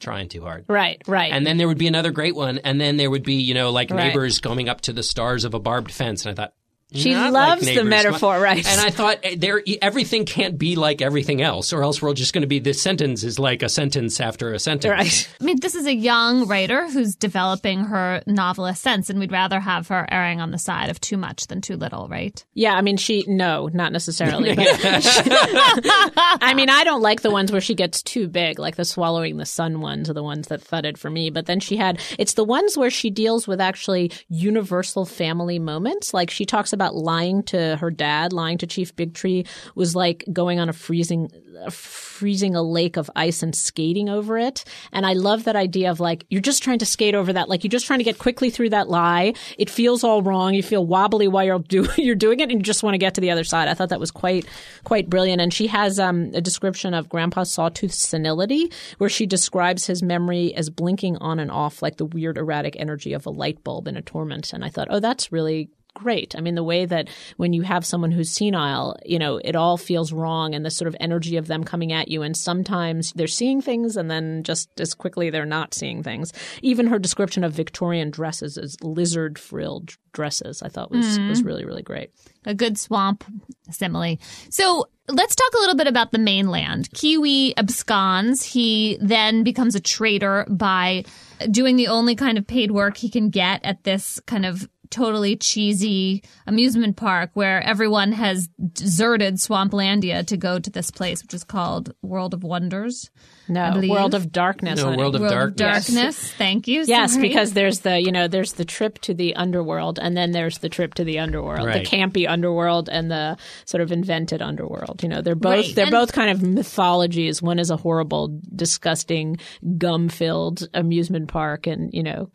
trying 0.00 0.28
too 0.28 0.42
hard. 0.42 0.64
Right, 0.68 1.02
right. 1.08 1.32
And 1.32 1.44
then 1.44 1.56
there 1.56 1.66
would 1.66 1.76
be 1.78 1.88
another 1.88 2.12
great 2.12 2.36
one. 2.36 2.58
And 2.58 2.80
then 2.80 2.96
there 2.98 3.10
would 3.10 3.24
be, 3.24 3.34
you 3.34 3.52
know, 3.52 3.70
like 3.70 3.90
Right. 3.90 4.06
neighbors 4.06 4.38
coming 4.40 4.68
up 4.68 4.80
to 4.82 4.92
the 4.92 5.02
stars 5.02 5.44
of 5.44 5.54
a 5.54 5.58
barbed 5.58 5.90
fence. 5.90 6.24
And 6.24 6.30
I 6.32 6.40
thought, 6.40 6.54
She 6.94 7.12
not 7.12 7.34
loves 7.34 7.66
like 7.66 7.74
the 7.74 7.84
metaphor, 7.84 8.40
right. 8.40 8.66
And 8.66 8.80
I 8.80 8.88
thought 8.88 9.18
eh, 9.22 9.36
there 9.36 9.62
everything 9.82 10.24
can't 10.24 10.56
be 10.56 10.74
like 10.74 11.02
everything 11.02 11.42
else, 11.42 11.74
or 11.74 11.82
else 11.82 12.00
we're 12.00 12.14
just 12.14 12.32
going 12.32 12.42
to 12.42 12.48
be 12.48 12.60
this 12.60 12.80
sentence 12.80 13.24
is 13.24 13.38
like 13.38 13.62
a 13.62 13.68
sentence 13.68 14.22
after 14.22 14.54
a 14.54 14.58
sentence. 14.58 14.90
right. 14.90 15.28
I 15.38 15.44
mean, 15.44 15.60
this 15.60 15.74
is 15.74 15.84
a 15.84 15.94
young 15.94 16.46
writer 16.46 16.88
who's 16.88 17.14
developing 17.14 17.80
her 17.80 18.22
novelist 18.26 18.82
sense, 18.82 19.10
and 19.10 19.18
we'd 19.18 19.32
rather 19.32 19.60
have 19.60 19.88
her 19.88 20.06
erring 20.10 20.40
on 20.40 20.50
the 20.50 20.56
side 20.56 20.88
of 20.88 20.98
too 20.98 21.18
much 21.18 21.48
than 21.48 21.60
too 21.60 21.76
little, 21.76 22.08
right? 22.08 22.42
Yeah, 22.54 22.72
I 22.72 22.80
mean, 22.80 22.96
she, 22.96 23.22
no, 23.28 23.68
not 23.74 23.92
necessarily. 23.92 24.54
But 24.54 24.66
I 24.80 26.54
mean, 26.56 26.70
I 26.70 26.84
don't 26.84 27.02
like 27.02 27.20
the 27.20 27.30
ones 27.30 27.52
where 27.52 27.60
she 27.60 27.74
gets 27.74 28.02
too 28.02 28.28
big, 28.28 28.58
like 28.58 28.76
the 28.76 28.86
swallowing 28.86 29.36
the 29.36 29.44
sun 29.44 29.82
ones 29.82 30.08
are 30.08 30.14
the 30.14 30.22
ones 30.22 30.48
that 30.48 30.62
thudded 30.62 30.96
for 30.96 31.10
me. 31.10 31.28
But 31.28 31.44
then 31.44 31.60
she 31.60 31.76
had, 31.76 32.00
it's 32.18 32.32
the 32.32 32.44
ones 32.44 32.78
where 32.78 32.90
she 32.90 33.10
deals 33.10 33.46
with 33.46 33.60
actually 33.60 34.10
universal 34.30 35.04
family 35.04 35.58
moments. 35.58 36.14
Like 36.14 36.30
she 36.30 36.46
talks 36.46 36.72
about 36.72 36.77
about 36.78 36.94
lying 36.94 37.42
to 37.44 37.74
her 37.76 37.90
dad, 37.90 38.32
lying 38.32 38.56
to 38.58 38.66
Chief 38.68 38.94
Big 38.94 39.14
Tree 39.14 39.44
was 39.74 39.96
like 39.96 40.24
going 40.32 40.60
on 40.60 40.68
a 40.68 40.72
freezing, 40.72 41.28
a 41.64 41.72
freezing 41.72 42.54
a 42.54 42.62
lake 42.62 42.96
of 42.96 43.10
ice 43.16 43.42
and 43.42 43.52
skating 43.52 44.08
over 44.08 44.38
it. 44.38 44.64
And 44.92 45.04
I 45.04 45.14
love 45.14 45.42
that 45.44 45.56
idea 45.56 45.90
of 45.90 45.98
like, 45.98 46.24
you're 46.30 46.40
just 46.40 46.62
trying 46.62 46.78
to 46.78 46.86
skate 46.86 47.16
over 47.16 47.32
that. 47.32 47.48
Like 47.48 47.64
you're 47.64 47.70
just 47.70 47.86
trying 47.86 47.98
to 47.98 48.04
get 48.04 48.18
quickly 48.18 48.50
through 48.50 48.70
that 48.70 48.88
lie. 48.88 49.34
It 49.58 49.68
feels 49.68 50.04
all 50.04 50.22
wrong. 50.22 50.54
You 50.54 50.62
feel 50.62 50.86
wobbly 50.86 51.26
while 51.26 51.44
you're, 51.44 51.58
do, 51.58 51.88
you're 51.96 52.14
doing 52.14 52.38
it 52.38 52.50
and 52.50 52.60
you 52.60 52.62
just 52.62 52.84
want 52.84 52.94
to 52.94 52.98
get 52.98 53.14
to 53.14 53.20
the 53.20 53.32
other 53.32 53.44
side. 53.44 53.66
I 53.66 53.74
thought 53.74 53.88
that 53.88 53.98
was 53.98 54.12
quite, 54.12 54.46
quite 54.84 55.10
brilliant. 55.10 55.40
And 55.40 55.52
she 55.52 55.66
has 55.66 55.98
um, 55.98 56.30
a 56.34 56.40
description 56.40 56.94
of 56.94 57.08
Grandpa 57.08 57.42
Sawtooth 57.42 57.92
senility 57.92 58.70
where 58.98 59.10
she 59.10 59.26
describes 59.26 59.86
his 59.86 60.02
memory 60.02 60.54
as 60.54 60.70
blinking 60.70 61.16
on 61.16 61.40
and 61.40 61.50
off 61.50 61.82
like 61.82 61.96
the 61.96 62.04
weird 62.04 62.38
erratic 62.38 62.76
energy 62.78 63.12
of 63.12 63.26
a 63.26 63.30
light 63.30 63.64
bulb 63.64 63.88
in 63.88 63.96
a 63.96 64.02
torment. 64.02 64.52
And 64.52 64.64
I 64.64 64.68
thought, 64.68 64.88
oh, 64.90 65.00
that's 65.00 65.32
really 65.32 65.70
great. 65.98 66.36
I 66.36 66.40
mean, 66.40 66.54
the 66.54 66.62
way 66.62 66.84
that 66.84 67.08
when 67.36 67.52
you 67.52 67.62
have 67.62 67.84
someone 67.84 68.12
who's 68.12 68.30
senile, 68.30 68.96
you 69.04 69.18
know, 69.18 69.40
it 69.44 69.56
all 69.56 69.76
feels 69.76 70.12
wrong 70.12 70.54
and 70.54 70.64
the 70.64 70.70
sort 70.70 70.86
of 70.86 70.96
energy 71.00 71.36
of 71.36 71.48
them 71.48 71.64
coming 71.64 71.92
at 71.92 72.08
you. 72.08 72.22
And 72.22 72.36
sometimes 72.36 73.12
they're 73.14 73.26
seeing 73.26 73.60
things 73.60 73.96
and 73.96 74.10
then 74.10 74.44
just 74.44 74.80
as 74.80 74.94
quickly 74.94 75.30
they're 75.30 75.44
not 75.44 75.74
seeing 75.74 76.02
things. 76.02 76.32
Even 76.62 76.86
her 76.86 76.98
description 76.98 77.42
of 77.42 77.52
Victorian 77.52 78.10
dresses 78.10 78.56
as 78.56 78.76
lizard 78.82 79.38
frilled 79.38 79.96
dresses, 80.12 80.62
I 80.62 80.68
thought 80.68 80.90
was, 80.90 81.18
mm. 81.18 81.28
was 81.28 81.42
really, 81.42 81.64
really 81.64 81.82
great. 81.82 82.10
A 82.46 82.54
good 82.54 82.78
swamp 82.78 83.24
simile. 83.70 84.18
So 84.50 84.86
let's 85.08 85.34
talk 85.34 85.52
a 85.54 85.58
little 85.58 85.76
bit 85.76 85.86
about 85.86 86.12
the 86.12 86.18
mainland. 86.18 86.90
Kiwi 86.92 87.54
absconds. 87.56 88.42
He 88.42 88.98
then 89.00 89.42
becomes 89.42 89.74
a 89.74 89.80
traitor 89.80 90.46
by 90.48 91.04
doing 91.50 91.76
the 91.76 91.88
only 91.88 92.14
kind 92.14 92.38
of 92.38 92.46
paid 92.46 92.70
work 92.70 92.96
he 92.96 93.10
can 93.10 93.30
get 93.30 93.64
at 93.64 93.84
this 93.84 94.20
kind 94.26 94.46
of 94.46 94.68
totally 94.90 95.36
cheesy 95.36 96.22
amusement 96.46 96.96
park 96.96 97.30
where 97.34 97.62
everyone 97.62 98.12
has 98.12 98.48
deserted 98.72 99.34
Swamplandia 99.36 100.26
to 100.26 100.36
go 100.36 100.58
to 100.58 100.70
this 100.70 100.90
place, 100.90 101.22
which 101.22 101.34
is 101.34 101.44
called 101.44 101.94
World 102.02 102.34
of 102.34 102.42
Wonders. 102.42 103.10
No, 103.50 103.80
World 103.88 104.14
of 104.14 104.30
Darkness. 104.30 104.78
No, 104.78 104.94
World 104.94 105.14
of 105.14 105.22
World 105.22 105.56
Darkness. 105.56 105.86
Darkness. 105.94 106.32
Thank 106.34 106.68
you. 106.68 106.84
Yes, 106.86 107.14
Sorry. 107.14 107.28
because 107.28 107.54
there's 107.54 107.80
the 107.80 107.98
you 107.98 108.12
know 108.12 108.28
there's 108.28 108.52
the 108.54 108.64
trip 108.66 108.98
to 109.02 109.14
the 109.14 109.34
underworld, 109.36 109.98
and 109.98 110.14
then 110.16 110.32
there's 110.32 110.58
the 110.58 110.68
trip 110.68 110.94
to 110.94 111.04
the 111.04 111.18
underworld, 111.18 111.64
Right. 111.66 111.82
the 111.82 111.88
campy 111.96 112.28
underworld, 112.28 112.90
and 112.90 113.10
the 113.10 113.38
sort 113.64 113.80
of 113.80 113.90
invented 113.90 114.42
underworld. 114.42 115.02
You 115.02 115.08
know, 115.08 115.22
they're 115.22 115.34
both 115.34 115.52
Right, 115.66 115.74
they're 115.74 115.86
and- 115.86 115.92
both 115.92 116.12
kind 116.12 116.30
of 116.30 116.42
mythologies. 116.42 117.40
One 117.40 117.58
is 117.58 117.70
a 117.70 117.76
horrible, 117.78 118.38
disgusting, 118.54 119.38
gum-filled 119.78 120.68
amusement 120.74 121.28
park, 121.28 121.66
and 121.66 121.90
you 121.94 122.02
know, 122.02 122.30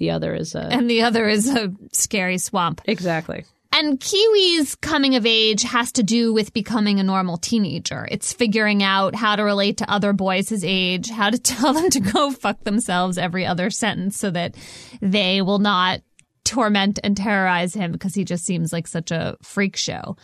the 0.00 0.10
other 0.10 0.34
is 0.34 0.56
a 0.56 0.62
and 0.62 0.90
the 0.90 1.02
other 1.02 1.28
is 1.28 1.48
a 1.48 1.72
scary 1.92 2.38
swamp. 2.38 2.80
exactly. 2.86 3.44
And 3.72 4.00
Kiwi's 4.00 4.74
coming 4.74 5.14
of 5.14 5.24
age 5.24 5.62
has 5.62 5.92
to 5.92 6.02
do 6.02 6.34
with 6.34 6.52
becoming 6.52 6.98
a 6.98 7.04
normal 7.04 7.36
teenager. 7.36 8.08
It's 8.10 8.32
figuring 8.32 8.82
out 8.82 9.14
how 9.14 9.36
to 9.36 9.44
relate 9.44 9.76
to 9.76 9.88
other 9.88 10.12
boys 10.12 10.48
his 10.48 10.64
age, 10.64 11.08
how 11.08 11.30
to 11.30 11.38
tell 11.52 11.72
them 11.72 11.88
to 11.90 12.00
go 12.00 12.32
fuck 12.32 12.64
themselves 12.64 13.16
every 13.16 13.46
other 13.46 13.70
sentence 13.70 14.18
so 14.18 14.30
that 14.32 14.56
they 15.00 15.40
will 15.40 15.60
not 15.60 16.00
torment 16.42 16.98
and 17.04 17.16
terrorize 17.16 17.74
him 17.74 17.92
because 17.92 18.14
he 18.14 18.24
just 18.24 18.44
seems 18.44 18.72
like 18.72 18.88
such 18.88 19.12
a 19.12 19.36
freak 19.40 19.76
show. 19.76 20.16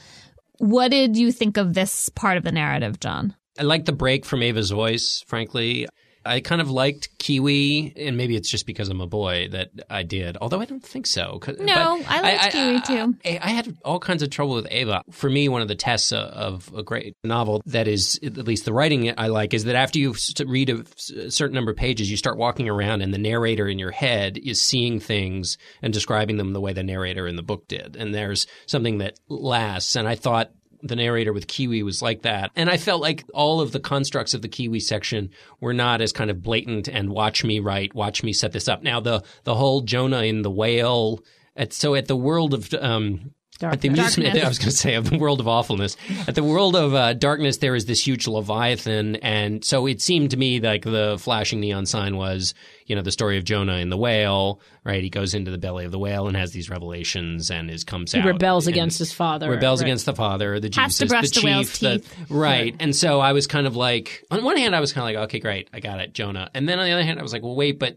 What 0.59 0.91
did 0.91 1.17
you 1.17 1.31
think 1.31 1.57
of 1.57 1.75
this 1.75 2.09
part 2.09 2.39
of 2.39 2.43
the 2.43 2.51
narrative, 2.51 2.99
John? 2.99 3.37
I 3.59 3.63
like 3.63 3.85
the 3.85 3.93
break 3.93 4.25
from 4.25 4.43
Ava's 4.43 4.71
voice, 4.71 5.23
frankly. 5.29 5.87
I 6.27 6.41
kind 6.41 6.61
of 6.61 6.71
liked 6.71 7.19
Kiwi, 7.19 7.93
and 7.97 8.17
maybe 8.17 8.37
it's 8.37 8.51
just 8.51 8.67
because 8.67 8.89
I'm 8.89 9.01
a 9.01 9.07
boy 9.07 9.49
that 9.53 9.71
I 9.89 10.03
did. 10.03 10.37
Although 10.41 10.61
I 10.61 10.65
don't 10.65 10.85
think 10.85 11.07
so. 11.07 11.41
No, 11.59 12.03
I 12.09 12.21
liked 12.21 12.53
Kiwi, 12.53 12.81
too. 12.81 13.15
I, 13.25 13.39
I 13.43 13.51
had 13.51 13.77
all 13.85 13.99
kinds 13.99 14.23
of 14.23 14.31
trouble 14.31 14.55
with 14.55 14.67
Ava. 14.71 15.03
For 15.11 15.31
me, 15.31 15.49
one 15.49 15.63
of 15.63 15.69
the 15.69 15.75
tests 15.75 16.13
of, 16.13 16.29
of 16.69 16.75
a 16.77 16.83
great 16.83 17.17
novel 17.25 17.63
that 17.67 17.89
is, 17.89 18.19
at 18.23 18.37
least 18.37 18.65
the 18.65 18.73
writing 18.73 19.13
I 19.17 19.29
like, 19.29 19.55
is 19.55 19.65
that 19.65 19.77
after 19.77 19.99
you 19.99 20.15
read 20.47 20.71
a 20.71 21.31
certain 21.31 21.55
number 21.55 21.71
of 21.71 21.77
pages, 21.77 22.11
you 22.11 22.17
start 22.17 22.37
walking 22.37 22.69
around, 22.69 23.03
and 23.03 23.15
the 23.15 23.19
narrator 23.19 23.69
in 23.69 23.79
your 23.79 23.91
head 23.93 24.39
is 24.39 24.61
seeing 24.61 25.01
things 25.01 25.59
and 25.83 25.93
describing 25.93 26.37
them 26.37 26.53
the 26.53 26.61
way 26.61 26.73
the 26.73 26.83
narrator 26.83 27.27
in 27.27 27.37
the 27.37 27.43
book 27.43 27.69
did. 27.69 27.97
And 27.97 28.15
there's 28.15 28.47
something 28.67 28.99
that 28.99 29.19
lasts. 29.29 29.97
And 29.97 30.09
I 30.09 30.15
thought 30.15 30.51
the 30.83 30.97
narrator 30.97 31.33
with 31.33 31.47
Kiwi 31.47 31.83
was 31.83 32.03
like 32.03 32.23
that. 32.23 32.51
And 32.57 32.71
I 32.71 32.77
felt 32.77 33.01
like 33.01 33.25
all 33.35 33.61
of 33.61 33.73
the 33.73 33.81
constructs 33.81 34.35
of 34.35 34.43
the 34.43 34.49
Kiwi 34.49 34.81
section 34.81 35.31
were 35.61 35.75
not 35.75 36.01
as 36.01 36.13
kind 36.13 36.31
of 36.31 36.43
blatant 36.43 36.89
and 36.89 37.11
watch 37.11 37.45
me 37.45 37.61
write, 37.61 37.95
watch 37.95 38.23
me 38.23 38.33
set 38.33 38.53
this 38.53 38.69
up. 38.69 38.83
Now 38.83 39.01
the 39.01 39.23
the 39.45 39.55
whole 39.55 39.81
Jonah 39.83 40.23
in 40.23 40.43
the 40.43 40.51
whale 40.51 41.21
at 41.57 41.73
so 41.73 41.95
at 41.95 42.07
the 42.07 42.17
world 42.17 42.55
of 42.55 42.73
um 42.75 43.33
at 43.63 43.81
the 43.81 43.89
amusement, 43.89 44.27
Darkness. 44.35 44.45
I 44.45 44.49
was 44.49 44.59
going 44.59 44.71
to 44.71 44.77
say 44.77 44.95
of 44.95 45.09
the 45.11 45.19
world 45.19 45.41
of 45.41 45.49
awfulness. 45.49 45.97
At 46.29 46.35
the 46.35 46.45
world 46.45 46.77
of 46.77 46.95
uh, 46.95 47.13
darkness, 47.15 47.59
there 47.59 47.75
is 47.75 47.87
this 47.87 48.07
huge 48.07 48.27
leviathan, 48.27 49.17
and 49.17 49.65
so 49.65 49.87
it 49.87 50.01
seemed 50.03 50.31
to 50.33 50.37
me 50.37 50.61
like 50.61 50.83
the 50.83 51.17
flashing 51.19 51.61
neon 51.61 51.87
sign 51.87 52.17
was, 52.17 52.55
you 52.87 52.95
know, 52.97 53.03
the 53.03 53.11
story 53.13 53.39
of 53.39 53.45
Jonah 53.45 53.75
and 53.75 53.91
the 53.91 53.97
whale. 53.97 54.61
Right, 54.85 55.03
he 55.03 55.11
goes 55.11 55.35
into 55.35 55.51
the 55.51 55.59
belly 55.59 55.85
of 55.85 55.91
the 55.91 55.99
whale 55.99 56.29
and 56.29 56.37
has 56.37 56.53
these 56.53 56.71
revelations, 56.71 57.51
and 57.51 57.69
is 57.71 57.83
comes 57.83 58.13
He 58.13 58.21
out. 58.21 58.27
rebels 58.27 58.67
against 58.69 58.99
his 59.01 59.13
father. 59.13 59.51
rebels 59.51 59.81
Right. 59.81 59.89
against 59.89 60.07
the 60.07 60.15
father, 60.15 60.61
the 60.61 60.71
Has 60.77 60.99
to 60.99 61.07
brush 61.07 61.31
the 61.31 61.41
the 61.41 61.45
whale's 61.47 61.71
chief, 61.71 61.81
the- 61.81 61.99
teeth. 61.99 62.17
right. 62.31 62.75
And 62.79 62.95
so 62.95 63.19
I 63.21 63.33
was 63.33 63.47
kind 63.49 63.67
of 63.67 63.75
like, 63.75 64.23
on 64.31 64.45
one 64.45 64.57
hand, 64.57 64.77
I 64.77 64.81
was 64.81 64.93
kind 64.93 65.03
of 65.03 65.21
like, 65.21 65.25
okay, 65.29 65.41
great, 65.41 65.69
I 65.73 65.81
got 65.81 65.99
it, 65.99 66.13
Jonah. 66.15 66.51
And 66.55 66.69
then 66.69 66.79
on 66.79 66.85
the 66.87 66.93
other 66.93 67.03
hand, 67.03 67.19
I 67.19 67.23
was 67.23 67.33
like, 67.33 67.43
well, 67.43 67.57
wait, 67.57 67.81
but 67.81 67.97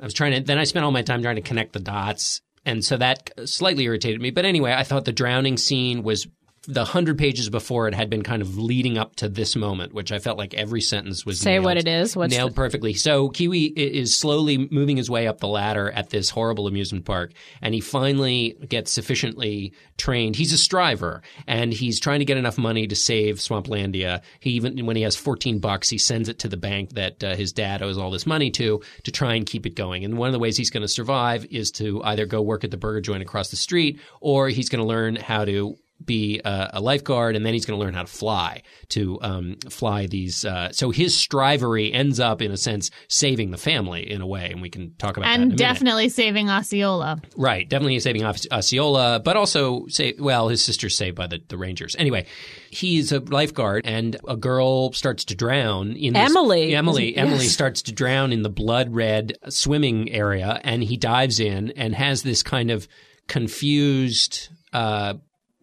I 0.00 0.04
was 0.04 0.12
trying 0.12 0.32
to. 0.32 0.40
Then 0.40 0.58
I 0.58 0.64
spent 0.64 0.84
all 0.84 0.92
my 0.92 1.00
time 1.02 1.22
trying 1.22 1.36
to 1.36 1.42
connect 1.42 1.72
the 1.72 1.80
dots, 1.80 2.42
and 2.68 2.84
so 2.84 2.96
that 2.98 3.30
slightly 3.46 3.84
irritated 3.84 4.20
me. 4.20 4.30
But 4.30 4.44
anyway, 4.44 4.72
I 4.72 4.84
thought 4.84 5.04
the 5.04 5.12
drowning 5.12 5.56
scene 5.56 6.02
was. 6.02 6.26
The 6.70 6.84
hundred 6.84 7.16
pages 7.16 7.48
before 7.48 7.88
it 7.88 7.94
had 7.94 8.10
been 8.10 8.22
kind 8.22 8.42
of 8.42 8.58
leading 8.58 8.98
up 8.98 9.16
to 9.16 9.28
this 9.30 9.56
moment, 9.56 9.94
which 9.94 10.12
I 10.12 10.18
felt 10.18 10.36
like 10.36 10.52
every 10.52 10.82
sentence 10.82 11.24
was 11.24 11.40
Say 11.40 11.52
nailed, 11.52 11.64
what 11.64 11.76
it 11.78 11.88
is. 11.88 12.14
What's 12.14 12.30
nailed 12.30 12.50
the- 12.50 12.56
perfectly. 12.56 12.92
So 12.92 13.30
Kiwi 13.30 13.64
is 13.68 14.14
slowly 14.14 14.68
moving 14.70 14.98
his 14.98 15.08
way 15.08 15.26
up 15.26 15.40
the 15.40 15.48
ladder 15.48 15.90
at 15.90 16.10
this 16.10 16.28
horrible 16.28 16.66
amusement 16.66 17.06
park, 17.06 17.32
and 17.62 17.72
he 17.72 17.80
finally 17.80 18.54
gets 18.68 18.92
sufficiently 18.92 19.72
trained. 19.96 20.36
He's 20.36 20.52
a 20.52 20.58
striver, 20.58 21.22
and 21.46 21.72
he's 21.72 21.98
trying 21.98 22.18
to 22.18 22.26
get 22.26 22.36
enough 22.36 22.58
money 22.58 22.86
to 22.86 22.94
save 22.94 23.36
Swamplandia. 23.36 24.20
He 24.40 24.50
even 24.50 24.84
when 24.84 24.96
he 24.96 25.02
has 25.02 25.16
14 25.16 25.60
bucks, 25.60 25.88
he 25.88 25.96
sends 25.96 26.28
it 26.28 26.38
to 26.40 26.48
the 26.48 26.58
bank 26.58 26.90
that 26.90 27.24
uh, 27.24 27.34
his 27.34 27.52
dad 27.52 27.80
owes 27.80 27.96
all 27.96 28.10
this 28.10 28.26
money 28.26 28.50
to 28.50 28.82
to 29.04 29.10
try 29.10 29.34
and 29.34 29.46
keep 29.46 29.64
it 29.64 29.74
going. 29.74 30.04
And 30.04 30.18
one 30.18 30.28
of 30.28 30.34
the 30.34 30.38
ways 30.38 30.58
he's 30.58 30.68
going 30.70 30.82
to 30.82 30.88
survive 30.88 31.46
is 31.50 31.70
to 31.72 32.02
either 32.04 32.26
go 32.26 32.42
work 32.42 32.62
at 32.62 32.70
the 32.70 32.76
burger 32.76 33.00
joint 33.00 33.22
across 33.22 33.48
the 33.48 33.56
street, 33.56 34.00
or 34.20 34.50
he's 34.50 34.68
going 34.68 34.82
to 34.82 34.86
learn 34.86 35.16
how 35.16 35.46
to 35.46 35.78
be 36.04 36.40
a, 36.44 36.70
a 36.74 36.80
lifeguard, 36.80 37.34
and 37.36 37.44
then 37.44 37.52
he's 37.54 37.66
going 37.66 37.78
to 37.78 37.84
learn 37.84 37.92
how 37.94 38.02
to 38.02 38.08
fly 38.08 38.62
to 38.90 39.18
um, 39.20 39.56
fly 39.68 40.06
these. 40.06 40.44
Uh, 40.44 40.70
so 40.72 40.90
his 40.90 41.14
strivery 41.14 41.92
ends 41.92 42.20
up, 42.20 42.40
in 42.40 42.52
a 42.52 42.56
sense, 42.56 42.90
saving 43.08 43.50
the 43.50 43.58
family 43.58 44.08
in 44.10 44.20
a 44.20 44.26
way, 44.26 44.50
and 44.50 44.62
we 44.62 44.70
can 44.70 44.94
talk 44.98 45.16
about 45.16 45.26
that. 45.26 45.34
in 45.34 45.40
a 45.40 45.42
And 45.42 45.48
minute. 45.52 45.58
definitely 45.58 46.08
saving 46.08 46.48
Osceola. 46.48 47.20
Right, 47.36 47.68
definitely 47.68 47.98
saving 48.00 48.24
Osceola, 48.24 49.20
but 49.24 49.36
also 49.36 49.86
say, 49.88 50.14
well, 50.18 50.48
his 50.48 50.64
sister's 50.64 50.96
saved 50.96 51.16
by 51.16 51.26
the, 51.26 51.40
the 51.48 51.58
Rangers. 51.58 51.96
Anyway, 51.98 52.26
he's 52.70 53.10
a 53.12 53.18
lifeguard, 53.20 53.84
and 53.84 54.16
a 54.28 54.36
girl 54.36 54.92
starts 54.92 55.24
to 55.26 55.34
drown 55.34 55.92
in 55.92 56.12
this- 56.14 56.30
Emily. 56.30 56.74
Emily, 56.74 57.16
Yes. 57.16 57.26
Emily 57.26 57.46
starts 57.46 57.82
to 57.82 57.92
drown 57.92 58.32
in 58.32 58.42
the 58.42 58.48
blood 58.50 58.94
red 58.94 59.36
swimming 59.48 60.10
area, 60.12 60.60
and 60.62 60.84
he 60.84 60.96
dives 60.96 61.40
in 61.40 61.72
and 61.72 61.94
has 61.94 62.22
this 62.22 62.42
kind 62.44 62.70
of 62.70 62.86
confused. 63.26 64.48
Uh, 64.72 65.14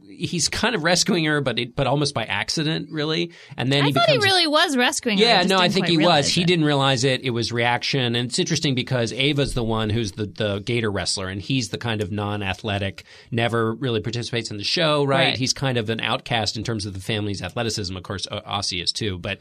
He's 0.08 0.50
kind 0.50 0.76
of 0.76 0.84
rescuing 0.84 1.26
her, 1.26 1.42
but 1.42 1.60
it, 1.60 1.76
but 1.76 1.88
almost 1.88 2.14
by 2.14 2.24
accident, 2.26 2.90
really. 2.92 3.32
And 3.58 3.72
then 3.72 3.84
I 3.84 3.88
he 3.88 3.94
thought 3.94 4.10
he 4.10 4.18
really 4.18 4.48
was 4.48 4.78
rescuing 4.78 5.18
her. 5.18 5.24
yeah, 5.24 5.44
no, 5.44 5.58
I 5.58 5.70
think 5.70 5.88
he 5.88 5.98
was. 5.98 6.00
realize 6.00 6.28
He 6.30 6.44
didn't 6.46 6.66
realize 6.66 7.04
it. 7.04 7.22
It 7.22 7.32
was 7.32 7.52
reaction, 7.52 8.16
and 8.16 8.30
it's 8.30 8.40
interesting 8.40 8.76
because 8.76 9.12
Ava's 9.14 9.54
the 9.54 9.64
one 9.64 9.90
who's 9.90 10.14
the 10.14 10.26
the 10.26 10.60
gator 10.60 10.92
wrestler, 10.92 11.28
and 11.28 11.42
he's 11.42 11.70
the 11.70 11.78
kind 11.78 12.02
of 12.02 12.12
non-athletic, 12.12 13.04
never 13.32 13.74
really 13.74 14.00
participates 14.00 14.52
in 14.52 14.58
the 14.58 14.64
show. 14.64 15.04
Right? 15.04 15.30
Right. 15.30 15.38
He's 15.38 15.54
kind 15.54 15.78
of 15.78 15.90
an 15.90 16.00
outcast 16.02 16.58
in 16.58 16.64
terms 16.64 16.86
of 16.86 16.94
the 16.94 17.00
family's 17.00 17.42
athleticism. 17.42 17.96
Of 17.96 18.04
course, 18.04 18.28
O- 18.32 18.42
Ossie 18.42 18.82
is 18.84 18.92
too, 18.92 19.18
but 19.18 19.40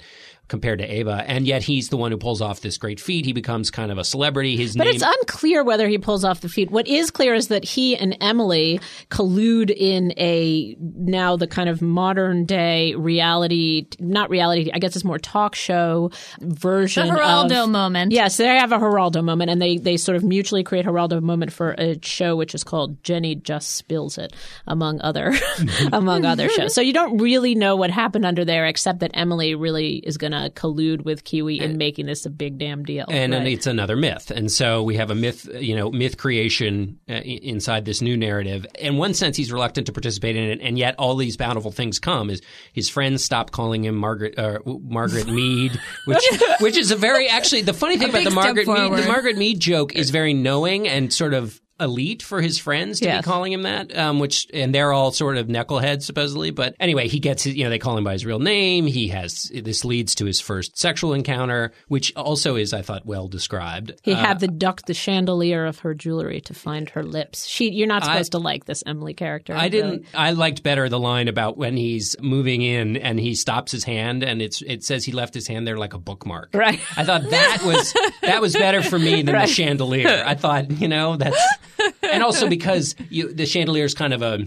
compared 0.48 0.78
to 0.80 0.84
Ava, 0.84 1.24
and 1.26 1.46
yet 1.46 1.62
he's 1.62 1.88
the 1.88 1.96
one 1.96 2.10
who 2.12 2.18
pulls 2.18 2.42
off 2.42 2.60
this 2.60 2.76
great 2.76 3.00
feat. 3.00 3.24
He 3.24 3.32
becomes 3.32 3.70
kind 3.70 3.90
of 3.90 3.98
a 3.98 4.04
celebrity. 4.04 4.56
His 4.56 4.76
But 4.76 4.84
name. 4.84 4.94
it's 4.94 5.04
unclear 5.04 5.64
whether 5.64 5.88
he 5.88 5.98
pulls 5.98 6.24
off 6.24 6.40
the 6.40 6.48
feat. 6.48 6.70
What 6.70 6.86
is 6.86 7.10
clear 7.10 7.34
is 7.34 7.48
that 7.48 7.64
he 7.64 7.96
and 7.96 8.16
Emily 8.20 8.80
collude 9.10 9.70
in 9.70 10.12
a 10.18 10.76
now 10.80 11.36
the 11.36 11.46
kind 11.46 11.68
of 11.68 11.80
modern 11.80 12.44
day 12.44 12.94
reality, 12.94 13.86
not 13.98 14.28
reality, 14.28 14.70
I 14.72 14.78
guess 14.78 14.96
it's 14.96 15.04
more 15.04 15.18
talk 15.18 15.54
show 15.54 16.10
version. 16.40 17.08
The 17.08 17.14
Geraldo 17.14 17.64
of, 17.64 17.70
moment. 17.70 18.12
Yes, 18.12 18.36
they 18.36 18.46
have 18.46 18.72
a 18.72 18.78
Geraldo 18.78 19.24
moment, 19.24 19.50
and 19.50 19.60
they 19.62 19.78
they 19.78 19.96
sort 19.96 20.16
of 20.16 20.24
mutually 20.24 20.62
create 20.62 20.84
Geraldo 20.84 21.22
moment 21.22 21.52
for 21.52 21.72
a 21.72 21.98
show 22.02 22.36
which 22.36 22.54
is 22.54 22.64
called 22.64 23.02
Jenny 23.02 23.34
Just 23.34 23.76
Spills 23.76 24.18
It, 24.18 24.34
among 24.66 25.00
other 25.00 25.32
among 25.92 26.24
other 26.24 26.48
shows. 26.50 26.74
So 26.74 26.80
you 26.80 26.92
don't 26.92 27.18
really 27.18 27.54
know 27.54 27.76
what 27.76 27.90
happened 27.90 28.26
under 28.26 28.44
there, 28.44 28.66
except 28.66 29.00
that 29.00 29.12
Emily 29.14 29.54
really 29.54 29.96
is 29.96 30.18
going 30.18 30.33
collude 30.54 31.04
with 31.04 31.24
Kiwi 31.24 31.60
in 31.60 31.76
making 31.78 32.06
this 32.06 32.26
a 32.26 32.30
big 32.30 32.58
damn 32.58 32.84
deal. 32.84 33.06
and 33.08 33.32
Right. 33.32 33.46
it's 33.48 33.66
another 33.66 33.96
myth. 33.96 34.30
And 34.30 34.50
so 34.50 34.82
we 34.82 34.96
have 34.96 35.10
a 35.10 35.14
myth, 35.14 35.48
you 35.60 35.74
know, 35.76 35.90
myth 35.90 36.16
creation 36.16 36.98
uh, 37.08 37.14
inside 37.14 37.84
this 37.84 38.00
new 38.02 38.16
narrative. 38.16 38.66
In 38.78 38.96
one 38.96 39.14
sense, 39.14 39.36
he's 39.36 39.52
reluctant 39.52 39.86
to 39.86 39.92
participate 39.92 40.36
in 40.36 40.44
it, 40.50 40.60
and 40.62 40.78
yet 40.78 40.94
all 40.98 41.16
these 41.16 41.36
bountiful 41.36 41.70
things 41.72 41.98
come. 41.98 42.30
Is 42.30 42.42
his 42.72 42.88
friends 42.88 43.24
stop 43.24 43.50
calling 43.50 43.84
him 43.84 43.94
Margaret 43.94 44.38
uh, 44.38 44.58
Margaret 44.66 45.26
Mead, 45.34 45.78
which 46.06 46.24
which 46.60 46.76
is 46.76 46.90
a 46.90 46.96
very 46.96 47.28
actually 47.28 47.62
the 47.62 47.72
funny 47.74 47.96
thing 47.98 48.10
about 48.10 48.24
the 48.24 48.30
Margaret 48.30 48.66
Mead, 48.66 48.92
the. 48.92 49.06
Margaret 49.06 49.36
Mead 49.36 49.60
joke 49.60 49.94
is 49.94 50.10
very 50.10 50.34
knowing 50.34 50.86
and 50.88 51.12
sort 51.12 51.34
of 51.34 51.60
elite 51.80 52.22
for 52.22 52.40
his 52.40 52.58
friends 52.58 53.00
to 53.00 53.06
Yes. 53.06 53.24
be 53.24 53.30
calling 53.30 53.52
him 53.52 53.62
that 53.62 53.96
um, 53.96 54.20
which 54.20 54.46
and 54.54 54.72
they're 54.74 54.92
all 54.92 55.10
sort 55.10 55.36
of 55.36 55.48
knuckleheads 55.48 56.02
supposedly 56.02 56.50
but 56.52 56.74
anyway 56.78 57.08
he 57.08 57.18
gets 57.18 57.42
his, 57.42 57.54
you 57.56 57.64
know 57.64 57.70
they 57.70 57.80
call 57.80 57.98
him 57.98 58.04
by 58.04 58.12
his 58.12 58.24
real 58.24 58.38
name 58.38 58.86
he 58.86 59.08
has 59.08 59.50
this 59.52 59.84
leads 59.84 60.14
to 60.14 60.24
his 60.24 60.40
first 60.40 60.78
sexual 60.78 61.12
encounter 61.12 61.72
which 61.88 62.14
also 62.14 62.54
is 62.54 62.72
i 62.72 62.80
thought 62.80 63.04
well 63.04 63.26
described 63.26 63.92
he 64.04 64.12
Uh, 64.12 64.16
had 64.16 64.38
to 64.38 64.46
duck 64.46 64.86
the 64.86 64.94
chandelier 64.94 65.66
of 65.66 65.80
her 65.80 65.94
jewelry 65.94 66.40
to 66.42 66.54
find 66.54 66.90
her 66.90 67.02
lips. 67.02 67.46
She, 67.46 67.70
you're 67.70 67.88
not 67.88 68.04
supposed 68.04 68.32
to 68.32 68.38
like 68.38 68.64
this 68.66 68.82
Emily 68.86 69.14
character. 69.14 69.54
I 69.54 69.68
didn't. 69.68 70.06
I 70.14 70.30
liked 70.32 70.62
better 70.62 70.88
the 70.88 70.98
line 70.98 71.28
about 71.28 71.56
when 71.56 71.76
he's 71.76 72.14
moving 72.20 72.62
in 72.62 72.96
and 72.96 73.18
he 73.18 73.34
stops 73.34 73.72
his 73.72 73.84
hand 73.84 74.22
and 74.22 74.40
it's 74.40 74.62
it 74.62 74.84
says 74.84 75.04
he 75.04 75.12
left 75.12 75.34
his 75.34 75.46
hand 75.48 75.66
there 75.66 75.76
like 75.78 75.94
a 75.94 75.98
bookmark. 75.98 76.50
Right. 76.54 76.80
I 76.96 77.04
thought 77.04 77.28
that 77.30 77.62
was 77.64 77.92
that 78.22 78.40
was 78.40 78.52
better 78.54 78.82
for 78.82 78.98
me 78.98 79.22
than 79.22 79.34
the 79.34 79.46
chandelier. 79.58 80.22
I 80.24 80.34
thought 80.34 80.70
you 80.70 80.88
know 80.88 81.16
that's 81.16 81.36
and 82.12 82.22
also 82.22 82.48
because 82.56 82.94
you, 83.10 83.32
the 83.32 83.46
chandelier 83.46 83.84
is 83.84 83.94
kind 83.94 84.12
of 84.12 84.22
a 84.22 84.46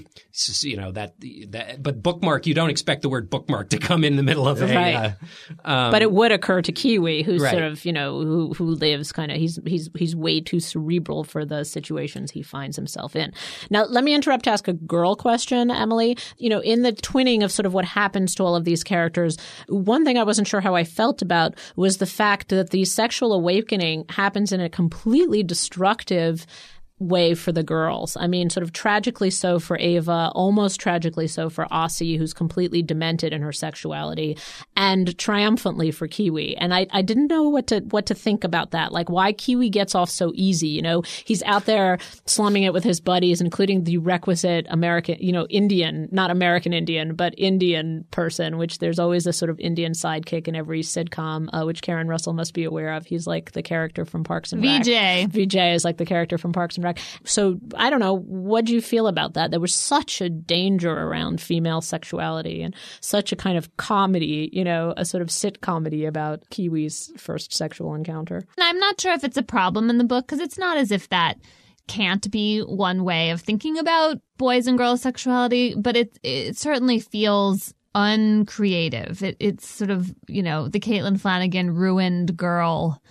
you 0.61 0.77
know 0.77 0.91
that 0.91 1.15
that 1.49 1.81
but 1.81 2.03
bookmark 2.03 2.45
you 2.45 2.53
don't 2.53 2.69
expect 2.69 3.01
the 3.01 3.09
word 3.09 3.29
bookmark 3.29 3.69
to 3.69 3.77
come 3.77 4.03
in 4.03 4.15
the 4.15 4.23
middle 4.23 4.47
of 4.47 4.61
a. 4.61 4.65
Right. 4.65 4.95
Uh, 4.95 5.69
um, 5.69 5.91
but 5.91 6.01
it 6.01 6.11
would 6.11 6.31
occur 6.31 6.61
to 6.61 6.71
Kiwi, 6.71 7.23
who's 7.23 7.41
Right. 7.41 7.51
sort 7.51 7.63
of 7.63 7.83
you 7.85 7.93
know 7.93 8.21
who 8.21 8.53
who 8.53 8.65
lives 8.65 9.11
kind 9.11 9.31
of 9.31 9.37
he's 9.37 9.59
he's 9.65 9.89
he's 9.95 10.15
way 10.15 10.41
too 10.41 10.59
cerebral 10.59 11.23
for 11.23 11.45
the 11.45 11.63
situations 11.63 12.31
he 12.31 12.43
finds 12.43 12.75
himself 12.75 13.15
in. 13.15 13.33
Now, 13.69 13.85
let 13.85 14.03
me 14.03 14.13
interrupt 14.13 14.43
to 14.45 14.51
ask 14.51 14.67
a 14.67 14.73
girl 14.73 15.15
question, 15.15 15.71
Emily. 15.71 16.17
You 16.37 16.49
know, 16.49 16.59
in 16.59 16.83
the 16.83 16.93
twinning 16.93 17.43
of 17.43 17.51
sort 17.51 17.65
of 17.65 17.73
what 17.73 17.85
happens 17.85 18.35
to 18.35 18.43
all 18.43 18.55
of 18.55 18.63
these 18.63 18.83
characters, 18.83 19.37
one 19.67 20.05
thing 20.05 20.17
I 20.17 20.23
wasn't 20.23 20.47
sure 20.47 20.61
how 20.61 20.75
I 20.75 20.83
felt 20.83 21.21
about 21.21 21.55
was 21.75 21.97
the 21.97 22.05
fact 22.05 22.49
that 22.49 22.69
the 22.69 22.85
sexual 22.85 23.33
awakening 23.33 24.05
happens 24.09 24.51
in 24.51 24.61
a 24.61 24.69
completely 24.69 25.43
destructive 25.43 26.45
way 26.99 27.35
for 27.35 27.51
the 27.51 27.63
girls. 27.63 28.17
I 28.17 28.27
mean, 28.27 28.49
sort 28.49 28.63
of 28.63 28.73
tragically 28.73 29.29
so 29.29 29.59
for 29.59 29.77
Ava, 29.77 30.31
almost 30.33 30.79
tragically 30.79 31.27
so 31.27 31.49
for 31.49 31.65
Ossie, 31.65 32.17
who's 32.17 32.33
completely 32.33 32.81
demented 32.81 33.33
in 33.33 33.41
her 33.41 33.51
sexuality, 33.51 34.37
and 34.75 35.17
triumphantly 35.17 35.91
for 35.91 36.07
Kiwi. 36.07 36.57
And 36.57 36.73
I, 36.73 36.87
I 36.91 37.03
didn't 37.03 37.27
know 37.27 37.49
what 37.49 37.67
to 37.67 37.81
what 37.91 38.07
to 38.07 38.15
think 38.15 38.43
about 38.43 38.71
that. 38.71 38.91
Like 38.91 39.09
why 39.09 39.31
Kiwi 39.31 39.69
gets 39.69 39.93
off 39.93 40.09
so 40.09 40.31
easy. 40.35 40.69
You 40.69 40.81
know, 40.81 41.03
he's 41.23 41.43
out 41.43 41.65
there 41.65 41.99
slumming 42.25 42.63
it 42.63 42.73
with 42.73 42.83
his 42.83 42.99
buddies, 42.99 43.41
including 43.41 43.83
the 43.83 43.99
requisite 43.99 44.65
American, 44.69 45.17
you 45.19 45.31
know, 45.31 45.45
Indian, 45.47 46.09
not 46.11 46.31
American 46.31 46.73
Indian, 46.73 47.13
but 47.15 47.35
Indian 47.37 48.05
person, 48.09 48.57
which 48.57 48.79
there's 48.79 48.99
always 48.99 49.27
a 49.27 49.33
sort 49.33 49.51
of 49.51 49.59
Indian 49.59 49.91
sidekick 49.91 50.47
in 50.47 50.55
every 50.55 50.81
sitcom, 50.81 51.47
uh, 51.53 51.63
which 51.63 51.83
Karen 51.83 52.07
Russell 52.07 52.33
must 52.33 52.53
be 52.55 52.63
aware 52.63 52.93
of. 52.93 53.05
He's 53.05 53.27
like 53.27 53.51
the 53.51 53.61
character 53.61 54.03
from 54.03 54.23
Parks 54.23 54.51
and 54.51 54.63
Rec. 54.63 54.83
VJ. 54.83 55.31
VJ 55.31 55.55
is 55.55 55.85
like 55.85 55.97
the 55.97 56.05
character 56.05 56.39
from 56.39 56.53
Parks 56.53 56.75
and 56.75 56.83
Rec. 56.83 56.86
So 57.23 57.59
I 57.75 57.89
don't 57.89 57.99
know. 57.99 58.17
What 58.17 58.65
do 58.65 58.73
you 58.73 58.81
feel 58.81 59.07
about 59.07 59.33
that? 59.33 59.51
There 59.51 59.59
was 59.59 59.73
such 59.73 60.21
a 60.21 60.29
danger 60.29 60.91
around 60.91 61.41
female 61.41 61.81
sexuality 61.81 62.61
and 62.61 62.75
such 63.01 63.31
a 63.31 63.35
kind 63.35 63.57
of 63.57 63.75
comedy, 63.77 64.49
you 64.53 64.63
know, 64.63 64.93
a 64.97 65.05
sort 65.05 65.21
of 65.21 65.31
sit 65.31 65.61
comedy 65.61 66.05
about 66.05 66.43
Kiwi's 66.49 67.11
first 67.17 67.53
sexual 67.53 67.93
encounter. 67.93 68.37
And 68.37 68.63
I'm 68.63 68.79
not 68.79 68.99
sure 68.99 69.13
if 69.13 69.23
it's 69.23 69.37
a 69.37 69.43
problem 69.43 69.89
in 69.89 69.97
the 69.97 70.03
book 70.03 70.27
because 70.27 70.39
it's 70.39 70.57
not 70.57 70.77
as 70.77 70.91
if 70.91 71.09
that 71.09 71.37
can't 71.87 72.29
be 72.31 72.59
one 72.59 73.03
way 73.03 73.31
of 73.31 73.41
thinking 73.41 73.77
about 73.77 74.17
boys 74.37 74.67
and 74.67 74.77
girls' 74.77 75.01
sexuality, 75.01 75.73
but 75.75 75.95
it 75.95 76.19
it 76.21 76.57
certainly 76.57 76.99
feels 76.99 77.73
uncreative. 77.95 79.23
It, 79.23 79.37
it's 79.39 79.67
sort 79.67 79.89
of 79.89 80.13
you 80.27 80.43
know 80.43 80.67
the 80.67 80.79
Caitlin 80.79 81.19
Flanagan 81.19 81.73
ruined 81.73 82.37
girl 82.37 83.01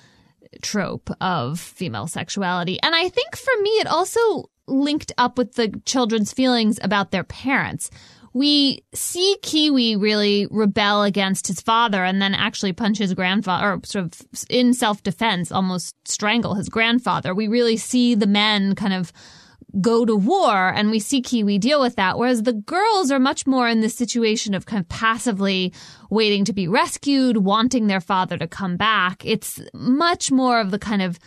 trope 0.62 1.10
of 1.20 1.60
female 1.60 2.06
sexuality, 2.06 2.78
and 2.82 2.94
I 2.94 3.08
think 3.08 3.36
for 3.36 3.60
me 3.62 3.70
it 3.70 3.86
also 3.86 4.50
linked 4.66 5.12
up 5.18 5.38
with 5.38 5.54
the 5.54 5.80
children's 5.84 6.32
feelings 6.32 6.78
about 6.82 7.10
their 7.10 7.24
parents. 7.24 7.90
We 8.32 8.84
see 8.92 9.38
Kiwi 9.42 9.96
really 9.96 10.46
rebel 10.50 11.02
against 11.04 11.46
his 11.46 11.60
father 11.60 12.04
and 12.04 12.20
then 12.20 12.34
actually 12.34 12.74
punch 12.74 12.98
his 12.98 13.14
grandfather, 13.14 13.72
or 13.72 13.80
sort 13.84 14.04
of 14.04 14.46
in 14.50 14.74
self 14.74 15.02
defense, 15.02 15.50
almost 15.50 15.94
strangle 16.06 16.54
his 16.54 16.68
grandfather. 16.68 17.34
We 17.34 17.48
really 17.48 17.78
see 17.78 18.14
the 18.14 18.26
men 18.26 18.74
kind 18.74 18.92
of 18.92 19.12
go 19.80 20.04
to 20.04 20.16
war 20.16 20.68
and 20.68 20.90
we 20.90 20.98
see 20.98 21.20
Kiwi 21.20 21.58
deal 21.58 21.80
with 21.80 21.96
that. 21.96 22.18
Whereas 22.18 22.42
the 22.42 22.52
girls 22.52 23.10
are 23.10 23.18
much 23.18 23.46
more 23.46 23.68
in 23.68 23.80
this 23.80 23.94
situation 23.94 24.54
of 24.54 24.66
kind 24.66 24.80
of 24.80 24.88
passively 24.88 25.72
waiting 26.10 26.44
to 26.44 26.52
be 26.52 26.68
rescued, 26.68 27.38
wanting 27.38 27.86
their 27.86 28.00
father 28.00 28.38
to 28.38 28.46
come 28.46 28.76
back. 28.76 29.24
It's 29.24 29.60
much 29.74 30.30
more 30.30 30.60
of 30.60 30.70
the 30.70 30.78
kind 30.78 31.02
of 31.02 31.18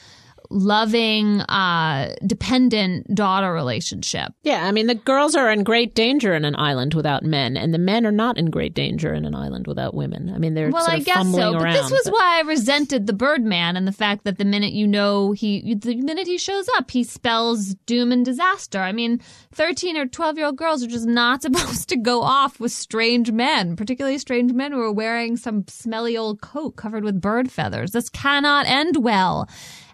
loving, 0.49 1.41
uh, 1.41 2.13
dependent 2.25 3.13
daughter 3.13 3.53
relationship. 3.53 4.31
Yeah, 4.43 4.65
I 4.65 4.71
mean, 4.71 4.87
the 4.87 4.95
girls 4.95 5.35
are 5.35 5.51
in 5.51 5.63
great 5.63 5.95
danger 5.95 6.33
in 6.33 6.45
an 6.45 6.55
island 6.55 6.93
without 6.93 7.23
men, 7.23 7.55
and 7.57 7.73
the 7.73 7.77
men 7.77 8.05
are 8.05 8.11
not 8.11 8.37
in 8.37 8.49
great 8.49 8.73
danger 8.73 9.13
in 9.13 9.25
an 9.25 9.35
island 9.35 9.67
without 9.67 9.93
women. 9.93 10.31
I 10.33 10.37
mean, 10.37 10.53
they're 10.55 10.69
Well, 10.69 10.85
I 10.89 10.99
guess 10.99 11.31
so, 11.31 11.53
but 11.53 11.71
this 11.71 11.91
was 11.91 12.01
but- 12.05 12.13
why 12.13 12.39
I 12.39 12.41
resented 12.47 13.07
the 13.07 13.13
Birdman 13.13 13.75
and 13.77 13.87
the 13.87 13.91
fact 13.91 14.23
that 14.23 14.37
the 14.37 14.45
minute 14.45 14.73
you 14.73 14.87
know 14.87 15.31
he, 15.31 15.75
the 15.75 15.95
minute 15.95 16.27
he 16.27 16.37
shows 16.37 16.67
up, 16.77 16.91
he 16.91 17.03
spells 17.03 17.75
doom 17.85 18.11
and 18.11 18.25
disaster. 18.25 18.79
I 18.79 18.91
mean, 18.91 19.21
thirteen 19.51 19.97
or 19.97 20.05
twelve 20.07 20.37
year 20.37 20.47
old 20.47 20.57
girls 20.57 20.83
are 20.83 20.87
just 20.87 21.07
not 21.07 21.41
supposed 21.43 21.89
to 21.89 21.97
go 21.97 22.21
off 22.21 22.59
with 22.59 22.71
strange 22.71 23.31
men, 23.31 23.75
particularly 23.75 24.17
strange 24.17 24.51
men 24.53 24.71
who 24.71 24.81
are 24.81 24.91
wearing 24.91 25.37
some 25.37 25.65
smelly 25.67 26.17
old 26.17 26.41
coat 26.41 26.75
covered 26.75 27.03
with 27.03 27.21
bird 27.21 27.51
feathers. 27.51 27.91
This 27.91 28.09
cannot 28.09 28.65
end 28.65 29.03
well. 29.03 29.47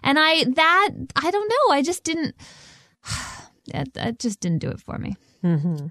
And 0.06 0.20
I 0.20 0.44
that 0.44 0.90
I 1.16 1.30
don't 1.30 1.48
know. 1.48 1.74
I 1.74 1.82
just 1.82 2.04
didn't. 2.04 2.34
That, 3.72 4.20
just 4.20 4.38
didn't 4.38 4.60
do 4.60 4.68
it 4.68 4.78
for 4.80 4.96
me. 4.96 5.16
Mm-hmm. 5.42 5.88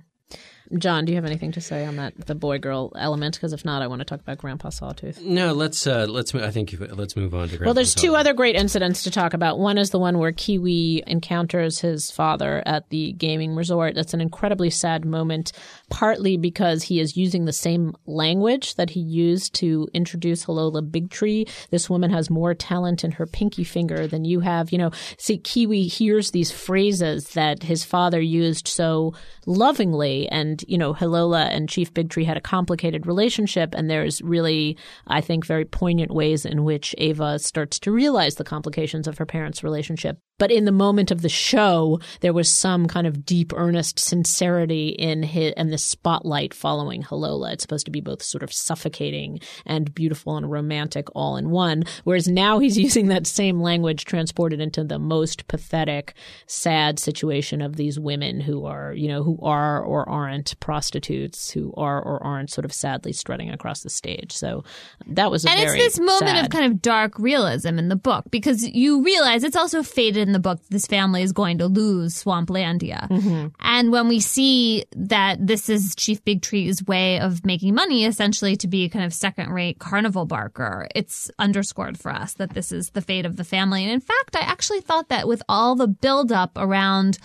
John, 0.77 1.05
do 1.05 1.11
you 1.11 1.15
have 1.15 1.25
anything 1.25 1.51
to 1.53 1.61
say 1.61 1.85
on 1.85 1.95
that 1.97 2.25
the 2.25 2.35
boy 2.35 2.57
girl 2.59 2.91
element? 2.95 3.35
Because 3.35 3.53
if 3.53 3.63
not, 3.63 3.81
I 3.81 3.87
want 3.87 3.99
to 3.99 4.05
talk 4.05 4.19
about 4.19 4.37
Grandpa 4.39 4.69
Sawtooth. 4.69 5.21
no, 5.21 5.53
let's 5.53 5.85
uh, 5.85 6.05
let's. 6.09 6.33
I 6.33 6.51
think 6.51 6.75
let's 6.79 7.15
move 7.15 7.33
on 7.33 7.49
to. 7.49 7.57
Grandpa 7.57 7.65
well, 7.65 7.73
there's 7.73 7.93
Grandpa 7.93 8.07
two 8.07 8.15
other 8.15 8.33
great 8.33 8.55
incidents 8.55 9.03
to 9.03 9.11
talk 9.11 9.33
about. 9.33 9.59
One 9.59 9.77
is 9.77 9.91
the 9.91 9.99
one 9.99 10.17
where 10.17 10.31
Kiwi 10.31 11.03
encounters 11.05 11.79
his 11.79 12.09
father 12.09 12.63
at 12.65 12.89
the 12.89 13.13
gaming 13.13 13.55
resort. 13.55 13.95
That's 13.95 14.13
an 14.13 14.21
incredibly 14.21 14.69
sad 14.69 15.05
moment, 15.05 15.51
partly 15.89 16.37
because 16.37 16.83
he 16.83 16.99
is 16.99 17.15
using 17.15 17.45
the 17.45 17.53
same 17.53 17.93
language 18.05 18.75
that 18.75 18.89
he 18.89 18.99
used 18.99 19.53
to 19.55 19.87
introduce 19.93 20.45
Hilola 20.45 20.89
Bigtree. 20.89 21.49
This 21.69 21.89
woman 21.89 22.09
has 22.11 22.29
more 22.29 22.53
talent 22.53 23.03
in 23.03 23.11
her 23.11 23.25
pinky 23.27 23.63
finger 23.63 24.07
than 24.07 24.25
you 24.25 24.39
have. 24.39 24.71
You 24.71 24.79
know, 24.79 24.91
see, 25.17 25.37
Kiwi 25.37 25.83
hears 25.83 26.31
these 26.31 26.51
phrases 26.51 27.29
that 27.29 27.63
his 27.63 27.83
father 27.83 28.19
used 28.19 28.67
so 28.67 29.13
lovingly, 29.45 30.27
and 30.29 30.54
you 30.67 30.77
know, 30.77 30.93
Hilola 30.93 31.47
and 31.49 31.69
Chief 31.69 31.93
Bigtree 31.93 32.25
had 32.25 32.37
a 32.37 32.41
complicated 32.41 33.07
relationship, 33.07 33.73
and 33.75 33.89
there's 33.89 34.21
really, 34.21 34.77
I 35.07 35.21
think, 35.21 35.45
very 35.45 35.65
poignant 35.65 36.11
ways 36.11 36.45
in 36.45 36.63
which 36.63 36.95
Ava 36.97 37.39
starts 37.39 37.79
to 37.79 37.91
realize 37.91 38.35
the 38.35 38.43
complications 38.43 39.07
of 39.07 39.17
her 39.17 39.25
parents' 39.25 39.63
relationship. 39.63 40.19
But 40.37 40.51
in 40.51 40.65
the 40.65 40.71
moment 40.73 41.11
of 41.11 41.21
the 41.21 41.29
show, 41.29 41.99
there 42.19 42.33
was 42.33 42.49
some 42.49 42.87
kind 42.87 43.07
of 43.07 43.25
deep, 43.25 43.53
earnest 43.55 43.99
sincerity 43.99 44.89
in 44.89 45.23
his, 45.23 45.53
and 45.55 45.71
the 45.71 45.77
spotlight 45.77 46.53
following 46.53 47.03
Hilola. 47.03 47.53
It's 47.53 47.61
supposed 47.61 47.85
to 47.85 47.91
be 47.91 48.01
both 48.01 48.21
sort 48.21 48.43
of 48.43 48.51
suffocating 48.51 49.39
and 49.65 49.95
beautiful 49.95 50.35
and 50.35 50.51
romantic 50.51 51.07
all 51.15 51.37
in 51.37 51.51
one. 51.51 51.83
Whereas 52.03 52.27
now 52.27 52.59
he's 52.59 52.77
using 52.85 53.07
that 53.07 53.27
same 53.27 53.61
language 53.61 54.03
transported 54.03 54.59
into 54.59 54.83
the 54.83 54.99
most 54.99 55.47
pathetic, 55.47 56.13
sad 56.47 56.99
situation 56.99 57.61
of 57.61 57.77
these 57.77 57.97
women 57.97 58.41
who 58.41 58.65
are, 58.65 58.93
you 58.93 59.07
know, 59.07 59.23
who 59.23 59.39
are 59.41 59.81
or 59.81 60.07
aren't 60.09 60.44
prostitutes, 60.53 61.51
who 61.51 61.73
are 61.75 62.01
or 62.01 62.21
aren't 62.23 62.51
sort 62.51 62.65
of 62.65 62.73
sadly 62.73 63.13
strutting 63.13 63.49
across 63.49 63.81
the 63.81 63.89
stage. 63.89 64.31
So 64.31 64.63
that 65.07 65.31
was 65.31 65.45
a 65.45 65.49
and 65.49 65.59
it's 65.59 65.73
this 65.73 65.99
moment 65.99 66.19
sad- 66.19 66.45
of 66.45 66.51
kind 66.51 66.65
of 66.65 66.81
dark 66.81 67.17
realism 67.17 67.79
in 67.79 67.89
the 67.89 67.95
book 67.95 68.25
because 68.29 68.63
you 68.67 69.03
realize 69.03 69.43
it's 69.43 69.55
also 69.55 69.81
fated 69.83 70.27
in 70.27 70.33
the 70.33 70.39
book 70.39 70.61
that 70.61 70.69
this 70.69 70.85
family 70.85 71.21
is 71.21 71.31
going 71.31 71.57
to 71.57 71.67
lose 71.67 72.23
Swamplandia. 72.23 73.09
Mm-hmm. 73.09 73.47
And 73.59 73.91
when 73.91 74.07
we 74.07 74.19
see 74.19 74.85
that 74.95 75.45
this 75.45 75.69
is 75.69 75.95
Chief 75.95 76.23
Bigtree's 76.23 76.83
way 76.85 77.19
of 77.19 77.45
making 77.45 77.73
money, 77.73 78.05
essentially 78.05 78.55
to 78.57 78.67
be 78.67 78.89
kind 78.89 79.05
of 79.05 79.13
second 79.13 79.51
rate 79.51 79.79
carnival 79.79 80.25
barker, 80.25 80.87
it's 80.93 81.31
underscored 81.39 81.97
for 81.99 82.11
us 82.11 82.33
that 82.33 82.51
this 82.51 82.71
is 82.71 82.91
the 82.91 83.01
fate 83.01 83.25
of 83.25 83.37
the 83.37 83.43
family. 83.43 83.83
And 83.83 83.91
in 83.91 84.01
fact, 84.01 84.35
I 84.35 84.41
actually 84.41 84.81
thought 84.81 85.09
that 85.09 85.27
with 85.27 85.41
all 85.47 85.75
the 85.75 85.87
buildup 85.87 86.51
around 86.57 87.17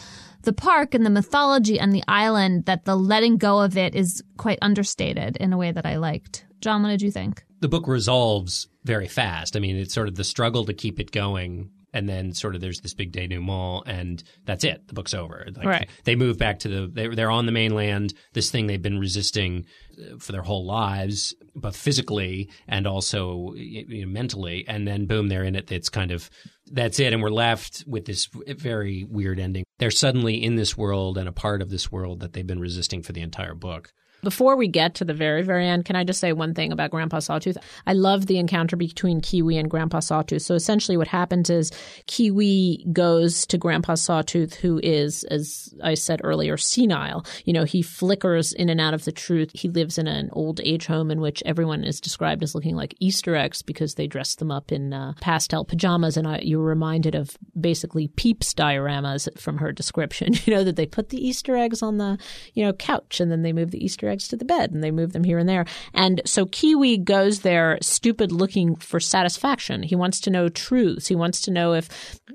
the 0.43 0.53
park 0.53 0.95
and 0.95 1.05
the 1.05 1.11
mythology 1.11 1.79
and 1.79 1.93
the 1.93 2.05
island, 2.09 2.67
that 2.67 2.85
the 2.85 2.97
letting 2.97 3.37
go 3.37 3.61
of 3.61 3.77
it 3.77 3.95
is 3.95 4.23
quite 4.37 4.59
understated 4.63 5.37
in 5.39 5.53
a 5.53 5.59
way 5.59 5.73
that 5.73 5.87
I 5.87 5.97
liked. 5.97 6.47
John, 6.61 6.83
what 6.83 6.91
did 6.91 7.03
you 7.03 7.11
think? 7.11 7.45
The 7.61 7.69
book 7.69 7.87
resolves 7.87 8.69
very 8.85 9.09
fast. 9.09 9.57
I 9.57 9.61
mean, 9.61 9.77
it's 9.77 9.95
sort 9.95 10.09
of 10.09 10.17
the 10.17 10.25
struggle 10.25 10.65
to 10.65 10.73
keep 10.73 10.99
it 10.99 11.11
going 11.13 11.71
and 11.93 12.09
then 12.09 12.33
sort 12.33 12.55
of 12.55 12.61
there's 12.61 12.81
this 12.81 12.95
big 12.95 13.13
denouement, 13.13 13.83
and 13.87 14.23
that's 14.45 14.65
it. 14.65 14.87
The 14.87 14.95
book's 14.95 15.15
over. 15.15 15.47
Like, 15.55 15.67
right. 15.67 15.91
They 16.05 16.17
move 16.17 16.39
back 16.39 16.61
to 16.61 16.69
the 16.69 16.91
they're, 16.93 17.15
they're 17.15 17.31
on 17.31 17.47
the 17.47 17.53
mainland. 17.53 18.15
This 18.33 18.51
thing 18.51 18.67
they've 18.67 18.81
been 18.81 18.99
resisting 18.99 19.67
uh, 19.99 20.19
for 20.19 20.33
their 20.33 20.43
whole 20.43 20.67
lives, 20.67 21.35
both 21.55 21.77
physically 21.77 22.51
and 22.69 22.87
also 22.87 23.53
you 23.57 24.07
know, 24.07 24.13
mentally, 24.13 24.65
and 24.69 24.87
then 24.87 25.07
boom, 25.07 25.29
they're 25.29 25.45
in 25.45 25.57
it. 25.57 25.71
It's 25.71 25.89
kind 25.89 26.11
of 26.11 26.31
that's 26.73 27.01
it, 27.01 27.13
and 27.13 27.23
we're 27.23 27.31
left 27.31 27.85
with 27.87 28.05
this 28.05 28.29
very 28.33 29.05
weird 29.09 29.41
ending. 29.41 29.65
They're 29.79 29.91
suddenly 29.91 30.43
in 30.43 30.57
this 30.57 30.77
world 30.77 31.19
and 31.19 31.29
a 31.29 31.33
part 31.33 31.63
of 31.63 31.71
this 31.71 31.91
world 31.91 32.21
that 32.21 32.33
they've 32.33 32.47
been 32.47 32.61
resisting 32.61 33.03
for 33.03 33.13
the 33.13 33.23
entire 33.23 33.55
book. 33.55 33.93
Before 34.23 34.57
we 34.57 34.69
get 34.69 34.95
to 34.97 35.05
the 35.05 35.15
very, 35.15 35.43
very 35.43 35.67
end, 35.67 35.85
can 35.85 35.97
I 35.97 36.05
just 36.05 36.21
say 36.21 36.33
one 36.33 36.55
thing 36.55 36.73
about 36.73 36.91
Grandpa 36.91 37.21
Sawtooth? 37.21 37.57
I 37.87 37.95
love 37.95 38.27
the 38.27 38.39
encounter 38.39 38.77
between 38.77 39.21
Kiwi 39.21 39.57
and 39.57 39.71
Grandpa 39.71 40.01
Sawtooth. 40.01 40.43
So 40.43 40.55
essentially, 40.55 40.97
what 40.97 41.09
happens 41.09 41.49
is 41.49 41.71
Kiwi 42.07 42.87
goes 42.93 43.47
to 43.47 43.59
Grandpa 43.59 43.95
Sawtooth, 43.95 44.55
who 44.55 44.79
is, 44.83 45.25
as 45.25 45.75
I 45.83 45.95
said 45.95 46.21
earlier, 46.23 46.57
senile. 46.57 47.25
You 47.45 47.53
know, 47.53 47.65
he 47.65 47.83
flickers 47.83 48.53
in 48.53 48.69
and 48.69 48.81
out 48.81 48.95
of 48.95 49.05
the 49.05 49.13
truth. 49.13 49.51
He 49.55 49.69
lives 49.69 49.97
in 49.97 50.07
an 50.07 50.29
old 50.33 50.61
age 50.65 50.87
home 50.87 51.11
in 51.11 51.21
which 51.21 51.43
everyone 51.47 51.85
is 51.85 52.01
described 52.01 52.43
as 52.43 52.55
looking 52.55 52.77
like 52.77 52.95
Easter 53.01 53.35
eggs 53.37 53.63
because 53.63 53.95
they 53.95 54.07
dress 54.07 54.35
them 54.35 54.51
up 54.51 54.71
in 54.71 54.93
uh, 54.93 55.15
pastel 55.21 55.65
pajamas. 55.65 56.17
And 56.17 56.29
I, 56.29 56.41
you're 56.43 56.61
reminded 56.61 57.15
of 57.15 57.37
basically 57.59 58.09
Peeps 58.09 58.53
dioramas 58.53 59.29
from 59.39 59.59
her 59.59 59.73
description. 59.73 60.35
You 60.51 60.55
know, 60.55 60.65
that 60.65 60.77
they 60.77 60.87
put 60.87 61.11
the 61.11 61.25
Easter 61.25 61.55
eggs 61.55 61.83
on 61.83 61.99
the, 61.99 62.19
you 62.55 62.65
know, 62.65 62.73
couch 62.73 63.21
and 63.21 63.31
then 63.31 63.43
they 63.43 63.53
move 63.53 63.71
the 63.71 63.85
Easter 63.85 64.09
eggs 64.11 64.29
to 64.29 64.37
the 64.37 64.45
bed 64.45 64.73
and 64.73 64.83
they 64.83 64.91
move 64.91 65.13
them 65.13 65.25
here 65.25 65.39
and 65.39 65.49
there. 65.49 65.65
And 65.95 66.21
so 66.25 66.47
Kiwi 66.47 66.99
goes 66.99 67.41
there 67.41 67.79
stupid 67.81 68.33
looking 68.33 68.77
for 68.77 69.01
satisfaction. 69.01 69.83
He 69.83 69.97
wants 69.97 70.21
to 70.21 70.31
know 70.31 70.49
truths. 70.49 71.07
He 71.07 71.15
wants 71.15 71.41
to 71.43 71.51
know 71.51 71.75
if, 71.75 71.89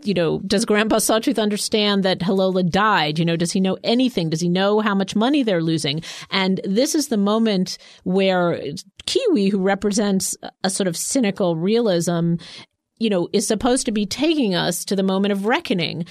you 0.04 0.14
know, 0.14 0.40
does 0.40 0.66
Grandpa 0.66 1.00
Sawtooth 1.00 1.40
understand 1.40 2.04
that 2.04 2.20
Hilola 2.20 2.70
died? 2.70 3.20
You 3.20 3.26
know, 3.26 3.36
does 3.36 3.52
he 3.52 3.60
know 3.60 3.78
anything? 3.84 4.30
Does 4.30 4.42
he 4.42 4.50
know 4.50 4.80
how 4.80 4.96
much 4.96 5.16
money 5.16 5.44
they're 5.44 5.62
losing? 5.62 6.02
And 6.32 6.62
this 6.64 6.96
is 6.96 7.10
the 7.10 7.18
moment 7.18 7.78
where 8.04 8.62
Kiwi, 9.06 9.50
who 9.50 9.60
represents 9.60 10.36
a 10.64 10.70
sort 10.70 10.88
of 10.88 10.98
cynical 10.98 11.56
realism, 11.56 12.36
you 12.98 13.10
know, 13.10 13.28
is 13.34 13.46
supposed 13.46 13.86
to 13.86 13.92
be 13.92 14.06
taking 14.06 14.56
us 14.56 14.86
to 14.86 14.96
the 14.96 15.04
moment 15.04 15.34
of 15.34 15.46
reckoning. 15.46 16.06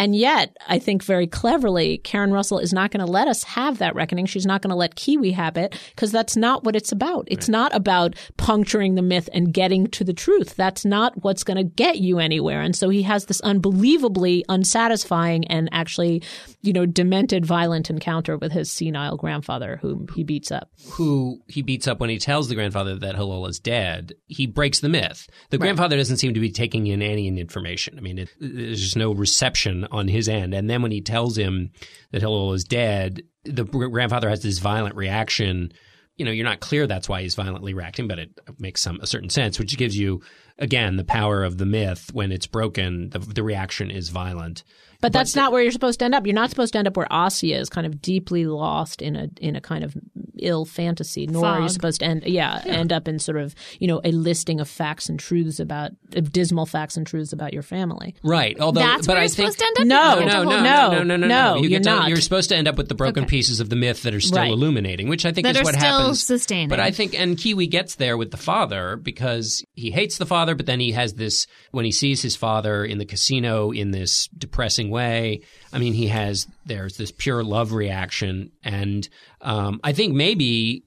And 0.00 0.16
yet, 0.16 0.56
I 0.66 0.78
think 0.78 1.04
very 1.04 1.26
cleverly, 1.26 1.98
Karen 1.98 2.32
Russell 2.32 2.58
is 2.58 2.72
not 2.72 2.90
going 2.90 3.04
to 3.04 3.12
let 3.12 3.28
us 3.28 3.44
have 3.44 3.76
that 3.78 3.94
reckoning. 3.94 4.24
She's 4.24 4.46
not 4.46 4.62
going 4.62 4.70
to 4.70 4.76
let 4.76 4.94
Kiwi 4.94 5.32
have 5.32 5.58
it 5.58 5.78
because 5.90 6.10
that's 6.10 6.36
not 6.36 6.64
what 6.64 6.74
it's 6.74 6.90
about. 6.90 7.28
It's 7.30 7.50
right. 7.50 7.52
not 7.52 7.74
about 7.74 8.14
puncturing 8.38 8.94
the 8.94 9.02
myth 9.02 9.28
and 9.34 9.52
getting 9.52 9.88
to 9.88 10.02
the 10.02 10.14
truth. 10.14 10.56
That's 10.56 10.86
not 10.86 11.22
what's 11.22 11.44
going 11.44 11.58
to 11.58 11.64
get 11.64 11.98
you 11.98 12.18
anywhere. 12.18 12.62
And 12.62 12.74
so 12.74 12.88
he 12.88 13.02
has 13.02 13.26
this 13.26 13.42
unbelievably 13.42 14.46
unsatisfying 14.48 15.46
and 15.48 15.68
actually, 15.70 16.22
you 16.62 16.72
know, 16.72 16.86
demented, 16.86 17.44
violent 17.44 17.90
encounter 17.90 18.38
with 18.38 18.52
his 18.52 18.72
senile 18.72 19.18
grandfather, 19.18 19.80
whom 19.82 20.08
he 20.14 20.24
beats 20.24 20.50
up. 20.50 20.70
Who 20.92 21.42
he 21.46 21.60
beats 21.60 21.86
up 21.86 22.00
when 22.00 22.08
he 22.08 22.18
tells 22.18 22.48
the 22.48 22.54
grandfather 22.54 22.96
that 22.96 23.16
Hilola's 23.16 23.58
dead. 23.58 24.14
He 24.28 24.46
breaks 24.46 24.80
the 24.80 24.88
myth. 24.88 25.28
The 25.50 25.58
right. 25.58 25.66
grandfather 25.66 25.98
doesn't 25.98 26.16
seem 26.16 26.32
to 26.32 26.40
be 26.40 26.50
taking 26.50 26.86
in 26.86 27.02
any 27.02 27.28
information. 27.28 27.98
I 27.98 28.00
mean, 28.00 28.20
it, 28.20 28.30
there's 28.40 28.80
just 28.80 28.96
no 28.96 29.12
reception 29.12 29.88
on 29.90 30.08
his 30.08 30.28
end. 30.28 30.54
And 30.54 30.68
then 30.68 30.82
when 30.82 30.92
he 30.92 31.00
tells 31.00 31.36
him 31.36 31.70
that 32.12 32.22
Hillel 32.22 32.52
is 32.52 32.64
dead, 32.64 33.22
the 33.44 33.64
grandfather 33.64 34.28
has 34.28 34.42
this 34.42 34.58
violent 34.58 34.96
reaction. 34.96 35.72
You 36.16 36.24
know, 36.24 36.30
you're 36.30 36.44
not 36.44 36.60
clear 36.60 36.86
that's 36.86 37.08
why 37.08 37.22
he's 37.22 37.34
violently 37.34 37.74
reacting, 37.74 38.08
but 38.08 38.18
it 38.18 38.30
makes 38.58 38.82
some 38.82 39.00
a 39.00 39.06
certain 39.06 39.30
sense, 39.30 39.58
which 39.58 39.76
gives 39.78 39.96
you 39.96 40.20
again 40.58 40.96
the 40.96 41.04
power 41.04 41.42
of 41.42 41.58
the 41.58 41.66
myth. 41.66 42.10
When 42.12 42.32
it's 42.32 42.46
broken, 42.46 43.10
the, 43.10 43.18
the 43.18 43.42
reaction 43.42 43.90
is 43.90 44.10
violent. 44.10 44.64
But 45.00 45.12
that's 45.12 45.32
but, 45.32 45.40
not 45.40 45.52
where 45.52 45.62
you're 45.62 45.72
supposed 45.72 45.98
to 46.00 46.04
end 46.04 46.14
up. 46.14 46.26
You're 46.26 46.34
not 46.34 46.50
supposed 46.50 46.72
to 46.74 46.78
end 46.78 46.88
up 46.88 46.96
where 46.96 47.08
Ossie 47.10 47.56
is, 47.56 47.68
kind 47.68 47.86
of 47.86 48.02
deeply 48.02 48.46
lost 48.46 49.00
in 49.00 49.16
a 49.16 49.28
in 49.40 49.56
a 49.56 49.60
kind 49.60 49.84
of 49.84 49.96
ill 50.38 50.64
fantasy. 50.64 51.26
Nor 51.26 51.42
Fog. 51.42 51.58
are 51.58 51.62
you 51.62 51.68
supposed 51.68 52.00
to 52.00 52.06
end 52.06 52.22
yeah, 52.26 52.60
yeah, 52.64 52.72
end 52.72 52.92
up 52.92 53.08
in 53.08 53.18
sort 53.18 53.38
of 53.38 53.54
you 53.78 53.88
know 53.88 54.00
a 54.04 54.12
listing 54.12 54.60
of 54.60 54.68
facts 54.68 55.08
and 55.08 55.18
truths 55.18 55.60
about 55.60 55.92
dismal 56.32 56.66
facts 56.66 56.96
and 56.96 57.06
truths 57.06 57.32
about 57.32 57.52
your 57.52 57.62
family. 57.62 58.14
Right. 58.22 58.58
Although, 58.60 58.80
that's 58.80 59.06
but 59.06 59.14
where 59.14 59.20
I 59.20 59.24
you're 59.24 59.28
think 59.30 59.52
supposed 59.52 59.58
to 59.58 59.66
end 59.66 59.78
up. 59.78 59.86
No, 59.86 60.20
no, 60.20 60.42
no, 60.42 60.60
no, 60.60 60.90
no, 60.90 61.02
no, 61.02 61.16
no, 61.16 61.26
no. 61.26 61.56
You 61.62 61.68
you're 61.70 61.80
to, 61.80 61.88
not. 61.88 62.08
You're 62.08 62.20
supposed 62.20 62.50
to 62.50 62.56
end 62.56 62.68
up 62.68 62.76
with 62.76 62.88
the 62.88 62.94
broken 62.94 63.24
okay. 63.24 63.30
pieces 63.30 63.60
of 63.60 63.68
the 63.68 63.76
myth 63.76 64.02
that 64.02 64.14
are 64.14 64.20
still 64.20 64.38
right. 64.38 64.50
illuminating, 64.50 65.08
which 65.08 65.24
I 65.24 65.32
think 65.32 65.46
that 65.46 65.56
is 65.56 65.62
are 65.62 65.64
what 65.64 65.74
still 65.74 66.00
happens. 66.00 66.22
Sustaining. 66.22 66.68
But 66.68 66.80
I 66.80 66.90
think 66.90 67.18
and 67.18 67.38
Kiwi 67.38 67.66
gets 67.66 67.94
there 67.94 68.16
with 68.16 68.30
the 68.30 68.36
father 68.36 68.96
because 68.96 69.64
he 69.74 69.90
hates 69.90 70.18
the 70.18 70.26
father, 70.26 70.54
but 70.54 70.66
then 70.66 70.80
he 70.80 70.92
has 70.92 71.14
this 71.14 71.46
when 71.70 71.84
he 71.84 71.92
sees 71.92 72.20
his 72.22 72.36
father 72.36 72.84
in 72.84 72.98
the 72.98 73.06
casino 73.06 73.70
in 73.70 73.90
this 73.90 74.28
depressing 74.36 74.89
way. 74.90 75.42
I 75.72 75.78
mean, 75.78 75.92
he 75.92 76.08
has 76.08 76.46
there's 76.66 76.96
this 76.96 77.12
pure 77.12 77.42
love 77.42 77.72
reaction, 77.72 78.52
and 78.62 79.08
um, 79.40 79.80
I 79.82 79.92
think 79.92 80.14
maybe 80.14 80.84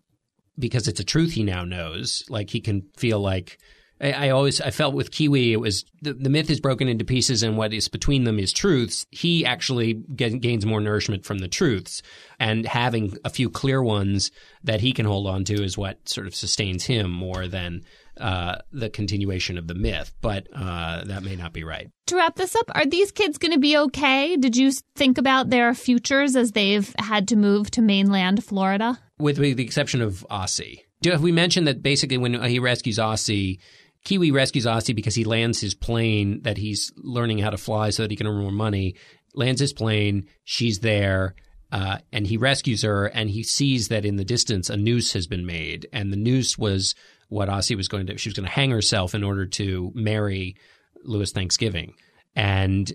because 0.60 0.88
it's 0.88 1.00
a 1.00 1.06
truth 1.06 1.32
he 1.32 1.44
now 1.44 1.64
knows, 1.66 2.24
like 2.30 2.50
he 2.50 2.62
can 2.62 2.84
feel 2.96 3.20
like. 3.20 3.58
I, 4.04 4.12
I 4.12 4.30
always 4.30 4.60
I 4.60 4.70
felt 4.70 4.94
with 4.94 5.12
Kiwi 5.12 5.54
it 5.54 5.58
was 5.62 5.86
the, 6.02 6.14
the, 6.14 6.30
myth 6.30 6.50
is 6.50 6.60
broken 6.60 6.88
into 6.88 7.06
pieces 7.06 7.42
and 7.42 7.58
what 7.58 7.74
is 7.74 7.88
between 7.88 8.26
them 8.26 8.38
is 8.38 8.52
truths. 8.52 9.06
He 9.12 9.46
actually 9.46 9.94
get, 9.94 10.42
gains 10.42 10.66
more 10.66 10.82
nourishment 10.82 11.24
from 11.24 11.40
the 11.40 11.48
truths, 11.48 12.02
and 12.40 12.66
having 12.66 13.18
a 13.24 13.30
few 13.30 13.50
clear 13.50 13.82
ones 13.82 14.32
that 14.64 14.82
he 14.82 14.92
can 14.92 15.06
hold 15.06 15.28
on 15.28 15.46
to 15.46 15.64
is 15.64 15.78
what 15.78 16.08
sort 16.08 16.28
of 16.28 16.36
sustains 16.36 16.84
him 16.84 17.10
more 17.10 17.48
than 17.48 17.84
uh, 18.18 18.58
the 18.72 18.90
continuation 18.90 19.58
of 19.58 19.68
the 19.68 19.74
myth, 19.74 20.14
but 20.22 20.48
uh, 20.54 21.04
that 21.06 21.24
may 21.24 21.36
not 21.36 21.54
be 21.54 21.64
right. 21.64 21.90
To 22.08 22.18
wrap 22.18 22.36
this 22.36 22.56
up, 22.56 22.70
are 22.76 22.86
these 22.86 23.12
kids 23.12 23.38
going 23.38 23.54
to 23.54 23.60
be 23.60 23.78
okay? 23.78 24.36
Did 24.36 24.56
you 24.56 24.72
think 24.96 25.18
about 25.18 25.50
their 25.50 25.74
futures 25.74 26.36
as 26.36 26.52
they've 26.52 26.94
had 27.00 27.28
to 27.30 27.36
move 27.36 27.72
to 27.72 27.82
mainland 27.82 28.44
Florida? 28.44 29.00
With 29.18 29.38
the 29.38 29.64
exception 29.64 30.02
of 30.02 30.26
Ossie. 30.30 30.82
Have 31.06 31.22
we 31.22 31.32
mentioned 31.32 31.68
that 31.68 31.82
basically 31.82 32.18
when 32.18 32.42
he 32.44 32.60
rescues 32.60 32.98
Ossie, 32.98 33.60
Kiwi 34.04 34.32
rescues 34.32 34.66
Ossie 34.66 34.96
because 34.96 35.16
he 35.16 35.24
lands 35.24 35.62
his 35.62 35.74
plane 35.74 36.42
that 36.44 36.58
he's 36.58 36.92
learning 36.98 37.40
how 37.40 37.50
to 37.50 37.58
fly 37.58 37.90
so 37.90 38.04
that 38.04 38.12
he 38.12 38.18
can 38.18 38.28
earn 38.28 38.42
more 38.42 38.52
money, 38.52 38.96
lands 39.34 39.62
his 39.62 39.74
plane, 39.74 40.28
she's 40.44 40.80
there. 40.80 41.36
Uh, 41.72 41.98
and 42.12 42.28
he 42.28 42.38
rescues 42.38 42.84
her, 42.84 43.08
and 43.08 43.32
he 43.32 43.42
sees 43.42 43.88
that 43.88 44.06
in 44.06 44.16
the 44.16 44.24
distance 44.24 44.70
a 44.70 44.78
noose 44.78 45.14
has 45.14 45.26
been 45.26 45.44
made, 45.44 45.88
and 45.92 46.14
the 46.14 46.18
noose 46.18 46.56
was 46.56 46.94
what 47.30 47.50
Ossie 47.50 47.76
was 47.76 47.88
going 47.88 48.06
to 48.06 48.16
she 48.16 48.30
was 48.30 48.36
going 48.36 48.46
to 48.46 48.54
hang 48.54 48.70
herself 48.70 49.16
in 49.16 49.24
order 49.24 49.48
to 49.48 49.92
marry 49.96 50.56
Louis 51.04 51.32
Thanksgiving, 51.32 51.96
and 52.36 52.94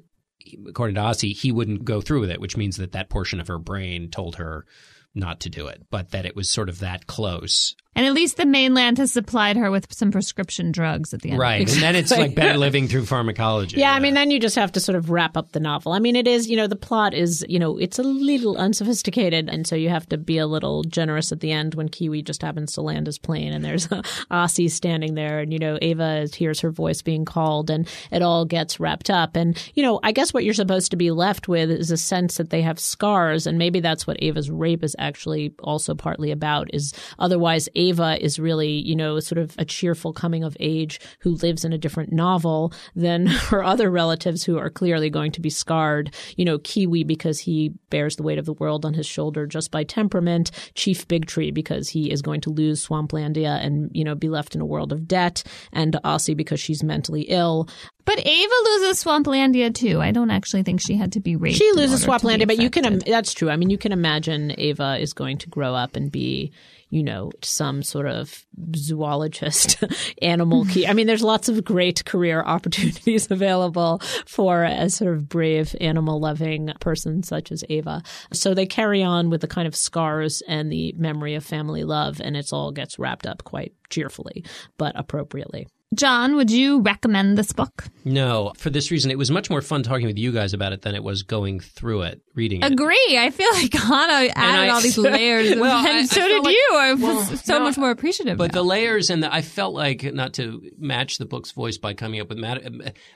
according 0.68 0.94
to 0.94 1.00
Ossie, 1.00 1.36
he 1.36 1.50
wouldn't 1.50 1.84
go 1.84 2.00
through 2.00 2.20
with 2.20 2.30
it, 2.30 2.40
which 2.40 2.56
means 2.56 2.76
that 2.76 2.92
that 2.92 3.10
portion 3.10 3.40
of 3.40 3.48
her 3.48 3.58
brain 3.58 4.10
told 4.10 4.36
her 4.36 4.64
not 5.12 5.40
to 5.40 5.50
do 5.50 5.66
it, 5.66 5.82
but 5.90 6.10
that 6.10 6.26
it 6.26 6.36
was 6.36 6.48
sort 6.48 6.68
of 6.68 6.78
that 6.78 7.06
close. 7.06 7.74
And 7.98 8.06
at 8.06 8.12
least 8.12 8.36
the 8.36 8.46
mainland 8.46 8.98
has 8.98 9.10
supplied 9.10 9.56
her 9.56 9.72
with 9.72 9.92
some 9.92 10.12
prescription 10.12 10.70
drugs 10.70 11.12
at 11.12 11.22
the 11.22 11.30
end. 11.30 11.40
Right. 11.40 11.68
And 11.68 11.82
then 11.82 11.96
it's 11.96 12.12
like 12.12 12.32
better 12.32 12.56
living 12.56 12.86
through 12.86 13.06
pharmacology. 13.06 13.76
Yeah, 13.76 13.90
yeah, 13.90 13.96
I 13.96 13.98
mean, 13.98 14.14
then 14.14 14.30
you 14.30 14.38
just 14.38 14.54
have 14.54 14.70
to 14.72 14.80
sort 14.80 14.94
of 14.94 15.10
wrap 15.10 15.36
up 15.36 15.50
the 15.50 15.58
novel. 15.58 15.90
I 15.90 15.98
mean, 15.98 16.14
it 16.14 16.28
is, 16.28 16.48
you 16.48 16.56
know, 16.56 16.68
the 16.68 16.76
plot 16.76 17.12
is, 17.12 17.44
you 17.48 17.58
know, 17.58 17.76
it's 17.76 17.98
a 17.98 18.04
little 18.04 18.56
unsophisticated. 18.56 19.48
And 19.48 19.66
so 19.66 19.74
you 19.74 19.88
have 19.88 20.08
to 20.10 20.16
be 20.16 20.38
a 20.38 20.46
little 20.46 20.84
generous 20.84 21.32
at 21.32 21.40
the 21.40 21.50
end 21.50 21.74
when 21.74 21.88
Kiwi 21.88 22.22
just 22.22 22.40
happens 22.40 22.72
to 22.74 22.82
land 22.82 23.06
his 23.06 23.18
plane 23.18 23.52
and 23.52 23.64
there's 23.64 23.88
Ossie 24.30 24.70
standing 24.70 25.14
there 25.14 25.40
and, 25.40 25.52
you 25.52 25.58
know, 25.58 25.76
Ava 25.82 26.28
hears 26.32 26.60
her 26.60 26.70
voice 26.70 27.02
being 27.02 27.24
called 27.24 27.68
and 27.68 27.88
it 28.12 28.22
all 28.22 28.44
gets 28.44 28.78
wrapped 28.78 29.10
up. 29.10 29.34
And, 29.34 29.60
you 29.74 29.82
know, 29.82 29.98
I 30.04 30.12
guess 30.12 30.32
what 30.32 30.44
you're 30.44 30.54
supposed 30.54 30.92
to 30.92 30.96
be 30.96 31.10
left 31.10 31.48
with 31.48 31.68
is 31.68 31.90
a 31.90 31.96
sense 31.96 32.36
that 32.36 32.50
they 32.50 32.62
have 32.62 32.78
scars. 32.78 33.44
And 33.44 33.58
maybe 33.58 33.80
that's 33.80 34.06
what 34.06 34.22
Ava's 34.22 34.52
rape 34.52 34.84
is 34.84 34.94
actually 35.00 35.52
also 35.64 35.96
partly 35.96 36.30
about 36.30 36.72
is 36.72 36.94
otherwise 37.18 37.68
Ava 37.74 37.87
is 37.90 38.38
really, 38.38 38.70
you 38.70 38.96
know, 38.96 39.20
sort 39.20 39.38
of 39.38 39.54
a 39.58 39.64
cheerful 39.64 40.12
coming 40.12 40.44
of 40.44 40.56
age 40.60 41.00
who 41.20 41.30
lives 41.30 41.64
in 41.64 41.72
a 41.72 41.78
different 41.78 42.12
novel 42.12 42.72
than 42.94 43.26
her 43.50 43.62
other 43.62 43.90
relatives 43.90 44.44
who 44.44 44.58
are 44.58 44.70
clearly 44.70 45.10
going 45.10 45.32
to 45.32 45.40
be 45.40 45.50
scarred. 45.50 46.14
You 46.36 46.44
know, 46.44 46.58
Kiwi 46.58 47.04
because 47.04 47.40
he 47.40 47.72
bears 47.90 48.16
the 48.16 48.22
weight 48.22 48.38
of 48.38 48.46
the 48.46 48.52
world 48.52 48.84
on 48.84 48.94
his 48.94 49.06
shoulder 49.06 49.46
just 49.46 49.70
by 49.70 49.84
temperament, 49.84 50.50
Chief 50.74 51.06
Bigtree 51.08 51.52
because 51.52 51.88
he 51.88 52.10
is 52.10 52.22
going 52.22 52.40
to 52.42 52.50
lose 52.50 52.86
Swamplandia 52.86 53.64
and, 53.64 53.90
you 53.92 54.04
know, 54.04 54.14
be 54.14 54.28
left 54.28 54.54
in 54.54 54.60
a 54.60 54.66
world 54.66 54.92
of 54.92 55.08
debt, 55.08 55.42
and 55.72 55.94
Ossie 56.04 56.36
because 56.36 56.60
she's 56.60 56.82
mentally 56.82 57.22
ill. 57.22 57.68
But 58.08 58.26
Ava 58.26 58.54
loses 58.64 59.04
Swamplandia 59.04 59.74
too. 59.74 60.00
I 60.00 60.12
don't 60.12 60.30
actually 60.30 60.62
think 60.62 60.80
she 60.80 60.96
had 60.96 61.12
to 61.12 61.20
be 61.20 61.36
raped. 61.36 61.58
She 61.58 61.70
loses 61.72 62.06
order 62.08 62.18
to 62.18 62.26
be 62.26 62.32
Swamplandia, 62.32 62.46
but 62.46 62.58
you 62.58 62.70
can. 62.70 62.86
Im- 62.86 62.98
that's 63.00 63.34
true. 63.34 63.50
I 63.50 63.56
mean, 63.56 63.68
you 63.68 63.76
can 63.76 63.92
imagine 63.92 64.54
Ava 64.56 64.96
is 64.98 65.12
going 65.12 65.36
to 65.36 65.48
grow 65.50 65.74
up 65.74 65.94
and 65.94 66.10
be, 66.10 66.50
you 66.88 67.02
know, 67.02 67.30
some 67.42 67.82
sort 67.82 68.06
of 68.06 68.46
zoologist, 68.74 69.84
animal 70.22 70.64
key. 70.64 70.86
I 70.86 70.94
mean, 70.94 71.06
there's 71.06 71.22
lots 71.22 71.50
of 71.50 71.62
great 71.62 72.02
career 72.06 72.40
opportunities 72.40 73.30
available 73.30 74.00
for 74.24 74.64
a 74.64 74.88
sort 74.88 75.12
of 75.14 75.28
brave, 75.28 75.76
animal 75.78 76.18
loving 76.18 76.72
person 76.80 77.22
such 77.22 77.52
as 77.52 77.62
Ava. 77.68 78.02
So 78.32 78.54
they 78.54 78.64
carry 78.64 79.02
on 79.02 79.28
with 79.28 79.42
the 79.42 79.48
kind 79.48 79.68
of 79.68 79.76
scars 79.76 80.42
and 80.48 80.72
the 80.72 80.94
memory 80.96 81.34
of 81.34 81.44
family 81.44 81.84
love, 81.84 82.22
and 82.24 82.38
it 82.38 82.54
all 82.54 82.72
gets 82.72 82.98
wrapped 82.98 83.26
up 83.26 83.44
quite 83.44 83.74
cheerfully, 83.90 84.46
but 84.78 84.98
appropriately. 84.98 85.66
John, 85.94 86.36
would 86.36 86.50
you 86.50 86.80
recommend 86.80 87.38
this 87.38 87.52
book? 87.52 87.84
No, 88.04 88.52
for 88.56 88.68
this 88.68 88.90
reason, 88.90 89.10
it 89.10 89.16
was 89.18 89.30
much 89.30 89.48
more 89.48 89.62
fun 89.62 89.82
talking 89.82 90.06
with 90.06 90.18
you 90.18 90.32
guys 90.32 90.52
about 90.52 90.72
it 90.74 90.82
than 90.82 90.94
it 90.94 91.02
was 91.02 91.22
going 91.22 91.60
through 91.60 92.02
it, 92.02 92.20
reading 92.34 92.60
it. 92.62 92.70
Agree. 92.72 93.16
I 93.18 93.30
feel 93.30 93.50
like 93.54 93.72
Hanna 93.72 94.30
added 94.36 94.36
I- 94.36 94.68
all 94.68 94.80
these 94.82 94.98
layers, 94.98 95.58
Well, 95.58 95.78
and 95.78 95.88
I- 95.88 95.98
I 96.00 96.04
so 96.04 96.16
felt 96.16 96.28
did 96.28 96.44
like- 96.44 96.54
you. 96.54 96.68
I 96.74 96.92
was 96.92 97.02
well, 97.02 97.24
so 97.24 97.58
no, 97.58 97.64
much 97.64 97.78
more 97.78 97.90
appreciative. 97.90 98.32
Of 98.34 98.36
it. 98.36 98.38
But 98.38 98.52
now. 98.54 98.60
the 98.60 98.66
layers 98.68 99.08
and 99.08 99.22
the, 99.22 99.32
I 99.32 99.40
felt 99.40 99.72
like 99.74 100.02
not 100.14 100.34
to 100.34 100.62
match 100.78 101.16
the 101.18 101.24
book's 101.24 101.52
voice 101.52 101.78
by 101.78 101.94
coming 101.94 102.20
up 102.20 102.28
with 102.28 102.38
mat- 102.38 102.62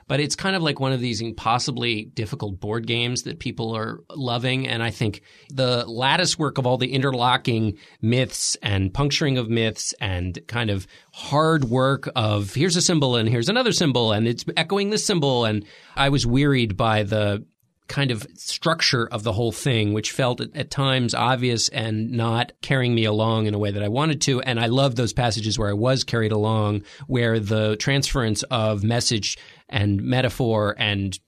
but 0.09 0.21
it's 0.21 0.35
kind 0.35 0.57
of 0.57 0.63
like 0.63 0.81
one 0.81 0.93
of 0.93 1.01
these 1.01 1.21
impossibly 1.21 2.07
difficult 2.07 2.59
board 2.59 2.87
games 2.87 3.23
that 3.25 3.39
people 3.39 3.77
are 3.77 4.01
loving. 4.11 4.67
And 4.67 4.83
I 4.83 4.91
think 4.91 5.21
the 5.51 5.85
lattice 5.87 6.39
work 6.39 6.57
of 6.57 6.67
all 6.67 6.79
the 6.79 6.93
interlocking 6.93 7.77
myths 8.01 8.57
and 8.63 8.93
puncturing 8.93 9.37
of 9.37 9.51
myths 9.51 9.95
and 10.01 10.39
kind 10.49 10.71
of 10.71 10.87
hard 11.13 11.65
work 11.65 12.09
of 12.17 12.55
here's 12.55 12.77
a 12.77 12.83
symbol 12.83 13.17
and 13.17 13.29
here's 13.29 13.49
another 13.49 13.73
symbol 13.73 14.13
and 14.13 14.27
it's 14.27 14.45
echoing 14.57 14.91
this 14.91 15.05
symbol. 15.05 15.45
And 15.45 15.65
I 15.97 16.09
was 16.09 16.27
wearied 16.27 16.77
by 16.77 17.03
the 17.03 17.45
kind 17.89 18.11
of 18.11 18.27
structure 18.35 19.07
of 19.13 19.23
the 19.23 19.33
whole 19.33 19.53
thing, 19.53 19.93
which 19.93 20.13
felt 20.13 20.41
at, 20.41 20.57
at 20.57 20.71
times 20.71 21.15
obvious 21.15 21.69
and 21.69 22.11
not 22.13 22.53
carrying 22.63 22.95
me 22.95 23.05
along 23.05 23.47
in 23.47 23.55
a 23.55 23.59
way 23.59 23.71
that 23.71 23.83
I 23.83 23.89
wanted 23.89 24.23
to. 24.23 24.41
And 24.41 24.59
I 24.59 24.67
love 24.67 24.97
those 24.97 25.13
passages 25.13 25.59
where 25.59 25.69
I 25.69 25.75
was 25.75 26.03
carried 26.03 26.33
along, 26.33 26.85
where 27.07 27.39
the 27.39 27.77
transference 27.77 28.43
of 28.45 28.83
message 28.83 29.37
and 29.69 30.03
metaphor 30.03 30.75
and 30.79 31.19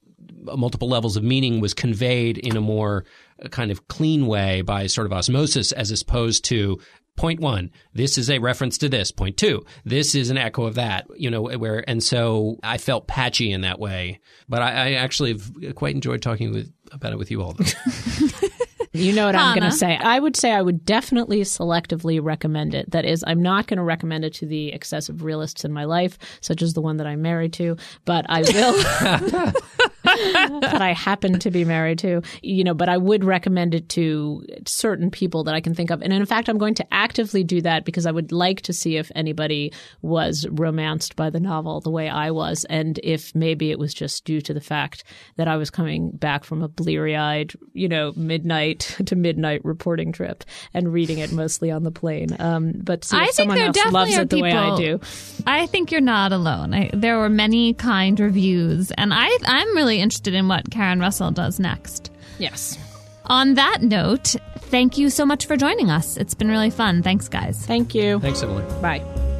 multiple 0.57 0.87
levels 0.89 1.17
of 1.17 1.23
meaning 1.23 1.59
was 1.59 1.73
conveyed 1.73 2.37
in 2.37 2.57
a 2.57 2.61
more 2.61 3.05
uh, 3.43 3.47
kind 3.49 3.71
of 3.71 3.87
clean 3.87 4.27
way 4.27 4.61
by 4.61 4.87
sort 4.87 5.05
of 5.05 5.13
osmosis 5.13 5.71
as 5.71 5.91
opposed 6.01 6.45
to 6.45 6.79
point 7.15 7.39
one 7.39 7.71
this 7.93 8.17
is 8.17 8.29
a 8.29 8.39
reference 8.39 8.77
to 8.77 8.89
this 8.89 9.11
point 9.11 9.37
two 9.37 9.63
this 9.85 10.15
is 10.15 10.29
an 10.29 10.37
echo 10.37 10.65
of 10.65 10.75
that 10.75 11.07
you 11.15 11.29
know 11.29 11.43
where 11.43 11.83
and 11.89 12.03
so 12.03 12.57
i 12.61 12.77
felt 12.77 13.07
patchy 13.07 13.51
in 13.51 13.61
that 13.61 13.79
way 13.79 14.19
but 14.49 14.61
i, 14.61 14.89
I 14.89 14.91
actually 14.93 15.31
have 15.33 15.75
quite 15.75 15.95
enjoyed 15.95 16.21
talking 16.21 16.51
with 16.51 16.71
about 16.91 17.13
it 17.13 17.17
with 17.17 17.31
you 17.31 17.41
all 17.41 17.53
though. 17.53 17.65
You 18.95 19.11
know 19.11 19.25
what 19.25 19.35
I'm 19.35 19.57
going 19.57 19.69
to 19.69 19.75
say. 19.75 19.97
I 19.97 20.19
would 20.19 20.37
say 20.37 20.51
I 20.51 20.61
would 20.61 20.85
definitely 20.85 21.41
selectively 21.41 22.19
recommend 22.23 22.73
it. 22.73 22.91
That 22.91 23.03
is, 23.03 23.23
I'm 23.27 23.41
not 23.41 23.67
going 23.67 23.77
to 23.77 23.83
recommend 23.83 24.23
it 24.23 24.33
to 24.35 24.45
the 24.45 24.71
excessive 24.71 25.23
realists 25.23 25.65
in 25.65 25.73
my 25.73 25.83
life, 25.83 26.17
such 26.39 26.61
as 26.61 26.73
the 26.73 26.81
one 26.81 26.97
that 26.97 27.07
I'm 27.07 27.21
married 27.21 27.51
to, 27.53 27.75
but 28.05 28.25
I 28.29 28.41
will. 28.41 29.53
that 30.05 30.81
I 30.81 30.93
happen 30.93 31.39
to 31.39 31.51
be 31.51 31.65
married 31.65 31.99
to, 31.99 32.21
you 32.41 32.63
know, 32.63 32.73
but 32.73 32.89
I 32.89 32.97
would 32.97 33.23
recommend 33.23 33.73
it 33.73 33.89
to 33.89 34.45
certain 34.65 35.11
people 35.11 35.43
that 35.45 35.55
I 35.55 35.61
can 35.61 35.73
think 35.73 35.89
of. 35.89 36.01
And 36.01 36.13
in 36.13 36.25
fact, 36.25 36.49
I'm 36.49 36.57
going 36.57 36.75
to 36.75 36.93
actively 36.93 37.43
do 37.43 37.61
that 37.61 37.85
because 37.85 38.05
I 38.05 38.11
would 38.11 38.31
like 38.31 38.61
to 38.61 38.73
see 38.73 38.97
if 38.97 39.11
anybody 39.15 39.73
was 40.01 40.47
romanced 40.51 41.15
by 41.15 41.29
the 41.29 41.39
novel 41.39 41.81
the 41.81 41.89
way 41.89 42.09
I 42.09 42.31
was, 42.31 42.65
and 42.69 42.99
if 43.03 43.33
maybe 43.35 43.71
it 43.71 43.79
was 43.79 43.93
just 43.93 44.25
due 44.25 44.41
to 44.41 44.53
the 44.53 44.61
fact 44.61 45.03
that 45.37 45.47
I 45.47 45.57
was 45.57 45.69
coming 45.69 46.11
back 46.11 46.43
from 46.43 46.61
a 46.61 46.67
bleary 46.67 47.15
eyed, 47.15 47.53
you 47.73 47.87
know, 47.87 48.13
midnight 48.15 48.95
to 49.05 49.15
midnight 49.15 49.63
reporting 49.63 50.11
trip 50.11 50.43
and 50.73 50.91
reading 50.91 51.19
it 51.19 51.31
mostly 51.31 51.71
on 51.71 51.83
the 51.83 51.91
plane. 51.91 52.35
Um, 52.39 52.73
but 52.75 53.03
see 53.03 53.15
if 53.17 53.21
I 53.21 53.25
think 53.25 53.35
someone 53.35 53.57
there 53.57 53.71
definitely 53.71 53.93
loves 53.93 54.17
are 54.17 54.21
it 54.21 54.29
the 54.29 54.41
way 54.41 54.51
I 54.51 54.63
people- 54.63 54.77
do. 54.77 54.99
I 55.47 55.65
think 55.67 55.91
you're 55.91 56.01
not 56.01 56.31
alone. 56.31 56.73
I, 56.73 56.89
there 56.93 57.17
were 57.17 57.29
many 57.29 57.73
kind 57.73 58.19
reviews, 58.19 58.91
and 58.91 59.13
I, 59.13 59.29
I'm 59.45 59.75
really 59.95 60.03
interested 60.03 60.33
in 60.33 60.47
what 60.47 60.69
Karen 60.71 60.99
Russell 60.99 61.31
does 61.31 61.59
next. 61.59 62.11
Yes. 62.37 62.77
On 63.25 63.55
that 63.55 63.81
note, 63.81 64.35
thank 64.57 64.97
you 64.97 65.09
so 65.09 65.25
much 65.25 65.45
for 65.45 65.57
joining 65.57 65.89
us. 65.89 66.17
It's 66.17 66.33
been 66.33 66.49
really 66.49 66.69
fun. 66.69 67.01
Thanks, 67.01 67.27
guys. 67.27 67.65
Thank 67.65 67.95
you. 67.95 68.19
thanks 68.19 68.43
emily 68.43 68.63
Bye. 68.81 69.31